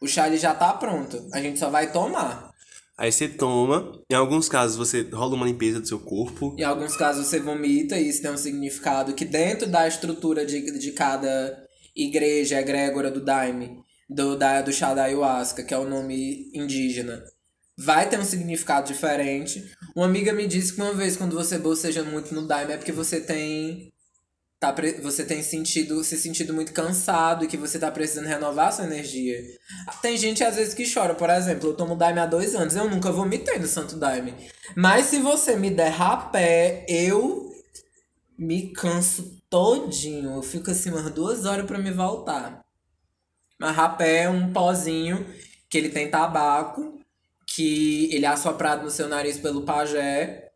O 0.00 0.06
chá 0.06 0.26
ele 0.26 0.36
já 0.38 0.54
tá 0.54 0.72
pronto, 0.74 1.26
a 1.32 1.40
gente 1.40 1.58
só 1.58 1.70
vai 1.70 1.90
tomar. 1.90 2.50
Aí 2.96 3.10
você 3.10 3.28
toma, 3.28 4.00
em 4.08 4.14
alguns 4.14 4.48
casos 4.48 4.76
você 4.76 5.02
rola 5.12 5.34
uma 5.34 5.46
limpeza 5.46 5.80
do 5.80 5.88
seu 5.88 5.98
corpo. 5.98 6.54
Em 6.56 6.62
alguns 6.62 6.96
casos 6.96 7.26
você 7.26 7.40
vomita, 7.40 7.98
e 7.98 8.08
isso 8.08 8.22
tem 8.22 8.30
um 8.30 8.36
significado 8.36 9.14
que 9.14 9.24
dentro 9.24 9.66
da 9.66 9.86
estrutura 9.86 10.46
de, 10.46 10.78
de 10.78 10.92
cada 10.92 11.64
igreja 11.94 12.60
egrégora 12.60 13.10
do 13.10 13.20
Daime, 13.20 13.82
do, 14.08 14.36
da, 14.36 14.62
do 14.62 14.72
chá 14.72 14.94
da 14.94 15.04
ayahuasca, 15.04 15.64
que 15.64 15.74
é 15.74 15.78
o 15.78 15.88
nome 15.88 16.50
indígena, 16.54 17.24
vai 17.76 18.08
ter 18.08 18.18
um 18.18 18.24
significado 18.24 18.86
diferente. 18.86 19.72
Uma 19.96 20.06
amiga 20.06 20.32
me 20.32 20.46
disse 20.46 20.74
que 20.74 20.80
uma 20.80 20.92
vez 20.92 21.16
quando 21.16 21.34
você 21.34 21.58
boceja 21.58 22.04
muito 22.04 22.34
no 22.34 22.46
Daime 22.46 22.74
é 22.74 22.76
porque 22.76 22.92
você 22.92 23.20
tem 23.20 23.92
tá 24.60 24.74
você 25.02 25.24
tem 25.24 25.42
sentido 25.42 26.02
se 26.02 26.16
sentido 26.16 26.54
muito 26.54 26.72
cansado 26.72 27.44
e 27.44 27.48
que 27.48 27.56
você 27.56 27.78
tá 27.78 27.90
precisando 27.90 28.26
renovar 28.26 28.72
sua 28.72 28.84
energia. 28.84 29.38
Tem 30.00 30.16
gente 30.16 30.42
às 30.42 30.56
vezes 30.56 30.74
que 30.74 30.90
chora, 30.90 31.14
por 31.14 31.28
exemplo, 31.30 31.70
eu 31.70 31.74
tomo 31.74 31.96
Daime 31.96 32.20
há 32.20 32.26
dois 32.26 32.54
anos, 32.54 32.74
eu 32.74 32.88
nunca 32.88 33.12
vomitei 33.12 33.58
no 33.58 33.66
Santo 33.66 33.96
Daime. 33.96 34.34
Mas 34.76 35.06
se 35.06 35.18
você 35.18 35.56
me 35.56 35.70
der 35.70 35.90
rapé, 35.90 36.84
eu 36.88 37.52
me 38.38 38.72
canso 38.72 39.40
todinho. 39.48 40.34
Eu 40.34 40.42
fico 40.42 40.70
assim 40.70 40.90
umas 40.90 41.10
duas 41.10 41.44
horas 41.44 41.66
pra 41.66 41.78
me 41.78 41.90
voltar. 41.90 42.64
Mas 43.58 43.76
rapé 43.76 44.22
é 44.22 44.28
um 44.28 44.52
pozinho 44.52 45.26
que 45.68 45.78
ele 45.78 45.88
tem 45.88 46.10
tabaco, 46.10 46.98
que 47.46 48.08
ele 48.12 48.24
é 48.24 48.28
assoprado 48.28 48.82
no 48.82 48.90
seu 48.90 49.08
nariz 49.08 49.38
pelo 49.38 49.62
pajé, 49.62 50.50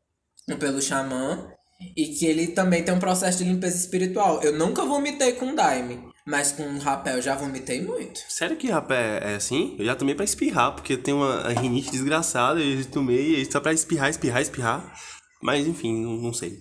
ou 0.51 0.57
pelo 0.57 0.81
xamã, 0.81 1.53
e 1.97 2.09
que 2.09 2.27
ele 2.27 2.49
também 2.49 2.83
tem 2.83 2.95
um 2.95 2.99
processo 2.99 3.39
de 3.39 3.45
limpeza 3.45 3.77
espiritual. 3.77 4.43
Eu 4.43 4.53
nunca 4.53 4.85
vomitei 4.85 5.33
com 5.33 5.55
daime, 5.55 6.01
mas 6.27 6.53
com 6.53 6.79
rapé 6.79 7.15
eu 7.15 7.23
já 7.23 7.35
vomitei 7.35 7.81
muito. 7.81 8.21
Sério 8.29 8.57
que 8.57 8.71
rapé 8.71 9.21
é 9.23 9.35
assim? 9.37 9.77
Eu 9.79 9.85
já 9.85 9.95
tomei 9.95 10.15
pra 10.15 10.25
espirrar, 10.25 10.75
porque 10.75 10.95
eu 10.95 11.03
tenho 11.03 11.19
uma 11.19 11.49
rinite 11.49 11.91
desgraçada, 11.91 12.61
e 12.61 12.81
eu 12.81 12.85
tomei 12.87 13.45
só 13.51 13.61
pra 13.61 13.73
espirrar, 13.73 14.11
espirrar, 14.11 14.43
espirrar. 14.43 14.95
Mas 15.41 15.67
enfim, 15.67 16.03
não, 16.03 16.17
não 16.17 16.33
sei. 16.33 16.59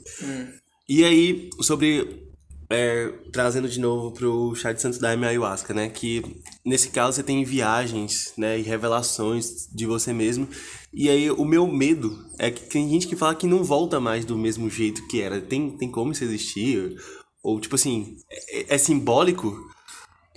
E 0.88 1.04
aí, 1.04 1.50
sobre. 1.62 2.27
É, 2.70 3.14
trazendo 3.32 3.70
de 3.70 3.80
novo 3.80 4.12
pro 4.12 4.54
chá 4.56 4.74
de 4.74 4.82
Santo 4.82 5.00
Daime 5.00 5.26
Ayahuasca, 5.26 5.74
né? 5.74 5.90
Que 5.90 6.22
nesse 6.66 6.90
caso 6.90 7.16
você 7.16 7.24
tem 7.24 7.44
viagens, 7.44 8.34
né? 8.38 8.60
E 8.60 8.62
revelações 8.62 9.68
de 9.74 9.86
você 9.86 10.12
mesmo. 10.12 10.48
E 10.94 11.10
aí 11.10 11.32
o 11.32 11.46
meu 11.46 11.68
medo 11.68 12.26
é 12.38 12.52
que 12.52 12.64
tem 12.64 12.90
gente 12.90 13.08
que 13.08 13.16
fala 13.16 13.36
que 13.36 13.48
não 13.48 13.64
volta 13.64 14.00
mais 14.00 14.26
do 14.26 14.38
mesmo 14.38 14.70
jeito 14.70 15.08
que 15.08 15.22
era. 15.22 15.40
Tem, 15.40 15.72
tem 15.78 15.90
como 15.90 16.12
isso 16.12 16.24
existir? 16.24 16.96
Ou 17.42 17.60
tipo 17.60 17.76
assim, 17.76 18.18
é, 18.30 18.76
é 18.76 18.78
simbólico? 18.78 19.56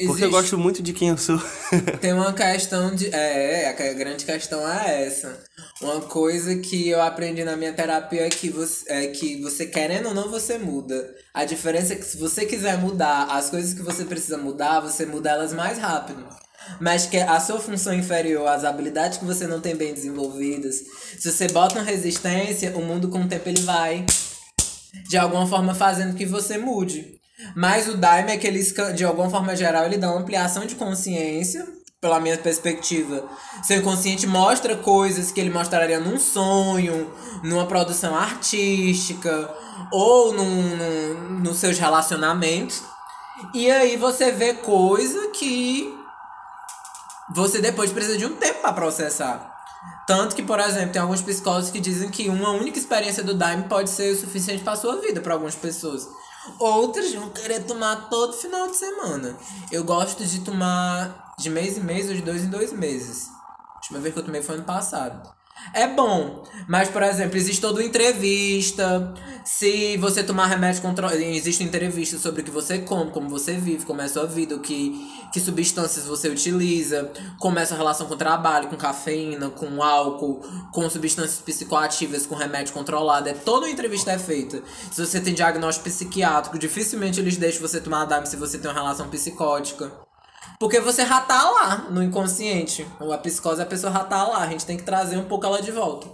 Porque 0.07 0.23
eu 0.25 0.29
Existe- 0.29 0.31
gosto 0.31 0.59
muito 0.59 0.83
de 0.83 0.93
quem 0.93 1.09
eu 1.09 1.19
sou. 1.19 1.39
Tem 2.01 2.13
uma 2.13 2.33
questão 2.33 2.95
de. 2.95 3.09
É, 3.15 3.69
a 3.69 3.93
grande 3.93 4.25
questão 4.25 4.67
é 4.67 5.07
essa. 5.07 5.39
Uma 5.83 6.01
coisa 6.01 6.57
que 6.57 6.89
eu 6.89 7.01
aprendi 7.03 7.45
na 7.45 7.57
minha 7.57 7.73
terapia 7.73 8.27
é 8.27 8.31
que 8.31 8.49
você, 8.49 8.85
é 8.91 9.07
que 9.09 9.41
você 9.43 9.67
querendo 9.67 10.09
ou 10.09 10.15
não, 10.15 10.31
você 10.31 10.57
muda. 10.59 11.15
A 11.35 11.45
diferença 11.45 11.93
é 11.93 11.97
que 11.97 12.05
se 12.05 12.17
você 12.17 12.47
quiser 12.47 12.79
mudar 12.79 13.25
as 13.31 13.51
coisas 13.51 13.75
que 13.75 13.83
você 13.83 14.05
precisa 14.05 14.39
mudar, 14.39 14.81
você 14.81 15.05
muda 15.05 15.31
elas 15.31 15.53
mais 15.53 15.79
rápido. 15.79 16.25
Mas 16.81 17.07
que 17.07 17.17
a 17.17 17.41
sua 17.41 17.59
função 17.59 17.93
inferior, 17.93 18.47
as 18.47 18.65
habilidades 18.65 19.19
que 19.19 19.25
você 19.25 19.47
não 19.47 19.61
tem 19.61 19.75
bem 19.75 19.93
desenvolvidas, 19.95 20.77
se 21.19 21.31
você 21.31 21.49
bota 21.49 21.75
uma 21.77 21.85
resistência, 21.85 22.77
o 22.77 22.83
mundo 22.83 23.09
com 23.09 23.23
o 23.23 23.29
tempo 23.29 23.49
ele 23.49 23.63
vai 23.63 24.05
de 25.09 25.17
alguma 25.17 25.47
forma 25.47 25.75
fazendo 25.75 26.17
que 26.17 26.27
você 26.27 26.59
mude. 26.59 27.20
Mas 27.55 27.89
o 27.89 27.97
Daime 27.97 28.33
é 28.33 28.37
que 28.37 28.51
de 28.93 29.05
alguma 29.05 29.31
forma 29.31 29.57
geral, 29.57 29.85
ele 29.85 29.99
dá 29.99 30.11
uma 30.11 30.21
ampliação 30.21 30.67
de 30.67 30.75
consciência, 30.75 31.67
pela 32.01 32.19
minha 32.19 32.39
perspectiva. 32.39 33.29
Seu 33.63 33.79
inconsciente 33.79 34.27
mostra 34.27 34.77
coisas 34.77 35.31
que 35.31 35.41
ele 35.41 35.51
mostraria 35.51 36.01
num 36.01 36.19
sonho, 36.19 37.13
numa 37.43 37.67
produção 37.67 38.17
artística, 38.17 39.51
ou 39.93 40.33
num, 40.33 40.77
num, 40.77 41.41
nos 41.41 41.59
seus 41.59 41.79
relacionamentos. 41.79 42.83
E 43.55 43.71
aí 43.71 43.97
você 43.97 44.33
vê 44.33 44.55
coisa 44.55 45.29
que 45.29 45.95
você 47.35 47.61
depois 47.61 47.93
precisa 47.93 48.17
de 48.17 48.27
um 48.27 48.35
tempo 48.37 48.63
para 48.63 48.73
processar. 48.73 49.49
Tanto 50.07 50.35
que, 50.35 50.43
por 50.43 50.59
exemplo, 50.59 50.93
tem 50.93 51.01
alguns 51.01 51.23
psicólogos 51.23 51.71
que 51.71 51.81
dizem 51.81 52.11
que 52.11 52.29
uma 52.29 52.51
única 52.51 52.79
experiência 52.79 53.23
do 53.23 53.35
Daime 53.35 53.65
pode 53.65 53.91
ser 53.91 54.13
o 54.13 54.19
suficiente 54.19 54.63
para 54.63 54.77
sua 54.77 55.01
vida 55.01 55.21
para 55.21 55.35
algumas 55.35 55.55
pessoas. 55.55 56.09
Outras 56.59 57.13
vão 57.15 57.31
querer 57.31 57.65
tomar 57.65 58.09
todo 58.09 58.33
final 58.33 58.69
de 58.69 58.77
semana. 58.77 59.37
Eu 59.71 59.85
gosto 59.85 60.25
de 60.25 60.41
tomar 60.41 61.35
de 61.39 61.51
mês 61.51 61.77
em 61.77 61.83
mês 61.83 62.09
ou 62.09 62.15
de 62.15 62.23
dois 62.23 62.43
em 62.43 62.51
dois 62.51 62.73
meses. 62.73 63.29
A 63.29 63.77
última 63.77 63.99
vez 63.99 64.15
que 64.15 64.21
eu 64.21 64.25
tomei 64.25 64.43
foi 64.43 64.55
ano 64.57 64.65
passado. 64.65 65.40
É 65.73 65.87
bom, 65.87 66.43
mas, 66.67 66.89
por 66.89 67.03
exemplo, 67.03 67.37
existe 67.37 67.61
toda 67.61 67.83
entrevista. 67.83 69.15
Se 69.45 69.97
você 69.97 70.23
tomar 70.23 70.47
remédio 70.47 70.83
contra. 70.83 71.15
Existe 71.17 71.65
entrevista 71.65 72.19
sobre 72.19 72.43
o 72.43 72.45
que 72.45 72.51
você 72.51 72.79
come, 72.79 73.11
como 73.11 73.29
você 73.29 73.55
vive, 73.55 73.85
como 73.85 74.01
é 74.01 74.05
a 74.05 74.09
sua 74.09 74.27
vida, 74.27 74.55
o 74.55 74.61
que, 74.61 74.95
que 75.33 75.41
substâncias 75.41 76.07
você 76.07 76.29
utiliza, 76.29 77.11
como 77.39 77.59
é 77.59 77.63
a 77.63 77.67
sua 77.67 77.77
relação 77.77 78.07
com 78.07 78.15
o 78.15 78.17
trabalho, 78.17 78.69
com 78.69 78.77
cafeína, 78.77 79.49
com 79.51 79.83
álcool, 79.83 80.41
com 80.73 80.89
substâncias 80.91 81.41
psicoativas, 81.41 82.27
com 82.27 82.35
remédio 82.35 82.73
controlado. 82.75 83.29
É 83.29 83.33
toda 83.33 83.69
entrevista 83.69 84.13
é 84.13 84.19
feita. 84.19 84.63
Se 84.91 85.05
você 85.05 85.21
tem 85.21 85.35
diagnóstico 85.35 85.89
psiquiátrico, 85.89 86.59
dificilmente 86.59 87.21
eles 87.21 87.37
deixam 87.37 87.61
você 87.61 87.81
tomar 87.81 88.05
DAM 88.05 88.27
se 88.27 88.37
você 88.37 88.59
tem 88.59 88.71
uma 88.71 88.75
relação 88.75 89.09
psicótica. 89.09 90.10
Porque 90.61 90.79
você 90.79 91.07
já 91.07 91.23
tá 91.23 91.51
lá 91.51 91.91
no 91.91 92.03
inconsciente. 92.03 92.87
A 93.01 93.17
psicose, 93.17 93.63
a 93.63 93.67
pessoa 93.67 93.91
já 93.91 94.05
tá 94.05 94.29
lá. 94.29 94.43
A 94.43 94.47
gente 94.47 94.67
tem 94.67 94.77
que 94.77 94.83
trazer 94.83 95.17
um 95.17 95.25
pouco 95.25 95.47
ela 95.47 95.63
de 95.63 95.73
volta. 95.73 96.07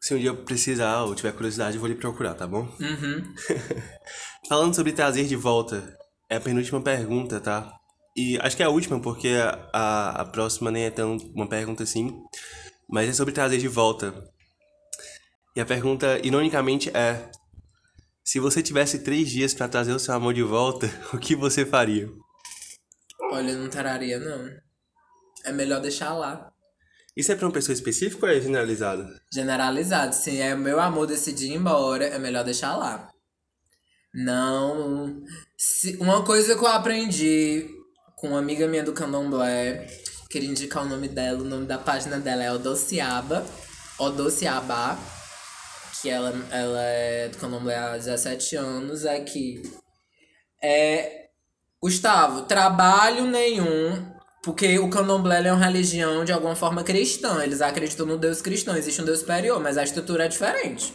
Se 0.00 0.14
um 0.14 0.18
dia 0.18 0.28
eu 0.28 0.44
precisar 0.44 1.02
ou 1.02 1.16
tiver 1.16 1.32
curiosidade, 1.32 1.74
eu 1.74 1.80
vou 1.80 1.88
lhe 1.88 1.96
procurar, 1.96 2.34
tá 2.34 2.46
bom? 2.46 2.68
Uhum. 2.78 3.34
Falando 4.48 4.76
sobre 4.76 4.92
trazer 4.92 5.24
de 5.24 5.34
volta, 5.34 5.96
é 6.30 6.36
a 6.36 6.40
penúltima 6.40 6.80
pergunta, 6.80 7.40
tá? 7.40 7.72
E 8.16 8.38
acho 8.40 8.56
que 8.56 8.62
é 8.62 8.66
a 8.66 8.70
última, 8.70 9.00
porque 9.00 9.30
a, 9.72 10.20
a 10.20 10.24
próxima 10.26 10.70
nem 10.70 10.84
é 10.84 10.90
tão 10.90 11.16
uma 11.34 11.48
pergunta 11.48 11.82
assim. 11.82 12.16
Mas 12.88 13.08
é 13.08 13.12
sobre 13.12 13.34
trazer 13.34 13.58
de 13.58 13.66
volta. 13.66 14.14
E 15.56 15.60
a 15.60 15.66
pergunta, 15.66 16.20
ironicamente, 16.22 16.88
é: 16.96 17.28
Se 18.22 18.38
você 18.38 18.62
tivesse 18.62 19.00
três 19.00 19.28
dias 19.28 19.52
para 19.52 19.66
trazer 19.66 19.92
o 19.92 19.98
seu 19.98 20.14
amor 20.14 20.34
de 20.34 20.42
volta, 20.42 20.88
o 21.12 21.18
que 21.18 21.34
você 21.34 21.66
faria? 21.66 22.08
Olha, 23.34 23.50
eu 23.50 23.58
não 23.58 23.68
traria, 23.68 24.20
não. 24.20 24.48
É 25.44 25.50
melhor 25.50 25.80
deixar 25.80 26.14
lá. 26.14 26.52
Isso 27.16 27.32
é 27.32 27.34
pra 27.34 27.46
uma 27.46 27.52
pessoa 27.52 27.74
específica 27.74 28.26
ou 28.26 28.30
é 28.30 28.40
generalizado? 28.40 29.08
Generalizado. 29.32 30.14
Se 30.14 30.40
é 30.40 30.54
meu 30.54 30.78
amor 30.78 31.08
decidir 31.08 31.48
ir 31.48 31.54
embora, 31.54 32.06
é 32.06 32.16
melhor 32.16 32.44
deixar 32.44 32.76
lá. 32.76 33.10
Não. 34.14 35.20
Se, 35.58 35.96
uma 35.96 36.24
coisa 36.24 36.54
que 36.54 36.62
eu 36.62 36.68
aprendi 36.68 37.68
com 38.16 38.28
uma 38.28 38.38
amiga 38.38 38.68
minha 38.68 38.84
do 38.84 38.92
candomblé, 38.92 39.84
queria 40.30 40.48
indicar 40.48 40.84
o 40.84 40.88
nome 40.88 41.08
dela, 41.08 41.40
o 41.40 41.44
nome 41.44 41.66
da 41.66 41.76
página 41.76 42.20
dela 42.20 42.44
é 42.44 42.52
Odociaba, 42.52 43.44
Odociaba, 43.98 44.96
que 46.00 46.08
ela, 46.08 46.32
ela 46.52 46.82
é 46.82 47.28
do 47.30 47.38
candomblé 47.38 47.76
há 47.76 47.96
17 47.96 48.54
anos, 48.54 49.04
é 49.04 49.18
que 49.24 49.60
é 50.62 51.23
Gustavo, 51.84 52.46
trabalho 52.46 53.26
nenhum, 53.26 54.02
porque 54.42 54.78
o 54.78 54.88
candomblé 54.88 55.46
é 55.46 55.52
uma 55.52 55.62
religião 55.62 56.24
de 56.24 56.32
alguma 56.32 56.56
forma 56.56 56.82
cristã, 56.82 57.44
eles 57.44 57.60
acreditam 57.60 58.06
no 58.06 58.16
Deus 58.16 58.40
cristão, 58.40 58.74
existe 58.74 59.02
um 59.02 59.04
Deus 59.04 59.18
superior, 59.18 59.60
mas 59.60 59.76
a 59.76 59.84
estrutura 59.84 60.24
é 60.24 60.28
diferente. 60.28 60.94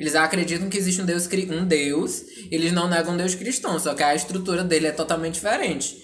Eles 0.00 0.14
acreditam 0.14 0.70
que 0.70 0.78
existe 0.78 1.02
um 1.02 1.04
Deus, 1.04 1.28
um 1.50 1.66
Deus, 1.66 2.22
eles 2.50 2.72
não 2.72 2.88
negam 2.88 3.12
um 3.12 3.16
Deus 3.18 3.34
cristão, 3.34 3.78
só 3.78 3.92
que 3.92 4.02
a 4.02 4.14
estrutura 4.14 4.64
dele 4.64 4.86
é 4.86 4.92
totalmente 4.92 5.34
diferente. 5.34 6.02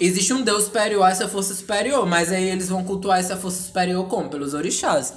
Existe 0.00 0.32
um 0.32 0.40
Deus 0.40 0.64
superior 0.64 1.06
essa 1.06 1.28
força 1.28 1.52
superior, 1.52 2.06
mas 2.06 2.32
aí 2.32 2.48
eles 2.48 2.70
vão 2.70 2.82
cultuar 2.82 3.18
essa 3.18 3.36
força 3.36 3.62
superior 3.62 4.08
como? 4.08 4.30
Pelos 4.30 4.54
orixás. 4.54 5.12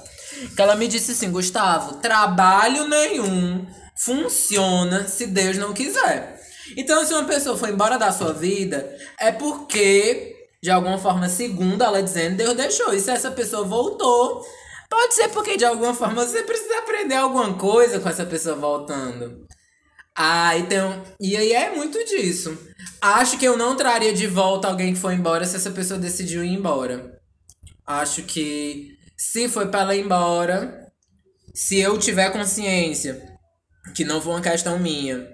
Que 0.54 0.60
ela 0.60 0.76
me 0.76 0.86
disse 0.86 1.12
assim, 1.12 1.30
Gustavo, 1.30 1.94
trabalho 1.94 2.86
nenhum 2.88 3.66
funciona 3.96 5.08
se 5.08 5.28
Deus 5.28 5.56
não 5.56 5.72
quiser. 5.72 6.33
Então, 6.76 7.04
se 7.04 7.12
uma 7.12 7.24
pessoa 7.24 7.56
for 7.56 7.68
embora 7.68 7.98
da 7.98 8.12
sua 8.12 8.32
vida, 8.32 8.96
é 9.18 9.30
porque, 9.30 10.34
de 10.62 10.70
alguma 10.70 10.98
forma, 10.98 11.28
segundo 11.28 11.82
ela 11.82 12.02
dizendo, 12.02 12.36
Deus 12.36 12.54
deixou. 12.54 12.94
E 12.94 13.00
se 13.00 13.10
essa 13.10 13.30
pessoa 13.30 13.64
voltou, 13.64 14.44
pode 14.88 15.14
ser 15.14 15.28
porque, 15.28 15.56
de 15.56 15.64
alguma 15.64 15.94
forma, 15.94 16.24
você 16.24 16.42
precisa 16.42 16.78
aprender 16.78 17.16
alguma 17.16 17.54
coisa 17.54 18.00
com 18.00 18.08
essa 18.08 18.24
pessoa 18.24 18.56
voltando. 18.56 19.46
Ah, 20.16 20.56
então. 20.56 21.02
E 21.20 21.36
aí 21.36 21.52
é 21.52 21.74
muito 21.74 22.02
disso. 22.04 22.56
Acho 23.00 23.36
que 23.36 23.46
eu 23.46 23.56
não 23.56 23.76
traria 23.76 24.12
de 24.12 24.26
volta 24.26 24.68
alguém 24.68 24.94
que 24.94 25.00
foi 25.00 25.14
embora 25.14 25.44
se 25.44 25.56
essa 25.56 25.70
pessoa 25.70 25.98
decidiu 25.98 26.44
ir 26.44 26.52
embora. 26.52 27.20
Acho 27.86 28.22
que 28.22 28.96
se 29.16 29.48
foi 29.48 29.68
para 29.68 29.80
ela 29.80 29.96
ir 29.96 30.04
embora, 30.04 30.90
se 31.52 31.78
eu 31.78 31.98
tiver 31.98 32.30
consciência 32.30 33.20
que 33.94 34.04
não 34.04 34.20
foi 34.20 34.32
uma 34.32 34.40
questão 34.40 34.78
minha, 34.78 35.28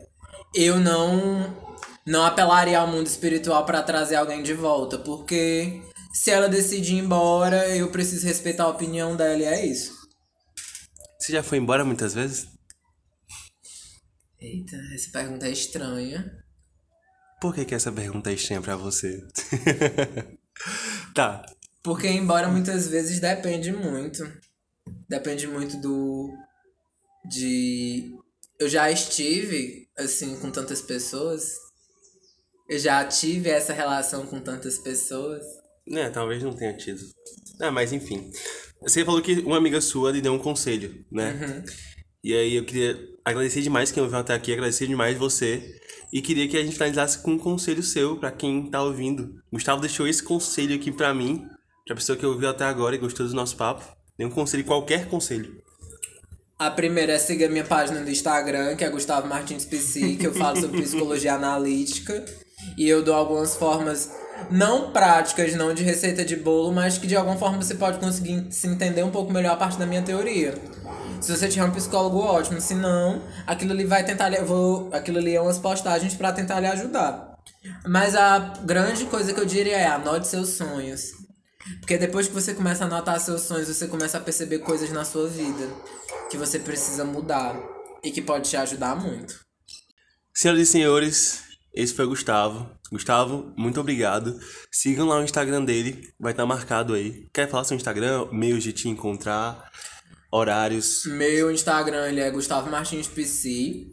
eu 0.55 0.79
não 0.79 1.57
não 2.07 2.25
apelaria 2.25 2.79
ao 2.79 2.89
mundo 2.89 3.07
espiritual 3.07 3.65
para 3.65 3.83
trazer 3.83 4.17
alguém 4.17 4.43
de 4.43 4.55
volta, 4.55 4.99
porque 4.99 5.83
se 6.13 6.31
ela 6.31 6.49
decidir 6.49 6.95
ir 6.95 6.99
embora, 6.99 7.69
eu 7.77 7.91
preciso 7.91 8.27
respeitar 8.27 8.65
a 8.65 8.69
opinião 8.69 9.17
dela 9.17 9.39
e 9.39 9.45
é 9.45 9.67
isso. 9.67 9.93
Você 11.19 11.33
já 11.33 11.43
foi 11.43 11.59
embora 11.59 11.85
muitas 11.85 12.15
vezes? 12.15 12.49
Eita, 14.41 14.77
essa 14.95 15.11
pergunta 15.13 15.47
é 15.47 15.51
estranha. 15.51 16.33
Por 17.41 17.55
que, 17.55 17.65
que 17.65 17.75
essa 17.75 17.93
pergunta 17.93 18.31
é 18.31 18.35
estranha 18.35 18.61
pra 18.61 18.75
você? 18.75 19.23
tá. 21.15 21.45
Porque 21.83 22.09
embora 22.09 22.49
muitas 22.49 22.89
vezes 22.89 23.21
depende 23.21 23.73
muito. 23.73 24.25
Depende 25.09 25.47
muito 25.47 25.81
do. 25.81 26.31
De. 27.25 28.15
Eu 28.59 28.69
já 28.69 28.91
estive, 28.91 29.90
assim, 30.01 30.37
com 30.37 30.51
tantas 30.51 30.81
pessoas. 30.83 31.57
Eu 32.69 32.79
já 32.79 33.05
tive 33.05 33.51
essa 33.51 33.73
relação 33.73 34.27
com 34.27 34.41
tantas 34.41 34.79
pessoas. 34.79 35.45
É, 35.89 36.09
talvez 36.09 36.43
não 36.43 36.53
tenha 36.53 36.77
tido. 36.77 37.01
Ah, 37.61 37.71
mas 37.71 37.93
enfim. 37.93 38.31
Você 38.83 39.05
falou 39.05 39.21
que 39.21 39.41
uma 39.41 39.57
amiga 39.57 39.81
sua 39.81 40.13
lhe 40.13 40.21
deu 40.21 40.33
um 40.33 40.39
conselho, 40.39 41.05
né? 41.11 41.33
Uhum. 41.33 41.65
E 42.23 42.35
aí 42.35 42.55
eu 42.55 42.65
queria 42.65 42.99
agradecer 43.25 43.63
demais 43.63 43.91
quem 43.91 44.03
ouviu 44.03 44.19
até 44.19 44.35
aqui, 44.35 44.53
agradecer 44.53 44.87
demais 44.87 45.19
você. 45.19 45.79
E 46.13 46.21
queria 46.21 46.49
que 46.49 46.57
a 46.57 46.63
gente 46.63 46.75
finalizasse 46.75 47.23
com 47.23 47.33
um 47.33 47.39
conselho 47.39 47.83
seu 47.83 48.17
para 48.17 48.33
quem 48.33 48.71
tá 48.71 48.83
ouvindo. 48.83 49.35
Gustavo 49.53 49.81
deixou 49.81 50.07
esse 50.07 50.23
conselho 50.23 50.75
aqui 50.75 50.91
para 50.91 51.15
mim, 51.15 51.47
pra 51.87 51.95
pessoa 51.95 52.19
que 52.19 52.27
ouviu 52.27 52.49
até 52.49 52.65
agora 52.65 52.95
e 52.95 52.99
gostou 52.99 53.27
do 53.27 53.35
nosso 53.35 53.57
papo. 53.57 53.85
Dê 54.19 54.25
um 54.25 54.31
conselho, 54.31 54.65
qualquer 54.65 55.09
conselho. 55.09 55.63
A 56.61 56.71
primeira 56.71 57.15
é 57.15 57.19
seguir 57.19 57.47
a 57.47 57.49
minha 57.49 57.65
página 57.65 58.01
do 58.01 58.11
Instagram, 58.11 58.77
que 58.77 58.85
é 58.85 58.91
Gustavo 58.91 59.27
Martins 59.27 59.65
PC, 59.65 60.17
que 60.17 60.27
eu 60.27 60.35
falo 60.35 60.61
sobre 60.61 60.83
psicologia 60.85 61.33
analítica. 61.33 62.23
E 62.77 62.87
eu 62.87 63.03
dou 63.03 63.15
algumas 63.15 63.57
formas 63.57 64.11
não 64.51 64.91
práticas, 64.91 65.55
não 65.55 65.73
de 65.73 65.83
receita 65.83 66.23
de 66.23 66.37
bolo, 66.37 66.71
mas 66.71 66.99
que 66.99 67.07
de 67.07 67.17
alguma 67.17 67.39
forma 67.39 67.63
você 67.63 67.75
pode 67.75 67.99
conseguir 67.99 68.47
se 68.51 68.67
entender 68.67 69.03
um 69.03 69.11
pouco 69.11 69.33
melhor 69.33 69.55
a 69.55 69.57
parte 69.57 69.79
da 69.79 69.87
minha 69.87 70.03
teoria. 70.03 70.55
Se 71.19 71.35
você 71.35 71.49
tiver 71.49 71.65
um 71.65 71.71
psicólogo 71.71 72.19
ótimo, 72.19 72.61
se 72.61 72.75
não, 72.75 73.23
aquilo 73.47 73.73
ali 73.73 73.85
vai 73.85 74.05
tentar, 74.05 74.31
eu 74.31 74.45
vou, 74.45 74.91
aquilo 74.93 75.17
ali 75.17 75.35
é 75.35 75.41
umas 75.41 75.59
postagens 75.59 76.13
para 76.13 76.31
tentar 76.31 76.61
lhe 76.61 76.67
ajudar. 76.67 77.39
Mas 77.87 78.15
a 78.15 78.39
grande 78.67 79.07
coisa 79.07 79.33
que 79.33 79.41
eu 79.41 79.47
diria 79.47 79.79
é 79.79 79.87
anote 79.87 80.29
seus 80.29 80.51
sonhos. 80.51 81.13
Porque 81.81 81.99
depois 81.99 82.27
que 82.27 82.35
você 82.35 82.55
começa 82.55 82.85
a 82.85 82.87
anotar 82.87 83.21
seus 83.21 83.43
sonhos, 83.43 83.69
você 83.69 83.87
começa 83.87 84.19
a 84.19 84.21
perceber 84.21 84.61
coisas 84.61 84.91
na 84.91 85.05
sua 85.05 85.29
vida 85.29 85.69
que 86.31 86.37
você 86.37 86.59
precisa 86.59 87.05
mudar 87.05 87.61
e 88.03 88.11
que 88.11 88.23
pode 88.23 88.49
te 88.49 88.57
ajudar 88.57 88.97
muito. 88.97 89.45
Senhoras 90.33 90.63
e 90.63 90.67
senhores, 90.67 91.43
esse 91.75 91.93
foi 91.93 92.07
o 92.07 92.09
Gustavo. 92.09 92.71
Gustavo, 92.91 93.53
muito 93.57 93.79
obrigado. 93.79 94.39
Sigam 94.71 95.07
lá 95.07 95.19
o 95.19 95.23
Instagram 95.23 95.65
dele, 95.65 96.13
vai 96.19 96.33
estar 96.33 96.47
marcado 96.47 96.95
aí. 96.95 97.29
Quer 97.33 97.49
falar 97.49 97.65
seu 97.65 97.77
Instagram, 97.77 98.29
meios 98.33 98.63
de 98.63 98.73
te 98.73 98.89
encontrar, 98.89 99.71
horários? 100.33 101.05
Meu 101.07 101.51
Instagram 101.51 102.09
ele 102.09 102.21
é 102.21 102.31
Gustavo 102.31 102.71
Martins 102.71 103.07
PC. 103.07 103.87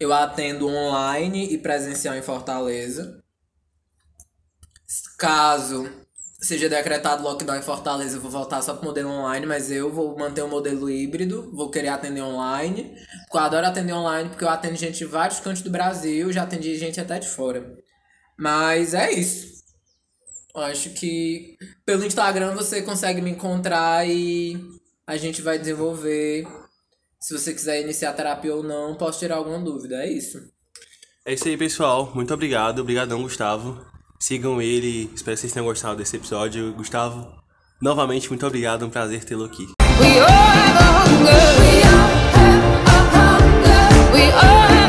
Eu 0.00 0.12
atendo 0.12 0.66
online 0.66 1.52
e 1.52 1.58
presencial 1.58 2.14
em 2.14 2.22
Fortaleza. 2.22 3.22
Caso 5.18 6.03
seja 6.44 6.68
decretado 6.68 7.22
lockdown 7.22 7.56
em 7.56 7.62
Fortaleza, 7.62 8.16
eu 8.16 8.20
vou 8.20 8.30
voltar 8.30 8.60
só 8.60 8.74
pro 8.74 8.84
modelo 8.84 9.08
online, 9.08 9.46
mas 9.46 9.70
eu 9.70 9.90
vou 9.90 10.16
manter 10.16 10.42
o 10.42 10.48
modelo 10.48 10.90
híbrido, 10.90 11.50
vou 11.52 11.70
querer 11.70 11.88
atender 11.88 12.22
online. 12.22 12.94
Porque 13.22 13.36
eu 13.36 13.40
adoro 13.40 13.66
atender 13.66 13.92
online, 13.92 14.28
porque 14.28 14.44
eu 14.44 14.48
atendo 14.48 14.76
gente 14.76 14.98
de 14.98 15.04
vários 15.04 15.40
cantos 15.40 15.62
do 15.62 15.70
Brasil, 15.70 16.32
já 16.32 16.42
atendi 16.42 16.76
gente 16.76 17.00
até 17.00 17.18
de 17.18 17.28
fora. 17.28 17.74
Mas 18.38 18.94
é 18.94 19.12
isso. 19.12 19.54
Eu 20.54 20.62
acho 20.62 20.90
que 20.90 21.56
pelo 21.84 22.04
Instagram 22.04 22.54
você 22.54 22.82
consegue 22.82 23.20
me 23.20 23.30
encontrar 23.30 24.06
e 24.06 24.60
a 25.06 25.16
gente 25.16 25.40
vai 25.40 25.58
desenvolver. 25.58 26.46
Se 27.18 27.32
você 27.32 27.54
quiser 27.54 27.80
iniciar 27.80 28.12
terapia 28.12 28.54
ou 28.54 28.62
não, 28.62 28.96
posso 28.96 29.18
tirar 29.18 29.36
alguma 29.36 29.58
dúvida. 29.58 30.04
É 30.04 30.10
isso. 30.10 30.38
É 31.24 31.32
isso 31.32 31.48
aí, 31.48 31.56
pessoal. 31.56 32.12
Muito 32.14 32.34
obrigado. 32.34 32.80
Obrigadão, 32.80 33.22
Gustavo. 33.22 33.93
Sigam 34.24 34.58
ele. 34.62 35.10
Espero 35.14 35.36
que 35.36 35.42
vocês 35.42 35.52
tenham 35.52 35.66
gostado 35.66 35.96
desse 35.96 36.16
episódio. 36.16 36.72
Gustavo, 36.72 37.28
novamente, 37.78 38.30
muito 38.30 38.46
obrigado. 38.46 38.86
Um 38.86 38.88
prazer 38.88 39.22
tê-lo 39.22 39.44
aqui. 39.44 39.68
We 40.00 40.18
all 40.18 40.30
have 40.30 40.78
a 40.78 41.04
hunger. 41.04 41.44
We 41.60 41.82
all 41.84 42.08
have 42.32 43.14
a 43.14 43.36
hunger. 43.36 44.14
We 44.14 44.32
all 44.32 44.68
have 44.70 44.83